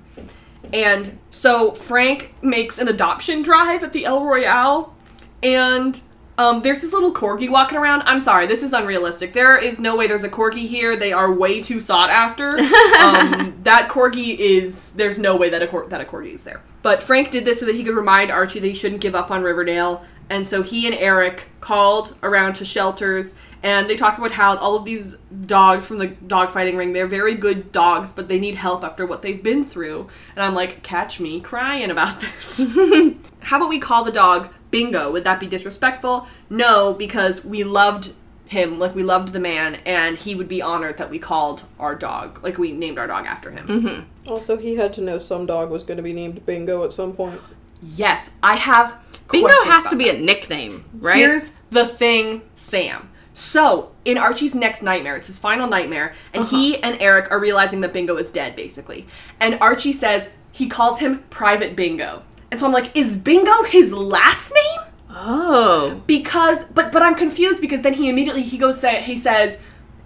[0.72, 4.94] And so Frank makes an adoption drive at the El Royale,
[5.42, 6.00] and
[6.39, 8.02] um, there's this little corgi walking around.
[8.06, 9.32] I'm sorry, this is unrealistic.
[9.32, 10.97] There is no way there's a corgi here.
[10.97, 12.51] They are way too sought after.
[12.59, 14.93] um, that corgi is.
[14.93, 16.62] There's no way that a cor- that a corgi is there.
[16.82, 19.31] But Frank did this so that he could remind Archie that he shouldn't give up
[19.31, 20.05] on Riverdale.
[20.31, 24.77] And so he and Eric called around to shelters and they talk about how all
[24.77, 25.15] of these
[25.47, 29.23] dogs from the dogfighting ring, they're very good dogs, but they need help after what
[29.23, 30.09] they've been through.
[30.36, 32.59] And I'm like, catch me crying about this.
[33.40, 35.10] how about we call the dog Bingo?
[35.12, 36.26] Would that be disrespectful?
[36.50, 38.12] No, because we loved
[38.46, 41.94] him, like we loved the man, and he would be honored that we called our
[41.94, 43.66] dog, like we named our dog after him.
[43.66, 44.30] Mm-hmm.
[44.30, 47.12] Also, he had to know some dog was going to be named Bingo at some
[47.12, 47.40] point.
[47.82, 48.96] Yes, I have.
[49.30, 50.16] Bingo has to be that.
[50.16, 51.16] a nickname, right?
[51.16, 53.10] Here's the thing, Sam.
[53.34, 56.80] So, in Archie's next nightmare, it's his final nightmare, and he uh-huh.
[56.84, 59.06] and Eric are realizing that Bingo is dead, basically.
[59.38, 62.24] And Archie says he calls him Private Bingo.
[62.50, 64.80] And so I'm like, is Bingo his last name?
[65.10, 66.00] oh.
[66.06, 69.60] Because, but but I'm confused because then he immediately he goes say he says,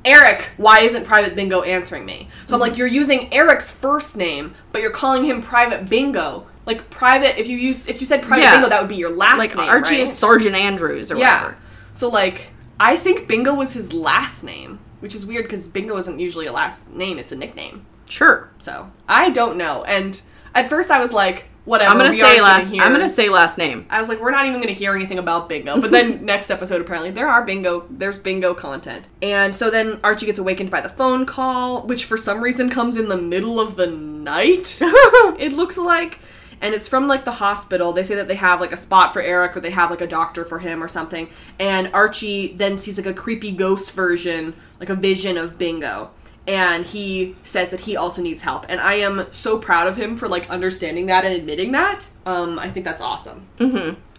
[0.05, 2.29] Eric, why isn't Private Bingo answering me?
[2.47, 6.47] So I'm like, you're using Eric's first name, but you're calling him Private Bingo.
[6.67, 8.53] Like private, if you use if you said Private Yeah.
[8.57, 9.69] Bingo, that would be your last Like name.
[9.69, 10.01] Archie right?
[10.01, 11.43] is Sergeant Andrews or Yeah.
[11.43, 11.59] whatever.
[11.93, 16.19] So like, I think Bingo was his last name, which is weird because Bingo isn't
[16.19, 17.85] usually a last name; it's a nickname.
[18.09, 18.51] Sure.
[18.59, 19.85] So I don't know.
[19.85, 20.21] And
[20.55, 21.91] at first, I was like, whatever.
[21.91, 22.71] I'm gonna say last.
[22.71, 23.87] hear- I'm gonna say last name.
[23.91, 25.81] I was like, we're not even gonna hear anything about Bingo.
[25.81, 27.87] But then next episode, apparently, there are Bingo.
[27.91, 29.07] There's Bingo content.
[29.21, 32.97] And so then Archie gets awakened by the phone call, which for some reason comes
[32.97, 34.79] in the middle of the night.
[34.83, 36.19] it looks like.
[36.61, 37.93] And it's from like the hospital.
[37.93, 40.07] They say that they have like a spot for Eric or they have like a
[40.07, 41.29] doctor for him or something.
[41.59, 46.11] And Archie then sees like a creepy ghost version, like a vision of Bingo.
[46.47, 48.67] And he says that he also needs help.
[48.69, 52.11] And I am so proud of him for like understanding that and admitting that.
[52.27, 53.47] Um, I think that's awesome.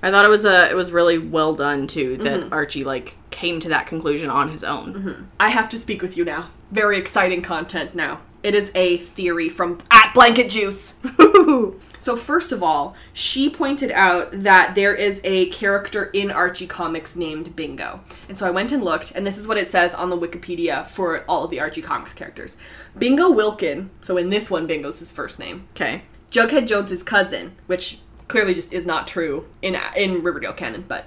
[0.02, 0.70] I thought it was a.
[0.70, 2.18] It was really well done too.
[2.18, 2.54] That Mm-hmm.
[2.54, 5.30] Archie like came to that conclusion on his own.
[5.40, 6.50] I have to speak with you now.
[6.72, 8.20] Very exciting content now.
[8.44, 10.96] It is a theory from at Blanket Juice.
[12.04, 17.16] So first of all, she pointed out that there is a character in Archie comics
[17.16, 18.02] named Bingo.
[18.28, 20.86] And so I went and looked, and this is what it says on the Wikipedia
[20.86, 22.58] for all of the Archie comics characters.
[22.98, 25.66] Bingo Wilkin, so in this one Bingo's his first name.
[25.78, 26.02] Okay.
[26.30, 31.06] Jughead Jones's cousin, which clearly just is not true in in Riverdale canon, but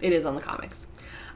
[0.00, 0.86] it is on the comics.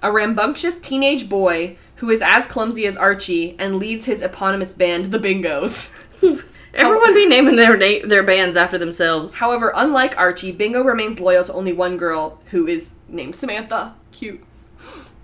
[0.05, 5.07] A rambunctious teenage boy who is as clumsy as Archie and leads his eponymous band,
[5.07, 5.91] the Bingos.
[6.75, 9.37] Everyone be naming their na- their bands after themselves.
[9.37, 13.95] However, unlike Archie, Bingo remains loyal to only one girl who is named Samantha.
[14.13, 14.45] Cute.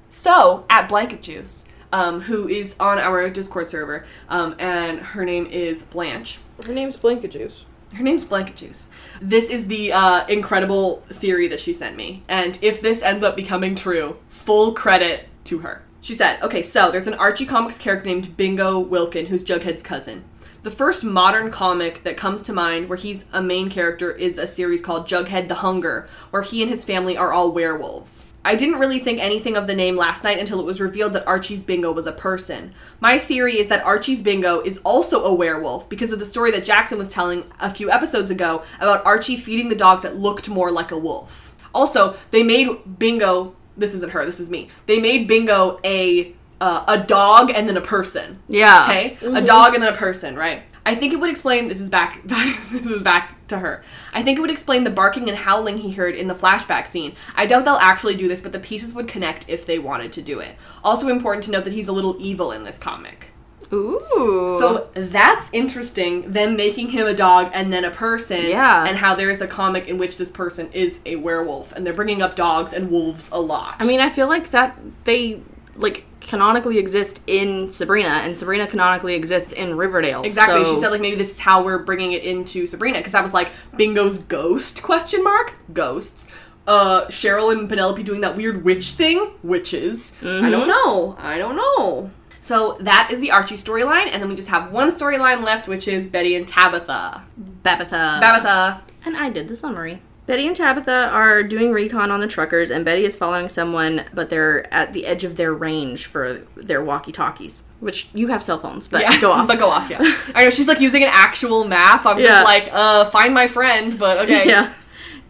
[0.09, 5.45] So, at Blanket Juice, um, who is on our Discord server, um, and her name
[5.45, 6.39] is Blanche.
[6.65, 7.67] Her name's Blanket Juice.
[7.95, 8.89] Her name's Blanket Juice.
[9.21, 12.23] This is the uh, incredible theory that she sent me.
[12.29, 15.83] And if this ends up becoming true, full credit to her.
[16.01, 20.25] She said, okay, so there's an Archie Comics character named Bingo Wilkin, who's Jughead's cousin.
[20.63, 24.47] The first modern comic that comes to mind where he's a main character is a
[24.47, 28.30] series called Jughead the Hunger, where he and his family are all werewolves.
[28.45, 31.27] I didn't really think anything of the name last night until it was revealed that
[31.27, 32.73] Archie's Bingo was a person.
[32.99, 36.65] My theory is that Archie's Bingo is also a werewolf because of the story that
[36.65, 40.71] Jackson was telling a few episodes ago about Archie feeding the dog that looked more
[40.71, 41.55] like a wolf.
[41.75, 43.55] Also, they made Bingo.
[43.77, 44.25] This isn't her.
[44.25, 44.69] This is me.
[44.87, 48.39] They made Bingo a uh, a dog and then a person.
[48.49, 48.85] Yeah.
[48.85, 50.63] Okay, a dog and then a person, right?
[50.85, 51.69] I think it would explain.
[51.69, 52.21] This is back.
[52.25, 53.83] this is back to her.
[54.13, 57.15] I think it would explain the barking and howling he heard in the flashback scene.
[57.35, 60.23] I doubt they'll actually do this, but the pieces would connect if they wanted to
[60.23, 60.57] do it.
[60.83, 63.33] Also important to note that he's a little evil in this comic.
[63.73, 64.57] Ooh.
[64.59, 66.31] So that's interesting.
[66.31, 68.47] Them making him a dog and then a person.
[68.47, 68.85] Yeah.
[68.85, 71.95] And how there is a comic in which this person is a werewolf, and they're
[71.95, 73.77] bringing up dogs and wolves a lot.
[73.79, 75.41] I mean, I feel like that they
[75.77, 80.23] like canonically exist in Sabrina, and Sabrina canonically exists in Riverdale.
[80.23, 80.65] Exactly.
[80.65, 83.21] So- She said like maybe this is how we're bringing it into Sabrina because I
[83.21, 86.29] was like Bingo's ghost question mark ghosts.
[86.67, 90.13] Uh, Cheryl and Penelope doing that weird witch thing, witches.
[90.23, 91.17] I don't know.
[91.19, 92.11] I don't know.
[92.43, 95.89] So that is the Archie storyline, and then we just have one storyline left, which
[95.89, 97.25] is Betty and Tabitha.
[97.65, 98.21] Babitha.
[98.21, 98.83] Tabitha.
[99.05, 100.01] And I did the summary.
[100.31, 104.31] Betty and Tabitha are doing recon on the truckers, and Betty is following someone, but
[104.31, 107.65] they're at the edge of their range for their walkie talkies.
[107.81, 109.49] Which you have cell phones, but yeah, go off.
[109.49, 109.91] but go off.
[109.91, 109.99] Yeah,
[110.37, 112.07] I know she's like using an actual map.
[112.07, 112.27] I'm Yeah.
[112.29, 114.47] just like, uh, find my friend, but okay.
[114.47, 114.73] Yeah.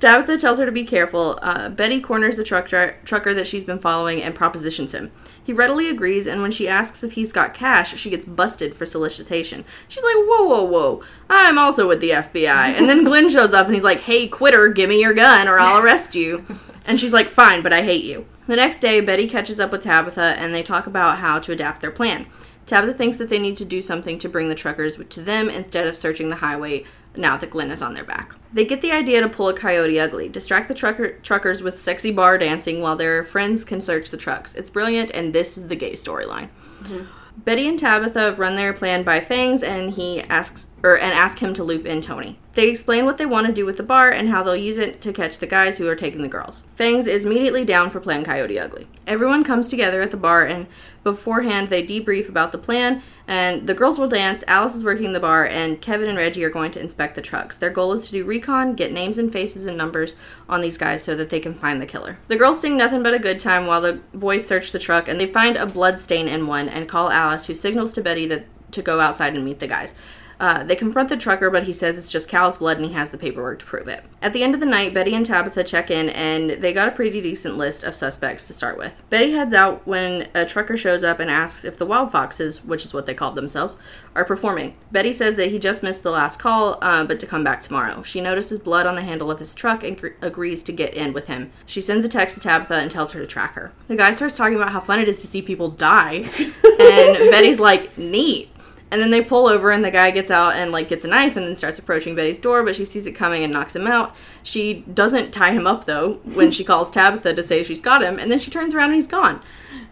[0.00, 1.38] Tabitha tells her to be careful.
[1.42, 5.12] Uh, Betty corners the truck dri- trucker that she's been following and propositions him.
[5.42, 8.86] He readily agrees, and when she asks if he's got cash, she gets busted for
[8.86, 9.64] solicitation.
[9.88, 11.02] She's like, "Whoa, whoa, whoa!
[11.28, 14.68] I'm also with the FBI." And then Glenn shows up and he's like, "Hey, quitter,
[14.68, 16.44] give me your gun or I'll arrest you."
[16.86, 19.82] And she's like, "Fine, but I hate you." The next day, Betty catches up with
[19.82, 22.26] Tabitha and they talk about how to adapt their plan.
[22.66, 25.86] Tabitha thinks that they need to do something to bring the truckers to them instead
[25.86, 26.84] of searching the highway
[27.16, 28.34] now that Glenn is on their back.
[28.52, 32.10] They get the idea to pull a coyote ugly, distract the trucker- truckers with sexy
[32.10, 34.54] bar dancing while their friends can search the trucks.
[34.54, 36.48] It's brilliant, and this is the gay storyline.
[36.82, 37.04] Mm-hmm.
[37.44, 41.54] Betty and Tabitha run their plan by Fangs, and he asks or and ask him
[41.54, 42.38] to loop in Toni.
[42.54, 45.00] They explain what they want to do with the bar and how they'll use it
[45.02, 46.64] to catch the guys who are taking the girls.
[46.74, 48.88] Fangs is immediately down for playing Coyote Ugly.
[49.06, 50.66] Everyone comes together at the bar, and
[51.04, 53.02] beforehand they debrief about the plan.
[53.28, 54.42] And the girls will dance.
[54.48, 57.56] Alice is working the bar, and Kevin and Reggie are going to inspect the trucks.
[57.56, 60.16] Their goal is to do recon, get names and faces and numbers
[60.48, 62.18] on these guys so that they can find the killer.
[62.26, 65.20] The girls sing nothing but a good time while the boys search the truck, and
[65.20, 68.46] they find a blood stain in one and call Alice, who signals to Betty that
[68.72, 69.94] to go outside and meet the guys.
[70.40, 73.10] Uh, they confront the trucker, but he says it's just cow's blood and he has
[73.10, 74.02] the paperwork to prove it.
[74.22, 76.92] At the end of the night, Betty and Tabitha check in and they got a
[76.92, 79.02] pretty decent list of suspects to start with.
[79.10, 82.86] Betty heads out when a trucker shows up and asks if the Wild Foxes, which
[82.86, 83.76] is what they called themselves,
[84.14, 84.74] are performing.
[84.90, 88.02] Betty says that he just missed the last call, uh, but to come back tomorrow.
[88.02, 91.12] She notices blood on the handle of his truck and gr- agrees to get in
[91.12, 91.52] with him.
[91.66, 93.72] She sends a text to Tabitha and tells her to track her.
[93.88, 96.14] The guy starts talking about how fun it is to see people die,
[96.80, 98.49] and Betty's like, neat.
[98.90, 101.36] And then they pull over, and the guy gets out and like gets a knife,
[101.36, 102.64] and then starts approaching Betty's door.
[102.64, 104.14] But she sees it coming and knocks him out.
[104.42, 108.18] She doesn't tie him up though when she calls Tabitha to say she's got him,
[108.18, 109.42] and then she turns around and he's gone.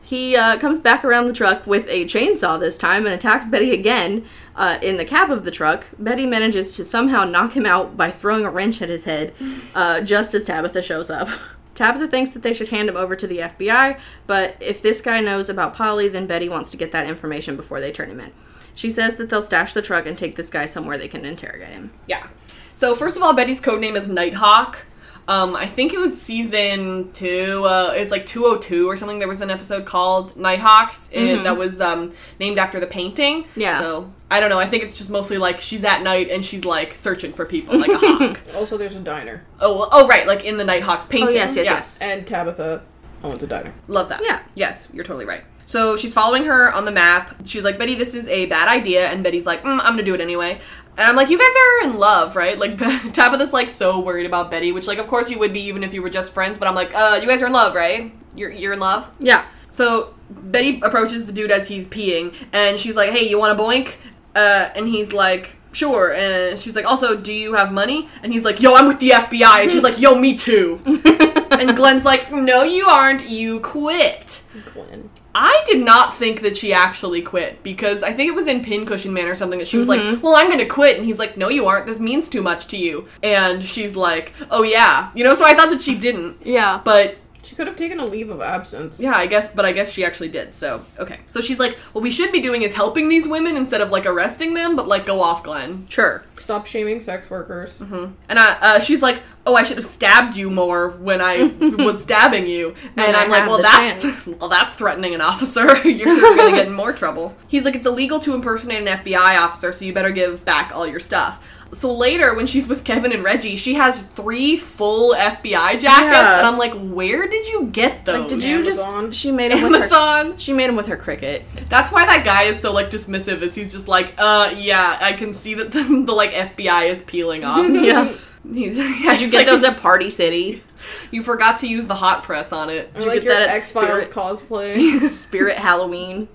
[0.08, 3.72] He uh, comes back around the truck with a chainsaw this time and attacks Betty
[3.72, 4.24] again
[4.56, 5.86] uh, in the cab of the truck.
[5.98, 9.34] Betty manages to somehow knock him out by throwing a wrench at his head
[9.74, 11.28] uh, just as Tabitha shows up.
[11.74, 15.20] Tabitha thinks that they should hand him over to the FBI, but if this guy
[15.20, 18.32] knows about Polly, then Betty wants to get that information before they turn him in.
[18.78, 21.70] She says that they'll stash the truck and take this guy somewhere they can interrogate
[21.70, 21.90] him.
[22.06, 22.28] Yeah.
[22.76, 24.86] So first of all, Betty's code name is Nighthawk.
[25.26, 27.64] Um, I think it was season two.
[27.66, 29.18] Uh, it's like 202 or something.
[29.18, 33.46] There was an episode called Nighthawks and that was um, named after the painting.
[33.56, 33.80] Yeah.
[33.80, 34.60] So I don't know.
[34.60, 37.76] I think it's just mostly like she's at night and she's like searching for people
[37.78, 38.38] like a hawk.
[38.54, 41.30] Also, there's a diner, Oh, well- oh right, like in the Nighthawks painting.
[41.30, 41.74] Oh, yes, yes, Yeah.
[41.74, 41.98] yes.
[42.00, 42.82] and Tabitha
[43.24, 43.74] owns a diner.
[43.88, 44.20] Love that.
[44.22, 44.40] Yeah.
[44.54, 45.42] Yes, you're totally right.
[45.68, 47.42] So she's following her on the map.
[47.44, 49.06] She's like, Betty, this is a bad idea.
[49.10, 50.58] And Betty's like, mm, I'm gonna do it anyway.
[50.96, 52.58] And I'm like, you guys are in love, right?
[52.58, 52.78] Like,
[53.12, 55.92] Tabitha's like so worried about Betty, which, like, of course you would be even if
[55.92, 56.56] you were just friends.
[56.56, 58.14] But I'm like, uh, you guys are in love, right?
[58.34, 59.10] You're you're in love.
[59.20, 59.44] Yeah.
[59.70, 63.62] So Betty approaches the dude as he's peeing, and she's like, "Hey, you want a
[63.62, 63.96] boink?"
[64.34, 68.46] Uh, and he's like, "Sure." And she's like, "Also, do you have money?" And he's
[68.46, 70.80] like, "Yo, I'm with the FBI." And she's like, "Yo, me too."
[71.50, 73.28] and Glenn's like, "No, you aren't.
[73.28, 74.42] You quit."
[74.72, 75.10] Glenn.
[75.40, 79.12] I did not think that she actually quit because I think it was in Pincushion
[79.12, 80.20] Man or something that she was like, mm-hmm.
[80.20, 81.86] "Well, I'm gonna quit," and he's like, "No, you aren't.
[81.86, 85.34] This means too much to you." And she's like, "Oh yeah," you know.
[85.34, 86.80] So I thought that she didn't, Yeah.
[86.84, 89.00] but She could have taken a leave of absence.
[89.00, 90.54] yeah, I guess, but I guess she actually did.
[90.54, 91.20] So okay.
[91.24, 94.04] So she's like, "What we should be doing is helping these women instead of like
[94.04, 95.86] arresting them." But like, go off, Glenn.
[95.88, 96.22] Sure.
[96.34, 97.80] Stop shaming sex workers.
[97.80, 101.44] And I, uh, she's like, "Oh, I should have stabbed you more when I
[101.78, 105.74] was stabbing you." And I I'm like, "Well, that's chance." well, that's threatening an officer.
[105.88, 109.72] You're gonna get in more trouble." He's like, "It's illegal to impersonate an FBI officer,
[109.72, 111.42] so you better give back all your stuff."
[111.72, 116.38] So later, when she's with Kevin and Reggie, she has three full FBI jackets, Yeah.
[116.38, 119.06] and I'm like, "Where did you get those?" Like, did you Amazon.
[119.08, 119.20] just?
[119.20, 119.76] She made him with her.
[119.76, 120.38] Amazon.
[120.38, 121.42] She made him with her Cricut.
[121.68, 123.42] That's why that guy is so like dismissive.
[123.42, 127.02] Is he's just like, uh, yeah, I can see that the, the like FBI is
[127.02, 127.66] peeling off.
[127.74, 128.12] Yeah.
[128.50, 130.62] He's, yeah, Did you get those at Party City?
[131.10, 132.90] You forgot to use the hot press on it.
[132.94, 135.06] Or you like get your that at X Files cosplay.
[135.06, 136.28] Spirit Halloween.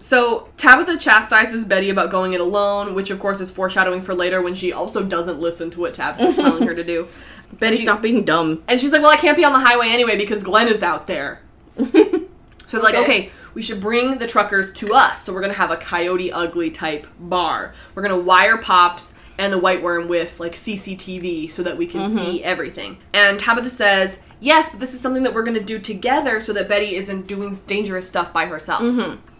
[0.00, 4.40] So Tabitha chastises Betty about going it alone, which of course is foreshadowing for later
[4.40, 7.06] when she also doesn't listen to what Tabitha's telling her to do.
[7.52, 8.62] Betty, She- stop being dumb.
[8.66, 11.06] And she's like, "Well, I can't be on the highway anyway because Glenn is out
[11.06, 11.42] there."
[11.76, 13.02] so they're like, Okay.
[13.02, 15.22] "Okay, we should bring the truckers to us.
[15.22, 17.74] So we're gonna have a Coyote Ugly type bar.
[17.94, 22.02] We're gonna wire pops." And the Whyte Wyrm with like CCTV so that we can
[22.02, 22.14] mm-hmm.
[22.18, 22.98] see everything.
[23.14, 26.68] And Tabitha says, Yes, but this is something that we're gonna do together so that
[26.68, 28.82] Betty isn't doing dangerous stuff by herself.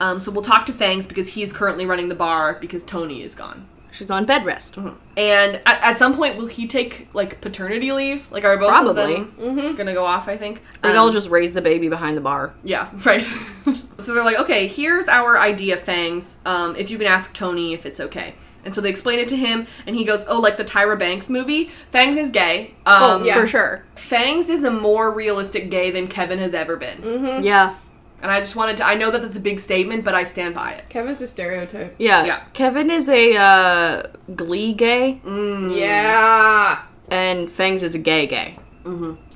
[0.01, 3.23] Um, so we'll talk to Fangs because he is currently running the bar because Toni
[3.23, 3.67] is gone.
[3.93, 4.77] She's on bed rest.
[4.77, 8.31] And at, at some point, will he take like paternity leave?
[8.31, 9.15] Like, are both Probably.
[9.17, 10.29] of them gonna go off?
[10.29, 10.63] I think.
[10.85, 12.55] Or Um, they'll just raise the baby behind the bar.
[12.63, 13.25] Yeah, right.
[13.99, 16.39] so they're like, okay, here's our idea, Fangs.
[16.47, 18.35] Um, if you can ask Toni if it's okay.
[18.65, 21.29] And so they explain it to him, and he goes, "Oh, like the Tyra Banks
[21.31, 21.71] movie.
[21.91, 22.75] Fangs is gay.
[22.87, 23.41] Um, Oh, yeah.
[23.41, 23.85] for sure.
[23.95, 26.99] Fangs is a more realistic gay than Kevin has ever been.
[27.03, 27.43] Mm-hmm.
[27.45, 27.75] Yeah.
[28.23, 28.85] And I just wanted to.
[28.85, 30.91] I know that that's a big statement, but I stand by it.
[30.91, 31.95] Kevin's a stereotype.
[31.99, 32.27] Yeah.
[32.27, 32.41] Yeah.
[32.53, 34.03] Kevin is a uh,
[34.37, 36.83] glee gay, Yeah.
[37.11, 38.59] and Fangs is a gay gay.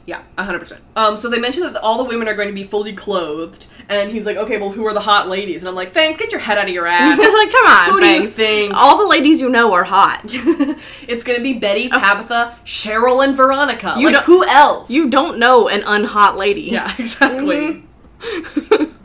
[0.06, 0.82] Yeah, hundred percent.
[0.96, 4.10] Um, so they mentioned that all the women are going to be fully clothed, and
[4.10, 6.42] he's like, "Okay, well, who are the hot ladies?" And I'm like, "Fangs, get your
[6.42, 8.74] head out of your ass." Like, come on, Who do you think?
[8.74, 10.20] All the ladies you know are hot.
[11.08, 13.94] it's gonna be Betty, Tabitha, Cheryl, and Veronica.
[13.98, 14.90] You like don't- who else?
[14.90, 16.62] You don't know an unhot lady.
[16.62, 17.82] Yeah, exactly.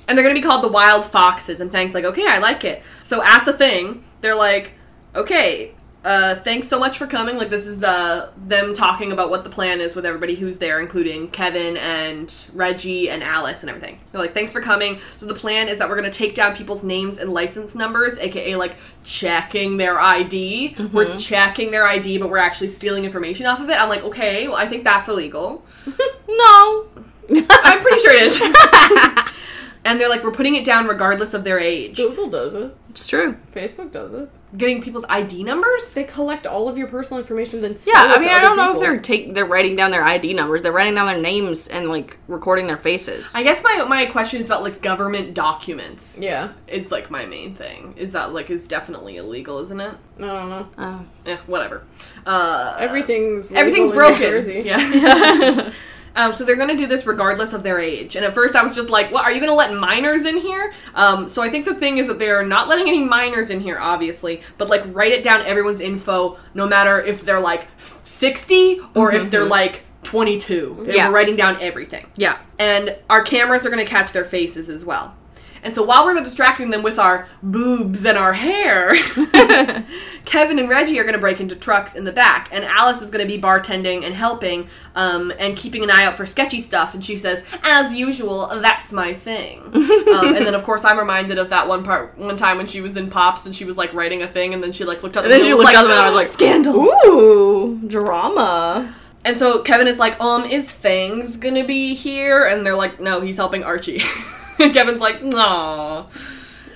[0.08, 1.62] and they're gonna be called the Wild Foxes.
[1.62, 2.84] And Fang's like, okay, I like it.
[3.04, 4.74] So at the thing, they're like,
[5.16, 5.74] okay,
[6.06, 7.38] uh, thanks so much for coming.
[7.38, 10.80] Like this is uh them talking about what the plan is with everybody who's there,
[10.80, 14.00] including Kevin and Reggie and Alice and everything.
[14.12, 15.00] They're like, thanks for coming.
[15.18, 18.56] So the plan is that we're gonna take down people's names and license numbers, aka
[18.56, 20.76] like checking their ID.
[20.94, 23.78] We're checking their ID, but we're actually stealing information off of it.
[23.78, 25.66] I'm like, okay, well, I think that's illegal.
[26.32, 26.88] No.
[27.32, 28.42] I'm pretty sure it is.
[29.86, 31.98] and they're like, we're putting it down regardless of their age.
[31.98, 32.76] Google does it.
[32.92, 33.36] It's true.
[33.52, 34.30] Facebook does it.
[34.58, 35.94] Getting people's ID numbers?
[35.94, 38.80] They collect all of your personal information, then Yeah, I mean, I don't know if
[38.80, 40.64] they're take they're writing down their ID numbers.
[40.64, 43.32] They're writing down their names and like recording their faces.
[43.36, 46.20] I guess my my question is about like government documents.
[46.20, 47.94] Yeah, Is like my main thing.
[47.96, 49.96] Is that like is definitely illegal, isn't it?
[50.18, 50.68] I don't know.
[50.80, 51.06] Oh.
[51.28, 51.84] Eh, whatever.
[52.26, 54.66] Uh Everything's everything's broken.
[54.66, 55.72] Yeah.
[56.20, 58.18] Um, so they're going to do this regardless of their age.
[58.18, 60.38] And at first I was just like, "Well, are you going to let minors in
[60.38, 60.74] here?
[60.94, 63.78] Um, so I think the thing is that they're not letting any minors in here,
[63.80, 69.14] obviously, but like write it down everyone's info, no matter if they're like 60 or
[69.14, 70.80] if they're like 22.
[70.82, 71.08] They Yeah.
[71.08, 72.08] We're writing down everything.
[72.18, 72.38] Yeah.
[72.58, 75.16] And our cameras are going to catch their faces as well.
[75.64, 78.96] And so while we're distracting them with our boobs and our hair,
[80.26, 83.12] Kevin and Reggie are going to break into trucks in the back, and Alice is
[83.12, 86.94] going to be bartending and helping um, and keeping an eye out for sketchy stuff.
[86.94, 91.38] And she says, "As usual, that's my thing." um, and then, of course, I'm reminded
[91.38, 93.94] of that one part, one time when she was in Pops and she was like
[93.94, 95.24] writing a thing, and then she like looked up.
[95.24, 98.96] the And then she looked and out and I was like, "Scandal." Ooh, drama.
[99.26, 102.46] And so Kevin is like, um, is Fangs gonna be here?
[102.46, 104.02] And they're like, no, he's helping Archie.
[104.74, 106.08] Kevin's like, no.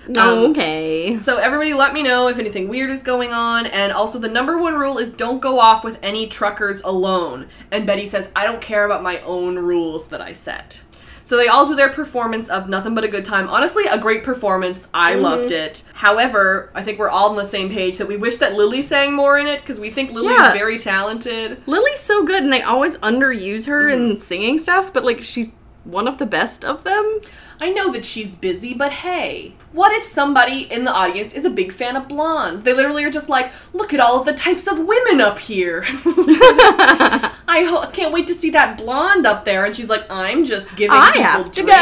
[0.08, 1.18] Um, okay.
[1.18, 3.66] So everybody let me know if anything weird is going on.
[3.68, 7.48] And also the number one rule is don't go off with any truckers alone.
[7.72, 10.82] And Betty says, I don't care about my own rules that I set.
[11.26, 13.48] So they all do their performance of Nothing But a Good Time.
[13.48, 14.90] Honestly, a great performance.
[14.94, 15.84] I loved it.
[15.94, 19.14] However, I think we're all on the same page that we wish that Lily sang
[19.14, 20.50] more in it because we think Lily Yeah.
[20.52, 21.62] is very talented.
[21.66, 25.54] Lily's so good, and they always underuse her in singing stuff, but like she's
[25.84, 27.22] one of the best of them.
[27.60, 31.50] I know that she's busy, but hey, what if somebody in the audience is a
[31.50, 32.64] big fan of blondes?
[32.64, 35.84] They literally are just like, look at all of the types of women up here.
[35.88, 39.66] I ho- can't wait to see that blonde up there.
[39.66, 41.78] And she's like, I'm just giving I people have to drinks."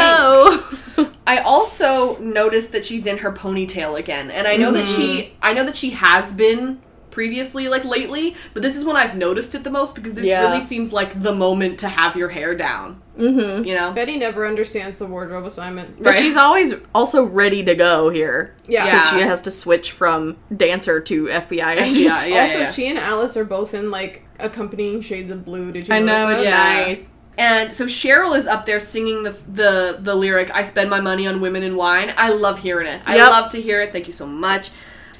[0.96, 1.12] go.
[1.26, 5.34] I also noticed that she's in her ponytail again, and I know that she, mm-hmm.
[5.40, 6.80] I know that she has been
[7.12, 10.40] previously, like lately, but this is when I've noticed it the most because this Yeah.
[10.48, 13.00] really seems like the moment to have your hair down.
[13.16, 13.62] mm-hmm.
[13.64, 13.92] You know?
[13.92, 15.98] Betty never understands the wardrobe assignment.
[16.02, 16.22] But Right.
[16.22, 18.54] she's always also ready to go here.
[18.66, 18.86] Yeah.
[18.86, 21.96] Because she has to switch from dancer to FBI agent.
[21.98, 22.70] Yeah, yeah, also, yeah.
[22.72, 25.70] she and Alice are both in like accompanying shades of blue.
[25.72, 26.36] Did you I know, that?
[26.38, 26.84] it's Yeah.
[26.86, 27.10] nice.
[27.38, 31.26] And so Cheryl is up there singing the the the lyric "I spend my money
[31.26, 33.00] on women and wine." I love hearing it.
[33.06, 33.90] I love to hear it.
[33.92, 34.70] Thank you so much.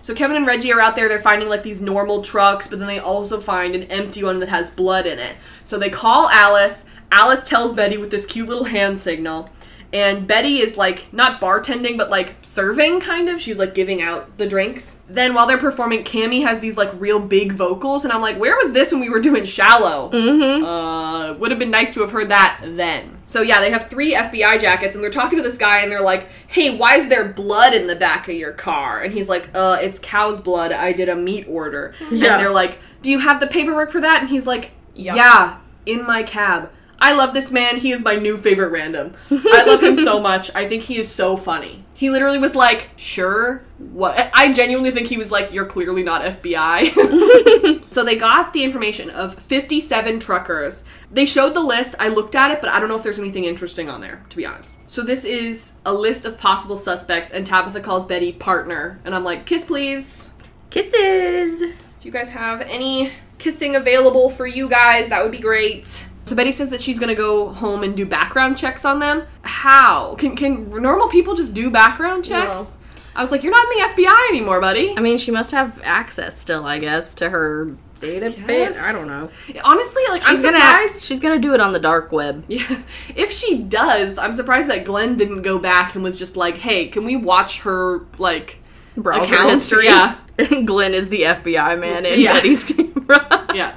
[0.03, 1.09] So Kevin and Reggie are out there.
[1.09, 4.49] They're finding like these normal trucks, but then they also find an empty one that
[4.49, 5.37] has blood in it.
[5.63, 6.85] So they call Alice.
[7.13, 9.49] Alice tells Betty with this cute little hand signal.
[9.93, 13.41] And Betty is like not bartending, but like serving kind of.
[13.41, 15.01] She's like giving out the drinks.
[15.07, 18.57] Then while they're performing, Cammy has these like real big vocals, and I'm like, where
[18.57, 20.11] was this when we were doing Shallow?
[20.11, 20.65] Mm-hmm.
[20.65, 23.19] Uh, would have been nice to have heard that then.
[23.27, 26.01] So yeah, they have three FBI jackets, and they're talking to this guy, and they're
[26.01, 29.51] like, "Hey, why is there blood in the back of your car?" And he's like,
[29.55, 30.73] "Uh, it's cow's blood.
[30.73, 32.33] I did a meat order." Yeah.
[32.33, 35.17] And they're like, "Do you have the paperwork for that?" And he's like, Yeah.
[35.17, 36.71] "Yeah, in my cab."
[37.03, 37.79] I love this man.
[37.79, 39.15] He is my new favorite random.
[39.31, 40.51] I love him so much.
[40.55, 41.85] I think he is so funny.
[41.95, 46.23] He literally was like, "Sure, what?" I genuinely think he was like, "You're clearly not
[46.23, 50.83] FBI." So they got the information of 57 truckers.
[51.11, 51.95] They showed the list.
[52.01, 54.37] I looked at it, but I don't know if there's anything interesting on there, to
[54.37, 54.77] be honest.
[54.87, 59.25] So this is a list of possible suspects, and Tabitha calls Betty partner, and I'm
[59.25, 60.31] like, kiss please.
[60.71, 61.61] Kisses.
[61.63, 66.07] If you guys have any kissing available for you guys, that would be great.
[66.25, 69.25] So Betty says that she's gonna go home and do background checks on them.
[69.43, 72.79] How can can normal people just do background checks?
[73.15, 74.95] I was like, you're not in the FBI anymore, buddy.
[74.97, 78.49] I mean, she must have access still, I guess, to her database.
[78.49, 78.81] Yes.
[78.81, 79.29] I don't know.
[79.65, 81.05] Honestly, like She's I'm gonna surprised.
[81.05, 82.45] she's gonna do it on the dark web.
[82.49, 82.83] Yeah,
[83.15, 86.87] if she does, I'm surprised that Glenn didn't go back and was just like, "Hey,
[86.89, 88.61] can we watch her like
[88.97, 89.85] Browser account?" history.
[89.87, 90.17] Yeah,
[90.65, 92.33] Glenn is the FBI man in Yeah.
[92.35, 93.47] Betty's camera.
[93.55, 93.75] yeah.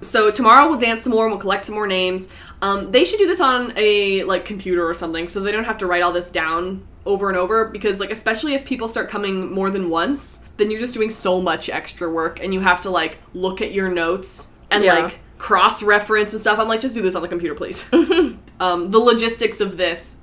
[0.00, 2.28] So tomorrow we'll dance some more and we'll collect some more names.
[2.62, 5.78] Um, they should do this on a like computer or something, so they don't have
[5.78, 7.68] to write all this down over and over.
[7.68, 11.40] Because like, especially if people start coming more than once, then you're just doing so
[11.40, 14.94] much extra work, and you have to like look at your notes and Yeah.
[14.94, 16.58] like cross reference and stuff.
[16.58, 17.88] I'm like, just do this on the computer, please.
[18.60, 20.16] um, the logistics of this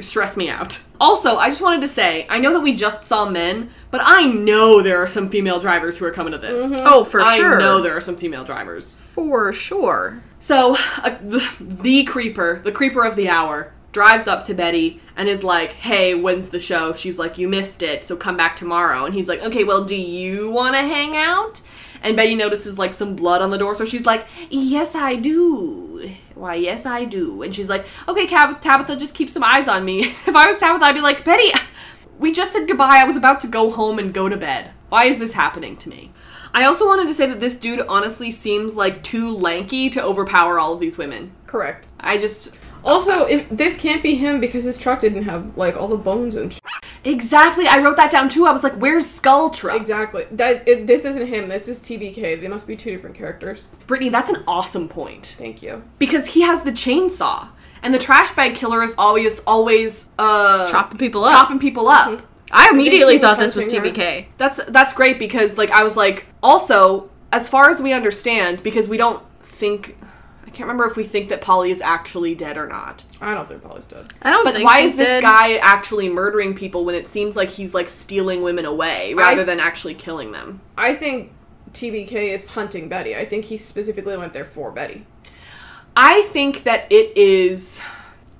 [0.00, 0.80] stress me out.
[1.00, 4.24] Also, I just wanted to say, I know that we just saw men, but I
[4.24, 6.72] know there are some female drivers who are coming to this.
[6.74, 7.56] Oh, for I sure.
[7.56, 8.94] I know there are some female drivers.
[8.94, 10.22] For sure.
[10.38, 15.28] So, uh, the, the creeper, the creeper of the hour, drives up to Betty and
[15.28, 16.92] is like, hey, when's the show?
[16.92, 19.04] She's like, you missed it, so come back tomorrow.
[19.04, 21.60] And he's like, okay, well, do you want to hang out?
[22.02, 26.10] And Betty notices like some blood on the door, so she's like, yes, I do.
[26.34, 27.42] Why, yes, I do.
[27.42, 30.00] And she's like, okay, Tabitha, just keep some eyes on me.
[30.26, 31.50] if I was Tabitha, I'd be like, Betty,
[32.18, 32.98] we just said goodbye.
[32.98, 34.70] I was about to go home and go to bed.
[34.88, 36.12] Why is this happening to me?
[36.54, 40.58] I also wanted to say that this dude honestly seems like too lanky to overpower
[40.58, 41.34] all of these women.
[41.46, 41.86] Correct.
[42.00, 42.54] I just
[42.84, 46.34] Also, if, this can't be him because his truck didn't have like all the bones
[46.36, 46.52] and.
[46.52, 46.58] Sh-
[47.04, 47.66] exactly.
[47.66, 48.46] I wrote that down too.
[48.46, 50.26] I was like, "Where's Skull Truck?" exactly.
[50.30, 51.48] That it, this isn't him.
[51.48, 52.40] This is TBK.
[52.40, 53.68] They must be two different characters.
[53.86, 55.82] Brittany, that's an awesome point Thank you.
[55.98, 57.48] because he has the chainsaw,
[57.82, 61.30] and the trash bag killer is always always uh Chopping people up.
[61.32, 62.22] chopping people up.
[62.50, 64.00] I immediately he was thought this was hunting her.
[64.00, 64.26] TBK.
[64.38, 68.88] That's that's great because like I was like also as far as we understand because
[68.88, 70.07] we don't think I
[70.58, 73.04] can't remember if we think that Polly is actually dead or not.
[73.20, 74.12] I don't think Polly's dead.
[74.22, 75.22] I don't But think why she's is this dead.
[75.22, 79.44] guy actually murdering people when it seems like he's like stealing women away rather I-
[79.44, 80.60] than actually killing them?
[80.76, 81.30] I think
[81.72, 83.14] TBK is hunting Betty.
[83.14, 85.06] I think he specifically went there for Betty.
[85.96, 87.80] I think that it is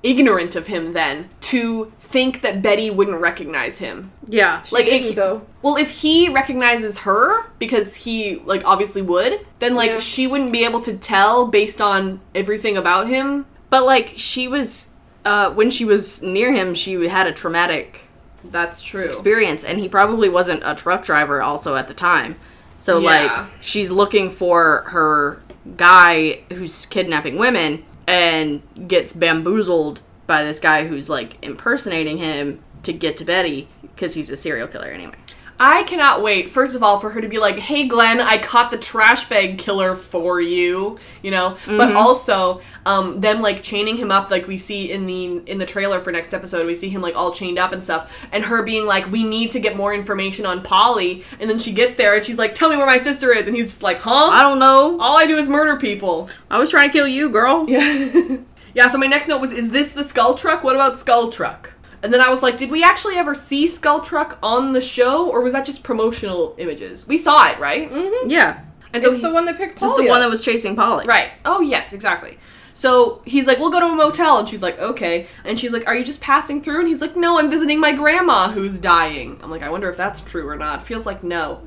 [0.03, 4.11] ignorant of him then to think that Betty wouldn't recognize him.
[4.27, 4.63] Yeah.
[4.71, 5.43] Like if, though.
[5.61, 9.99] Well, if he recognizes her because he like obviously would, then like Yeah.
[9.99, 13.45] she wouldn't be able to tell based on everything about him.
[13.69, 14.89] But like she was
[15.23, 18.01] uh when she was near him, she had a traumatic
[18.43, 19.05] That's true.
[19.05, 22.37] experience and he probably wasn't a truck driver also at the time.
[22.79, 23.09] So Yeah.
[23.09, 25.43] like she's looking for her
[25.77, 32.93] guy who's kidnapping women and gets bamboozled by this guy who's like impersonating him to
[32.93, 35.15] get to Betty because he's a serial killer anyway.
[35.61, 38.71] I cannot wait, first of all, for her to be like, hey, Glenn, I caught
[38.71, 41.57] the trash bag killer for you, you know?
[41.67, 45.65] But also, um, them, like, chaining him up like we see in the in the
[45.65, 46.65] trailer for next episode.
[46.65, 48.25] We see him, like, all chained up and stuff.
[48.31, 51.25] And her being like, we need to get more information on Polly.
[51.41, 53.47] And then she gets there and she's like, tell me where my sister is.
[53.47, 54.29] And he's just like, huh?
[54.31, 54.97] I don't know.
[55.01, 56.29] all I do is murder people.
[56.49, 57.65] I was trying to kill you, girl.
[57.67, 58.37] Yeah.
[58.73, 60.63] yeah, so my next note was, is this the Skull Truck?
[60.63, 61.73] What about Skull Truck?
[62.01, 65.29] And then I was like, did we actually ever see Skull Truck on the show,
[65.29, 67.05] or was that just promotional images?
[67.07, 67.91] We saw it, right?
[67.91, 68.29] Mm-hmm.
[68.29, 68.61] Yeah.
[68.93, 70.05] And so It's he- the one that picked Polly.
[70.05, 71.05] the one that was chasing Polly.
[71.05, 71.31] Right.
[71.45, 72.39] Oh, yes, exactly.
[72.73, 74.39] So he's like, we'll go to a motel.
[74.39, 75.27] And she's like, okay.
[75.43, 76.79] And she's like, are you just passing through?
[76.79, 79.37] And he's like, no, I'm visiting my grandma who's dying.
[79.43, 80.81] I'm like, I wonder if that's true or not.
[80.81, 81.61] Feels like no.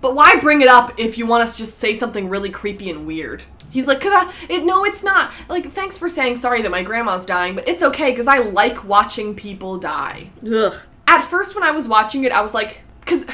[0.00, 2.90] But why bring it up if you want us to just say something really creepy
[2.90, 3.44] and weird?
[3.70, 5.32] He's like, cause I, it, no, it's not.
[5.48, 8.84] Like, thanks for saying sorry that my grandma's dying, but it's okay because I like
[8.84, 10.30] watching people die.
[10.46, 10.74] Ugh.
[11.06, 13.26] At first, when I was watching it, I was like, because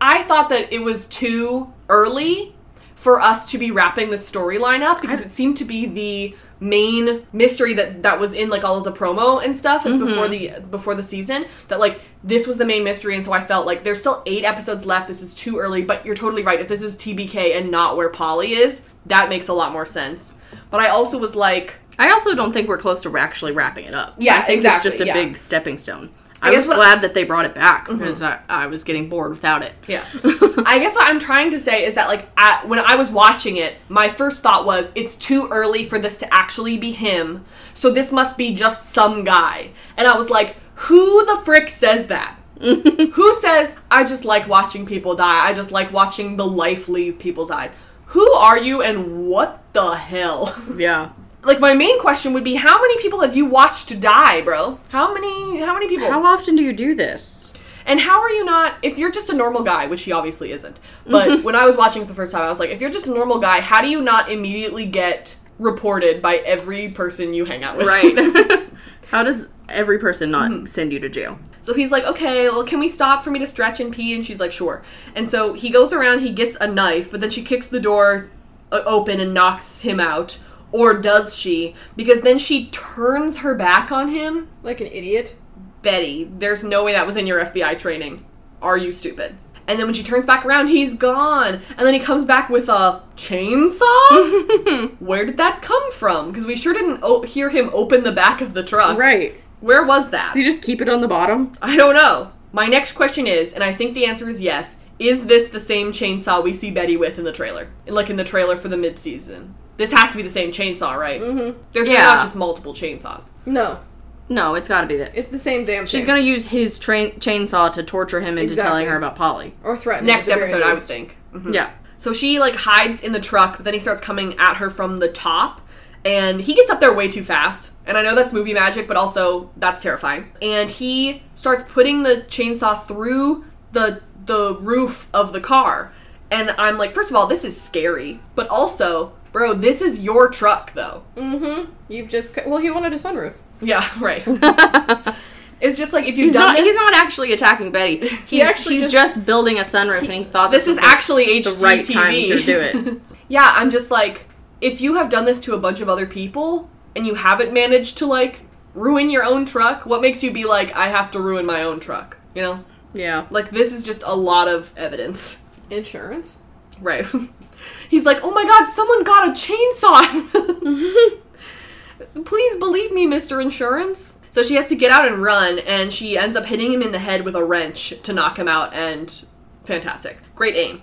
[0.00, 2.54] I thought that it was too early
[2.94, 7.26] for us to be wrapping the storyline up because it seemed to be the main
[7.32, 9.98] mystery that that was in like all of the promo and stuff mm-hmm.
[9.98, 13.40] before the before the season that like this was the main mystery and so I
[13.40, 16.60] felt like there's still 8 episodes left this is too early but you're totally right
[16.60, 20.34] if this is TBK and not where Polly is that makes a lot more sense
[20.70, 23.94] but I also was like I also don't think we're close to actually wrapping it
[23.94, 24.14] up.
[24.18, 25.14] Yeah, I think exactly, It's just a yeah.
[25.14, 26.10] big stepping stone.
[26.44, 27.98] I I, guess was glad that they brought it back mm-hmm.
[27.98, 29.72] because I, I was getting bored without it.
[29.86, 30.04] Yeah.
[30.66, 33.56] I guess what I'm trying to say is that like at, when I was watching
[33.56, 37.44] it, my first thought was it's too early for this to actually be him.
[37.72, 39.70] So this must be just some guy.
[39.96, 42.38] And I was like, who the frick says that?
[42.60, 45.46] who says I just like watching people die?
[45.46, 47.72] I just like watching the life leave people's eyes.
[48.06, 50.54] Who are you and what the hell?
[50.76, 51.10] Yeah.
[51.44, 54.78] Like my main question would be how many people have you watched die, bro?
[54.88, 56.10] How many how many people?
[56.10, 57.52] How often do you do this?
[57.86, 60.80] And how are you not, if you're just a normal guy, which he obviously isn't,
[61.06, 63.06] but when I was watching for the first time, I was like, if you're just
[63.06, 67.62] a normal guy, how do you not immediately get reported by every person you hang
[67.62, 67.86] out with?
[67.86, 68.68] Right.
[69.10, 71.38] How does every person not send you to jail?
[71.62, 74.14] So he's like, okay, well, can we stop for me to stretch and pee?
[74.14, 74.82] And she's like, sure.
[75.14, 78.28] And so he goes around, he gets a knife, but then she kicks the door
[78.72, 80.38] uh, open and knocks him out.
[80.74, 81.76] Or does she?
[81.94, 84.48] Because then she turns her back on him.
[84.64, 85.36] Like an idiot.
[85.82, 88.24] Betty, there's no way that was in your FBI training.
[88.60, 89.36] Are you stupid?
[89.68, 91.60] And then when she turns back around, he's gone.
[91.76, 94.96] And then he comes back with a chainsaw?
[95.00, 96.32] Where did that come from?
[96.32, 98.98] Because we sure didn't o- hear him open the back of the truck.
[98.98, 99.34] Right.
[99.60, 100.34] Where was that?
[100.34, 101.52] You just keep it on the bottom?
[101.62, 102.32] I don't know.
[102.52, 105.92] My next question is, and I think the answer is yes, is this the same
[105.92, 107.68] chainsaw we see Betty with in the trailer?
[107.86, 109.54] Like in the trailer for the mid-season?
[109.76, 111.20] This has to be the same chainsaw, right?
[111.20, 111.58] Mm-hmm.
[111.72, 112.02] There's Yeah.
[112.04, 113.30] not just multiple chainsaws.
[113.44, 113.80] No,
[114.28, 115.12] No, it's got to be that.
[115.14, 116.06] it's the same damn She's thing.
[116.06, 119.54] gonna use his train chainsaw to torture him into telling her about Polly.
[119.64, 120.06] or threaten.
[120.06, 120.88] Next at the very episode, I would least.
[120.88, 121.16] think.
[121.34, 121.54] Mhm.
[121.54, 121.70] Yeah.
[121.98, 124.98] So she like hides in the truck, but then he starts coming at her from
[124.98, 125.60] the top,
[126.04, 127.72] and he gets up there way too fast.
[127.86, 130.30] And I know that's movie magic, but also that's terrifying.
[130.40, 135.92] And he starts putting the chainsaw through the the roof of the car.
[136.30, 140.28] And I'm like, first of all, this is scary, but also, bro, this is your
[140.28, 141.02] truck though.
[141.16, 141.68] Mhm.
[141.88, 143.34] You've just well, he wanted a sunroof.
[143.60, 144.22] Yeah, right.
[145.60, 146.56] it's just like if you've He's done not.
[146.56, 148.08] this, He's not actually attacking Betty.
[148.26, 150.84] He's, actually he's just- just, building a sunroof, and he thought this this, was was
[150.86, 151.44] actually HGTV.
[151.44, 153.00] the right time to do it.
[153.28, 154.26] yeah, I'm just like,
[154.60, 157.98] if you have done this to a bunch of other people and you haven't managed
[157.98, 158.40] to like
[158.74, 161.80] ruin your own truck, what makes you be like, I have to ruin my own
[161.80, 162.16] truck?
[162.34, 162.64] You know,
[162.94, 163.26] Yeah.
[163.30, 166.36] like this is just a lot of evidence, Insurance.
[166.80, 167.04] right?
[167.88, 170.30] He's like, oh my god, someone got a chainsaw.
[170.64, 172.22] Mm-hmm.
[172.24, 173.40] Please believe me, Mr.
[173.40, 174.18] Insurance.
[174.30, 176.90] So she has to get out and run, and she ends up hitting him in
[176.90, 179.24] the head with a wrench to knock him out, and
[179.62, 180.18] fantastic.
[180.34, 180.82] Great aim.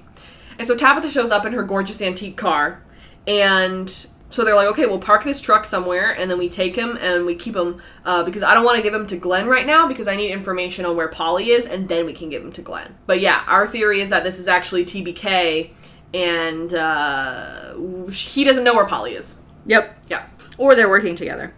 [0.57, 2.81] And so Tabitha shows up in her gorgeous antique car,
[3.27, 6.97] and so they're like, okay, we'll park this truck somewhere, and then we take him
[7.01, 9.65] and we keep him uh, because I don't want to give him to Glenn right
[9.65, 12.51] now because I need information on where Polly is, and then we can give him
[12.53, 12.97] to Glenn.
[13.05, 15.71] But yeah, our theory is that this is actually TBK,
[16.13, 17.75] and uh,
[18.09, 19.35] he doesn't know where Polly is.
[19.65, 19.97] Yep.
[20.09, 20.25] Yeah.
[20.57, 21.53] Or they're working together.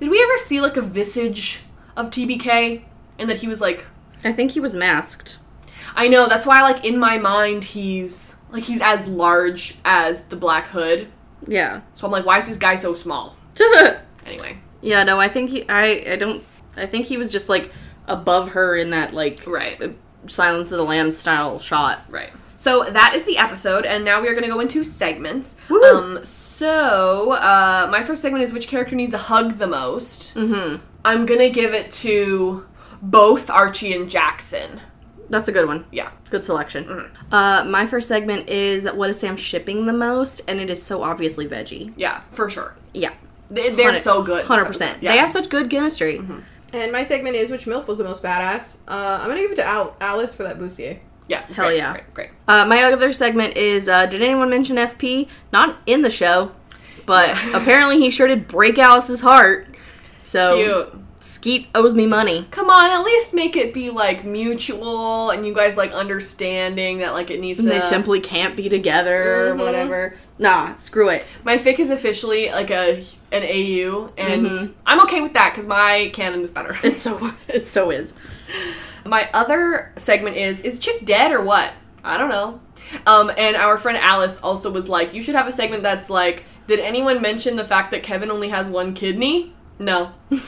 [0.00, 1.60] Did we ever see like a visage
[1.96, 2.82] of TBK,
[3.18, 3.84] and that he was like
[4.24, 5.38] I think he was masked.
[5.94, 10.36] I know that's why like in my mind he's like he's as large as the
[10.36, 11.08] Black Hood.
[11.46, 11.80] Yeah.
[11.94, 13.36] So I'm like, why is this guy so small?
[14.26, 15.04] Anyway, yeah.
[15.04, 15.68] No, I think he.
[15.68, 16.04] I.
[16.12, 16.42] I don't.
[16.76, 17.70] I think he was just like
[18.08, 19.80] above her in that like right,
[20.26, 22.00] Silence of the Lambs style shot.
[22.10, 22.32] right.
[22.56, 25.56] So that is the episode, and now we are going to go into segments.
[25.68, 25.80] Woo.
[25.82, 30.34] Um, so uh, my first segment is which character needs a hug the most.
[30.34, 30.82] Mm-hmm.
[31.04, 32.66] I'm gonna give it to
[33.00, 34.80] both Archie and Jackson.
[35.28, 35.86] That's a good one.
[35.90, 36.84] Yeah, Good selection.
[36.84, 37.34] Mm-hmm.
[37.34, 41.02] Uh, my first segment is what is Sam shipping the most, and it is so
[41.02, 41.92] obviously veggie.
[41.96, 42.74] yeah, for sure.
[42.94, 43.12] Yeah,
[43.50, 44.42] They, they're so good.
[44.42, 44.84] this Hundred episode.
[44.84, 45.02] percent.
[45.02, 45.12] Yeah.
[45.12, 46.20] They have such good chemistry.
[46.72, 48.76] And my segment is which MILF was the most badass.
[48.88, 50.98] Uh, I'm gonna give it to Al- Alice for that Boussier.
[51.28, 51.92] yeah, Hell great, yeah.
[51.92, 52.30] great, great.
[52.48, 55.28] Uh, my other segment is uh, did anyone mention FP?
[55.52, 56.52] Not in the show,
[57.06, 59.68] but apparently he sure did break Alice's heart.
[60.22, 60.56] So
[60.92, 61.05] Cute.
[61.18, 62.46] Skeet owes me money.
[62.50, 67.14] Come on, at least make it be like mutual and you guys like understanding that
[67.14, 67.68] like it needs to.
[67.68, 70.16] They simply can't be together or whatever.
[70.38, 71.24] Nah, screw it.
[71.42, 73.02] My fic is officially like a
[73.32, 76.76] an AU, and I'm okay with that because my canon is better.
[76.82, 78.14] It's so it so is.
[79.06, 81.72] my other segment is is chick dead or what?
[82.04, 82.60] I don't know.
[83.06, 86.44] Um, and our friend Alice also was like, you should have a segment that's like,
[86.68, 89.52] did anyone mention the fact that Kevin only has one kidney?
[89.78, 90.12] No.
[90.30, 90.38] No.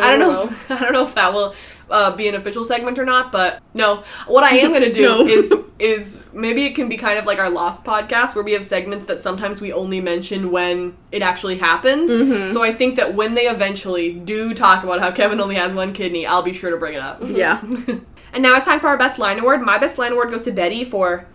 [0.00, 0.46] I don't know.
[0.46, 0.54] will.
[0.70, 1.54] I don't know if that will
[1.90, 4.02] uh, be an official segment or not, but no.
[4.26, 5.26] What I am gonna do No.
[5.26, 8.64] is is maybe it can be kind of like our Lost podcast where we have
[8.64, 12.10] segments that sometimes we only mention when it actually happens.
[12.52, 15.92] So I think that when they eventually do talk about how Kevin only has one
[15.92, 17.20] kidney, I'll be sure to bring it up.
[17.22, 17.60] Yeah.
[18.32, 19.60] and now it's time for our best line award.
[19.62, 21.26] My best line award goes to Betty for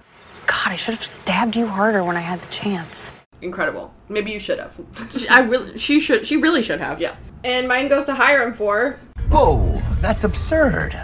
[0.48, 3.12] God, I should have stabbed you harder when I had the chance.
[3.42, 3.94] Incredible.
[4.10, 4.80] Maybe you should have.
[5.30, 7.00] I really she should she really should have.
[7.00, 7.16] yeah.
[7.44, 9.00] And mine goes to Hiram for
[9.30, 10.96] Whoa, that's absurd.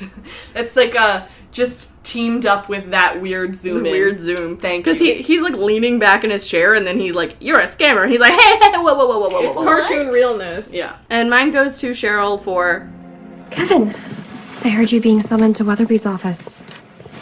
[0.54, 3.92] It's like uh just teamed up with that weird zoom The in.
[3.92, 4.56] weird zoom.
[4.56, 4.92] Thank you.
[4.92, 7.64] Because he he's like leaning back in his chair and then he's like, You're a
[7.66, 8.02] scammer.
[8.02, 9.62] And he's like, Hey, hey, whoa, whoa, whoa, whoa, whoa, it's whoa.
[9.64, 10.74] cartoon realness.
[10.74, 10.96] Yeah.
[11.10, 12.90] And mine goes to Cheryl for
[13.52, 13.94] Kevin,
[14.64, 16.58] I heard you being summoned to Weatherbee's office.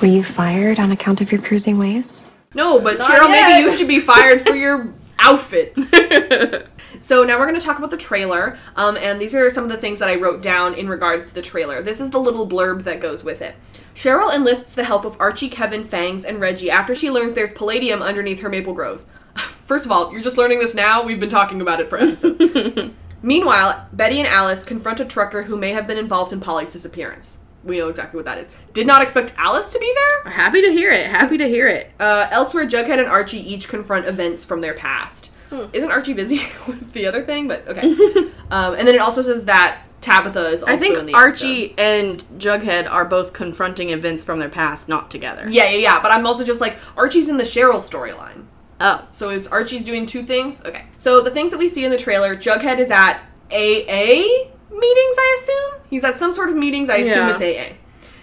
[0.00, 2.30] Were you fired on account of your cruising ways?
[2.54, 3.48] No, but Not Cheryl, yet.
[3.48, 5.92] maybe you should be fired for your outfits.
[7.00, 9.70] So now we're going to talk about the trailer, um, and these are some of
[9.70, 11.82] the things that I wrote down in regards to the trailer.
[11.82, 13.56] This is the little blurb that goes with it.
[13.96, 18.02] Cheryl enlists the help of Archie, Kevin, Fangs, and Reggie after she learns there's palladium
[18.02, 19.08] underneath her maple groves.
[19.36, 21.02] First of all, you're just learning this now.
[21.02, 22.92] We've been talking about it for episodes.
[23.20, 27.38] Meanwhile, Betty and Alice confront a trucker who may have been involved in Polly's disappearance.
[27.64, 28.50] We know exactly what that is.
[28.72, 30.32] Did not expect Alice to be there.
[30.32, 31.06] Happy to hear it.
[31.06, 31.90] Happy to hear it.
[32.00, 35.30] Uh, elsewhere, Jughead and Archie each confront events from their past.
[35.72, 36.36] Isn't Archie busy
[36.66, 37.46] with the other thing?
[37.46, 37.82] But okay.
[38.50, 41.72] um, and then it also says that Tabitha is also I think in the Archie
[41.72, 41.80] episode.
[41.80, 45.46] and Jughead are both confronting events from their past, not together.
[45.48, 46.02] Yeah, yeah, yeah.
[46.02, 48.46] But I'm also just like Archie's in the Cheryl storyline.
[48.80, 49.06] Oh.
[49.12, 50.64] So is Archie doing two things?
[50.64, 50.86] Okay.
[50.98, 53.20] So the things that we see in the trailer, Jughead is at
[53.52, 55.80] AA meetings, I assume.
[55.90, 56.90] He's at some sort of meetings.
[56.90, 57.36] I assume Yeah.
[57.38, 57.42] it's
[57.72, 57.76] AA.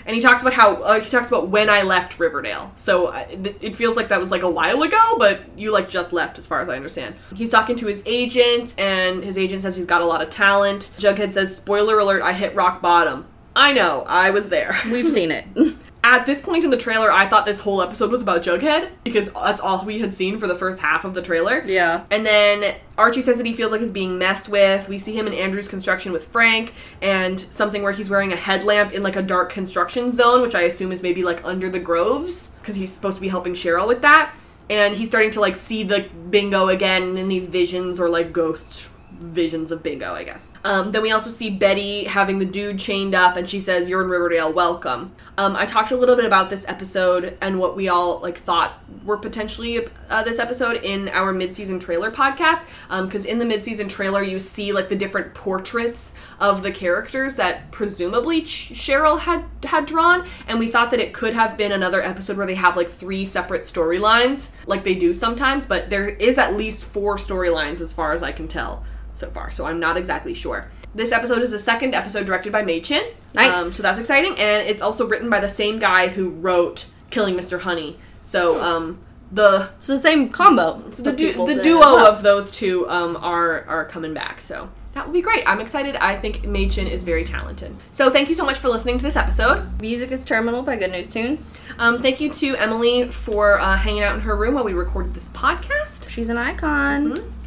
[0.06, 2.72] And he talks about how uh, he talks about when I left Riverdale.
[2.74, 5.88] So uh, th- it feels like that was like a while ago, but you like
[5.88, 7.14] just left, as far as I understand.
[7.36, 10.90] He's talking to his agent, and his agent says he's got a lot of talent.
[10.98, 14.76] Jughead says, "Spoiler alert: I hit rock bottom." I know, I was there.
[14.90, 15.46] We've seen it.
[16.04, 19.32] At this point in the trailer, I thought this whole episode was about Jughead because
[19.32, 21.62] that's all we had seen for the first half of the trailer.
[21.66, 22.06] Yeah.
[22.10, 24.88] And then Archie says that he feels like he's being messed with.
[24.88, 28.94] We see him in Andrews construction with Frank and something where he's wearing a headlamp
[28.94, 32.52] in like a dark construction zone, which I assume is maybe like under the groves
[32.62, 34.34] because he's supposed to be helping Cheryl with that.
[34.70, 38.90] And he's starting to like see the bingo again in these visions or like ghost
[39.20, 40.48] visions of bingo, I guess.
[40.64, 44.02] Um, then we also see Betty having the dude chained up, and she says, "You're
[44.04, 47.88] in Riverdale, welcome." Um, I talked a little bit about this episode and what we
[47.88, 52.66] all like thought were potentially uh, this episode in our mid-season trailer podcast.
[53.06, 57.72] Because in the mid-season trailer, you see like the different portraits of the characters that
[57.72, 62.02] presumably Ch- Cheryl had had drawn, and we thought that it could have been another
[62.02, 65.66] episode where they have like three separate storylines, like they do sometimes.
[65.66, 68.84] But there is at least four storylines as far as I can tell
[69.20, 70.70] so far, so I'm not exactly sure.
[70.96, 73.04] This episode is the second episode directed by Mei Chin.
[73.36, 73.56] Nice.
[73.56, 77.36] Um, so that's exciting, and it's also written by the same guy who wrote Killing
[77.36, 77.60] Mr.
[77.60, 77.98] Honey.
[78.22, 79.00] So um,
[79.32, 80.80] the So the same combo.
[80.80, 82.08] the, du- the duo well.
[82.08, 84.42] of those two um, are are coming back.
[84.42, 85.44] So that will be great.
[85.46, 85.96] I'm excited.
[85.98, 87.76] I think Mei Chin is very talented.
[87.92, 89.80] So thank you so much for listening to this episode.
[89.82, 91.56] Music is Terminal by Good News Tunes.
[91.78, 95.14] Um, thank you to Emily for uh, hanging out in her room while we recorded
[95.14, 96.10] this podcast.
[96.10, 97.14] She's an icon.
[97.14, 97.39] Mm-hmm.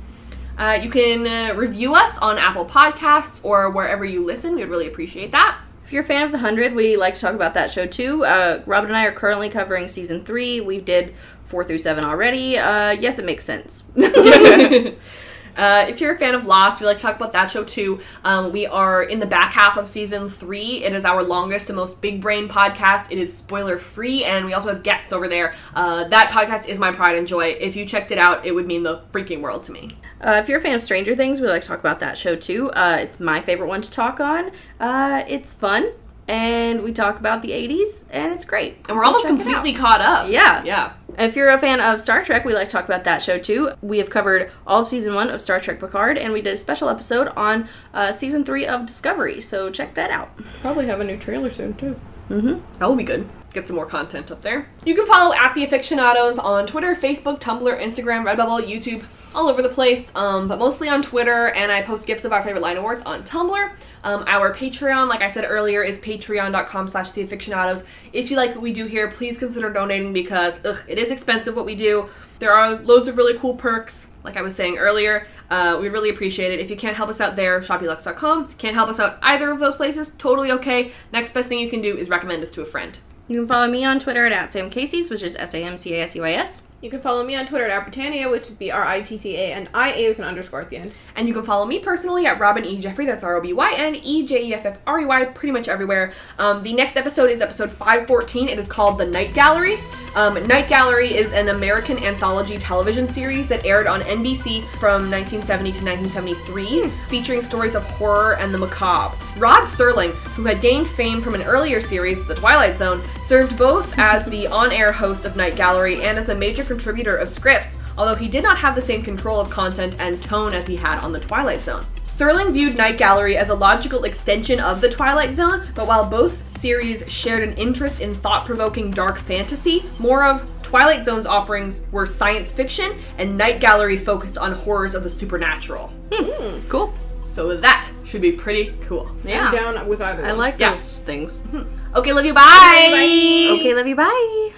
[0.59, 4.55] Uh, you can uh, review us on Apple Podcasts or wherever you listen.
[4.55, 5.59] We'd really appreciate that.
[5.85, 8.25] If you're a fan of The Hundred, we like to talk about that show too.
[8.25, 10.61] Uh, Robyn and I are currently covering season three.
[10.61, 11.15] We did
[11.47, 12.57] four through seven already.
[12.59, 13.85] Uh, yes, it makes sense.
[15.57, 18.01] Uh, if you're a fan of Lost, we like to talk about that show too.
[18.25, 20.85] Um, we are in the back half of season three.
[20.85, 23.11] It is our longest and most big brain podcast.
[23.11, 25.55] It is spoiler free, and we also have guests over there.
[25.75, 27.57] Uh, that podcast is my pride and joy.
[27.61, 29.97] If you checked it out, it would mean the freaking world to me.
[30.21, 32.37] Uh, if you're a fan of Stranger Things, we like to talk about that show
[32.37, 32.71] too.
[32.71, 34.53] Uh, it's my favorite one to talk on.
[34.79, 35.93] Uh, it's fun,
[36.33, 38.79] and we talk about the 80s, and it's great.
[38.89, 39.45] And we're almost Check it out.
[39.53, 40.31] completely caught up.
[40.31, 40.65] Yeah.
[40.65, 40.95] Yeah.
[41.19, 43.73] If you're a fan of Star Trek, we like to talk about that show too.
[43.83, 46.57] We have covered all of season one of Star Trek Picard, and we did a
[46.57, 49.43] special episode on uh, season three of Discovery.
[49.43, 50.31] So check that out.
[50.63, 52.01] Probably have a new trailer soon too.
[52.31, 52.79] Mm-hmm.
[52.79, 53.29] That will be good.
[53.53, 54.71] Get some more content up there.
[54.87, 59.05] You can follow at the Afictionados on Twitter, Facebook, Tumblr, Instagram, Redbubble, YouTube,
[59.35, 61.49] all over the place, um, but mostly on Twitter.
[61.51, 63.73] And I post gifts of our favorite line awards on Tumblr.
[64.05, 67.85] Um, our Patreon, like I said earlier, is patreon.com slash the Afictionados.
[68.13, 71.57] If you like what we do here, please consider donating because ugh, it is expensive
[71.57, 72.09] what we do.
[72.39, 75.27] There are loads of really cool perks, like I was saying earlier.
[75.49, 76.61] Uh, we really appreciate it.
[76.61, 78.45] If you can't help us out there, shopbeeluxe.com.
[78.45, 80.93] If you can't help us out either of those places, totally okay.
[81.13, 82.99] Next best thing you can do is recommend us to a friend.
[83.29, 85.77] You can follow me on Twitter at, at Sam Casey's, which is S A M
[85.77, 86.63] C A S E Y S.
[86.83, 89.37] You can follow me on Twitter at Britannia, which is B R I T T
[89.37, 90.93] A and I A with an underscore at the end.
[91.15, 92.77] And you can follow me personally at Robyn E.
[92.81, 93.07] Jeffrey.
[93.07, 95.53] That's R O B Y N E J E F F R E Y, pretty
[95.53, 96.13] much everywhere.
[96.41, 98.49] Um, the next episode is episode 514.
[98.49, 99.77] It is called The Night Gallery.
[100.15, 105.73] Um, Night Gallery is an American anthology television series that aired on NBC from 1970
[105.73, 109.17] to 1973, featuring stories of horror and the macabre.
[109.39, 113.99] Rod Serling, who had gained fame from an earlier series, The Twilight Zone, served both
[113.99, 117.77] as the on air host of Night Gallery and as a major contributor of scripts,
[117.99, 120.99] although he did not have the same control of content and tone as he had
[121.01, 121.83] on The Twilight Zone.
[122.05, 126.47] Serling viewed Night Gallery as a logical extension of The Twilight Zone, but while both
[126.59, 132.07] series shared an interest in thought provoking dark fantasy, more of Twilight Zone's offerings were
[132.07, 135.93] science fiction, and Night Gallery focused on horrors of the supernatural.
[136.13, 136.95] Hmm, cool.
[137.25, 139.11] So that should be pretty cool.
[139.25, 139.47] Yeah.
[139.49, 140.25] I'm down with either.
[140.25, 140.39] I one.
[140.39, 140.71] like Yeah.
[140.71, 141.41] those things.
[141.41, 141.63] Hmm.
[141.95, 142.35] Okay, love you.
[142.35, 143.51] Bye.
[143.61, 143.95] Okay, love you.
[143.97, 144.53] Bye.